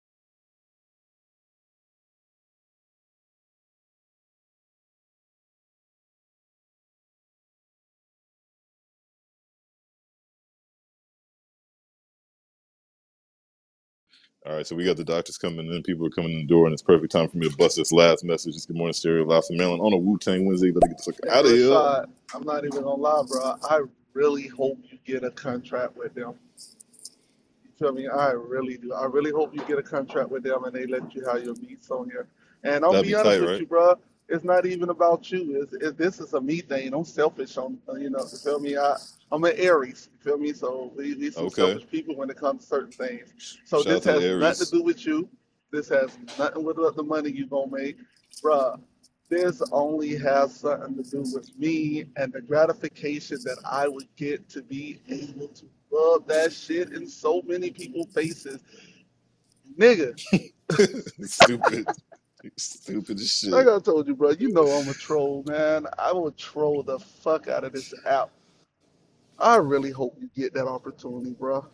All 14.48 14.56
right, 14.56 14.66
so 14.66 14.78
we 14.78 14.86
got 14.86 14.96
the 14.96 15.04
doctors 15.04 15.38
coming 15.38 15.74
in. 15.74 15.84
People 15.84 16.08
are 16.08 16.10
coming 16.10 16.32
in 16.32 16.38
the 16.38 16.46
door, 16.46 16.68
and 16.68 16.74
it's 16.74 16.82
perfect 16.82 17.12
time 17.12 17.28
for 17.28 17.36
me 17.36 17.50
to 17.50 17.58
bust 17.58 17.76
this 17.76 17.92
last 17.92 18.24
message. 18.24 18.56
It's 18.56 18.66
good 18.66 18.78
morning, 18.78 18.94
Stereo 18.94 19.26
from 19.42 19.58
Maryland 19.58 19.82
on 19.82 19.92
a 19.92 19.98
Wu 19.98 20.18
Tang 20.18 20.46
Wednesday. 20.46 20.72
Better 20.72 20.88
get 20.88 20.98
the 21.04 21.12
fuck 21.12 21.30
out 21.30 21.44
of 21.44 21.52
here. 21.52 21.70
Rashad, 21.70 22.06
I'm 22.34 22.44
not 22.44 22.60
even 22.64 22.82
gonna 22.82 22.94
lie, 22.94 23.24
bro. 23.28 23.56
I 23.70 23.82
really 24.14 24.48
hope 24.48 24.80
you 24.90 25.00
get 25.04 25.26
a 25.26 25.32
contract 25.32 25.98
with 25.98 26.14
them. 26.14 26.36
You 27.66 27.72
feel 27.78 27.92
me? 27.92 28.08
I 28.08 28.32
really 28.32 28.78
do. 28.78 28.94
I 28.94 29.04
really 29.08 29.32
hope 29.32 29.54
you 29.54 29.62
get 29.68 29.80
a 29.80 29.84
contract 29.84 30.30
with 30.30 30.44
them 30.44 30.64
and 30.64 30.74
they 30.74 30.86
let 30.86 31.14
you 31.14 31.26
have 31.26 31.44
your 31.44 31.56
beats 31.56 31.92
on 31.92 32.10
here. 32.10 32.30
And 32.64 32.86
I'll 32.86 32.94
That'd 32.94 33.06
be 33.06 33.10
be 33.10 33.16
honest 33.16 33.30
tight, 33.30 33.42
with 33.42 33.50
right? 33.50 33.60
you, 33.60 33.68
bro. 33.68 34.00
It's 34.30 34.44
not 34.44 34.66
even 34.66 34.90
about 34.90 35.32
you. 35.32 35.62
It's, 35.64 35.74
it, 35.74 35.98
this 35.98 36.20
is 36.20 36.34
a 36.34 36.42
me 36.42 36.62
thing. 36.62 36.94
I'm 36.94 37.06
selfish 37.06 37.58
on, 37.58 37.78
uh, 37.90 37.96
you 37.96 38.10
know, 38.10 38.20
you 38.32 38.38
feel 38.40 38.60
me? 38.60 38.78
I, 38.78 38.98
I'm 39.32 39.44
an 39.44 39.54
Aries, 39.58 40.10
you 40.14 40.20
feel 40.20 40.38
me? 40.38 40.54
So 40.54 40.92
we, 40.98 41.16
we 41.16 41.32
some 41.32 41.48
Okay. 41.48 41.74
selfish 41.74 41.90
people 41.90 42.16
when 42.16 42.30
it 42.30 42.38
comes 42.38 42.64
to 42.64 42.68
certain 42.68 42.92
things. 42.92 43.58
So 43.66 43.84
Shout 43.84 43.86
this 43.86 44.06
has 44.06 44.24
nothing 44.38 44.66
to 44.66 44.72
do 44.72 44.84
with 44.84 45.06
you. 45.06 45.30
This 45.72 45.90
has 45.90 46.18
nothing 46.38 46.64
with 46.64 46.78
the 46.78 47.04
money 47.04 47.32
you 47.32 47.48
gonna 47.48 47.72
make, 47.72 47.98
bruh. 48.44 48.80
This 49.30 49.62
only 49.72 50.18
has 50.18 50.56
something 50.58 51.04
to 51.04 51.10
do 51.10 51.24
with 51.34 51.58
me 51.58 52.06
and 52.18 52.32
the 52.34 52.42
gratification 52.42 53.40
that 53.44 53.58
I 53.66 53.88
would 53.88 54.08
get 54.16 54.48
to 54.50 54.62
be 54.62 55.02
able 55.10 55.50
to 55.50 55.66
rub 55.92 56.28
that 56.28 56.54
shit 56.54 56.94
in 56.94 57.08
so 57.08 57.42
many 57.46 57.72
people's 57.72 58.14
faces. 58.14 58.62
Nigga, 59.78 60.20
Stupid. 61.24 61.88
Stupid 62.56 63.20
as 63.20 63.32
shit. 63.32 63.52
like 63.52 63.68
I 63.68 63.80
told 63.80 64.08
you, 64.08 64.16
bro, 64.16 64.32
you 64.32 64.50
know 64.50 64.68
I'm 64.68 64.88
a 64.88 64.94
troll, 64.94 65.44
man. 65.48 65.86
I 65.98 66.12
will 66.12 66.32
troll 66.32 66.84
the 66.84 67.00
fuck 67.00 67.48
out 67.48 67.64
of 67.64 67.74
this 67.74 67.94
app. 68.06 68.30
I 69.40 69.58
really 69.58 69.92
hope 69.92 70.18
you 70.20 70.30
get 70.36 70.54
that 70.54 70.68
opportunity, 70.68 71.32
bro. 71.32 71.66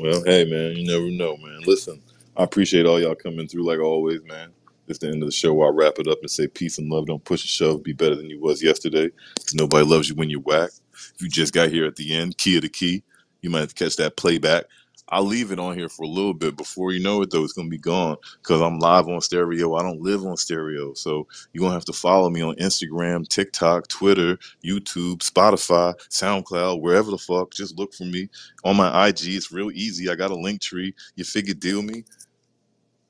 Well, 0.00 0.22
hey 0.24 0.44
man, 0.44 0.76
you 0.76 0.86
never 0.86 1.10
know, 1.10 1.36
man. 1.36 1.60
Listen, 1.66 2.00
I 2.36 2.44
appreciate 2.44 2.86
all 2.86 3.00
y'all 3.00 3.14
coming 3.14 3.48
through 3.48 3.64
like 3.64 3.80
always, 3.80 4.22
man. 4.24 4.52
It's 4.86 4.98
the 4.98 5.08
end 5.08 5.22
of 5.22 5.28
the 5.28 5.32
show. 5.32 5.60
I'll 5.62 5.72
wrap 5.72 5.94
it 5.98 6.08
up 6.08 6.18
and 6.22 6.30
say 6.30 6.46
peace 6.46 6.78
and 6.78 6.88
love. 6.88 7.06
Don't 7.06 7.24
push 7.24 7.44
a 7.44 7.48
shove. 7.48 7.82
Be 7.82 7.92
better 7.92 8.14
than 8.14 8.30
you 8.30 8.40
was 8.40 8.62
yesterday. 8.62 9.10
nobody 9.52 9.84
loves 9.84 10.08
you 10.08 10.14
when 10.14 10.30
you're 10.30 10.40
whack. 10.40 10.70
If 10.94 11.20
you 11.20 11.28
just 11.28 11.52
got 11.52 11.68
here 11.68 11.84
at 11.84 11.96
the 11.96 12.14
end, 12.14 12.38
key 12.38 12.56
of 12.56 12.62
the 12.62 12.68
key, 12.68 13.02
you 13.42 13.50
might 13.50 13.60
have 13.60 13.74
to 13.74 13.84
catch 13.84 13.96
that 13.96 14.16
playback. 14.16 14.64
I'll 15.10 15.24
leave 15.24 15.52
it 15.52 15.60
on 15.60 15.76
here 15.78 15.88
for 15.88 16.04
a 16.04 16.08
little 16.08 16.34
bit. 16.34 16.56
Before 16.56 16.92
you 16.92 17.00
know 17.00 17.22
it, 17.22 17.30
though, 17.30 17.44
it's 17.44 17.54
gonna 17.54 17.68
be 17.68 17.78
gone 17.78 18.16
because 18.42 18.60
I'm 18.62 18.78
live 18.80 19.08
on 19.08 19.20
stereo. 19.22 19.74
I 19.76 19.82
don't 19.82 20.02
live 20.02 20.24
on 20.24 20.36
stereo, 20.36 20.94
so 20.94 21.26
you're 21.52 21.62
gonna 21.62 21.74
have 21.74 21.86
to 21.86 21.94
follow 21.94 22.30
me 22.30 22.42
on 22.42 22.56
Instagram, 22.56 23.28
TikTok, 23.28 23.88
Twitter, 23.88 24.38
YouTube, 24.64 25.18
Spotify, 25.18 25.94
SoundCloud, 26.10 26.82
wherever 26.82 27.10
the 27.10 27.18
fuck. 27.18 27.52
Just 27.52 27.78
look 27.78 27.94
for 27.94 28.04
me 28.04 28.28
on 28.64 28.76
my 28.76 29.08
IG. 29.08 29.28
It's 29.28 29.52
real 29.52 29.70
easy. 29.72 30.10
I 30.10 30.16
got 30.16 30.32
a 30.32 30.36
link 30.36 30.60
tree. 30.62 30.94
You 31.16 31.24
figure 31.24 31.54
deal 31.54 31.82
me. 31.82 32.04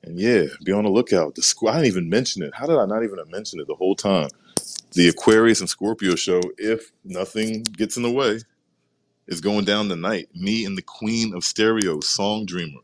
And 0.03 0.19
yeah, 0.19 0.45
be 0.65 0.71
on 0.73 0.85
the 0.85 0.91
lookout. 0.91 1.35
The 1.35 1.41
squ- 1.43 1.69
I 1.71 1.75
didn't 1.75 1.87
even 1.87 2.09
mention 2.09 2.43
it. 2.43 2.53
How 2.55 2.67
did 2.67 2.77
I 2.77 2.85
not 2.87 3.03
even 3.03 3.19
mention 3.29 3.59
it 3.59 3.67
the 3.67 3.75
whole 3.75 3.95
time? 3.95 4.29
The 4.93 5.09
Aquarius 5.09 5.61
and 5.61 5.69
Scorpio 5.69 6.15
show, 6.15 6.41
if 6.57 6.91
nothing 7.05 7.63
gets 7.63 7.97
in 7.97 8.03
the 8.03 8.11
way, 8.11 8.39
is 9.29 9.41
going 9.41 9.63
down 9.63 9.87
tonight. 9.87 10.27
Me 10.33 10.65
and 10.65 10.75
the 10.77 10.81
Queen 10.81 11.33
of 11.35 11.43
Stereo, 11.43 11.99
Song 12.01 12.45
Dreamer. 12.45 12.81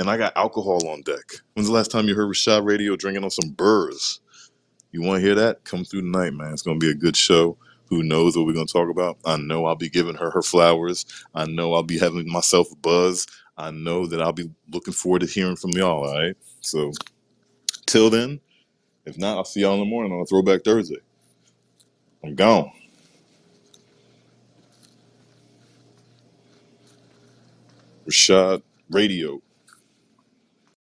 And 0.00 0.10
I 0.10 0.16
got 0.16 0.36
alcohol 0.36 0.86
on 0.88 1.02
deck. 1.02 1.24
When's 1.54 1.68
the 1.68 1.74
last 1.74 1.90
time 1.90 2.06
you 2.06 2.14
heard 2.14 2.28
Rashad 2.28 2.64
Radio 2.66 2.96
drinking 2.96 3.24
on 3.24 3.30
some 3.30 3.50
burrs? 3.50 4.20
You 4.90 5.02
want 5.02 5.20
to 5.20 5.26
hear 5.26 5.36
that? 5.36 5.64
Come 5.64 5.84
through 5.84 6.02
tonight, 6.02 6.32
man. 6.34 6.52
It's 6.52 6.62
going 6.62 6.78
to 6.78 6.84
be 6.84 6.90
a 6.90 6.94
good 6.94 7.16
show. 7.16 7.56
Who 7.86 8.02
knows 8.02 8.36
what 8.36 8.46
we're 8.46 8.52
going 8.52 8.66
to 8.66 8.72
talk 8.72 8.90
about? 8.90 9.18
I 9.24 9.36
know 9.36 9.64
I'll 9.64 9.76
be 9.76 9.88
giving 9.88 10.16
her 10.16 10.30
her 10.30 10.42
flowers. 10.42 11.06
I 11.34 11.46
know 11.46 11.72
I'll 11.72 11.82
be 11.82 11.98
having 11.98 12.30
myself 12.30 12.70
a 12.72 12.76
buzz. 12.76 13.26
I 13.56 13.70
know 13.70 14.06
that 14.06 14.20
I'll 14.20 14.32
be 14.32 14.50
looking 14.70 14.92
forward 14.92 15.20
to 15.20 15.26
hearing 15.26 15.56
from 15.56 15.70
y'all, 15.70 16.04
all 16.04 16.18
right? 16.18 16.36
So, 16.60 16.92
till 17.86 18.10
then, 18.10 18.40
if 19.04 19.18
not, 19.18 19.36
I'll 19.36 19.44
see 19.44 19.60
y'all 19.60 19.74
in 19.74 19.80
the 19.80 19.86
morning 19.86 20.12
on 20.12 20.20
a 20.20 20.26
Throwback 20.26 20.64
Thursday. 20.64 20.98
I'm 22.24 22.34
gone. 22.34 22.70
Rashad 28.08 28.62
Radio. 28.90 29.42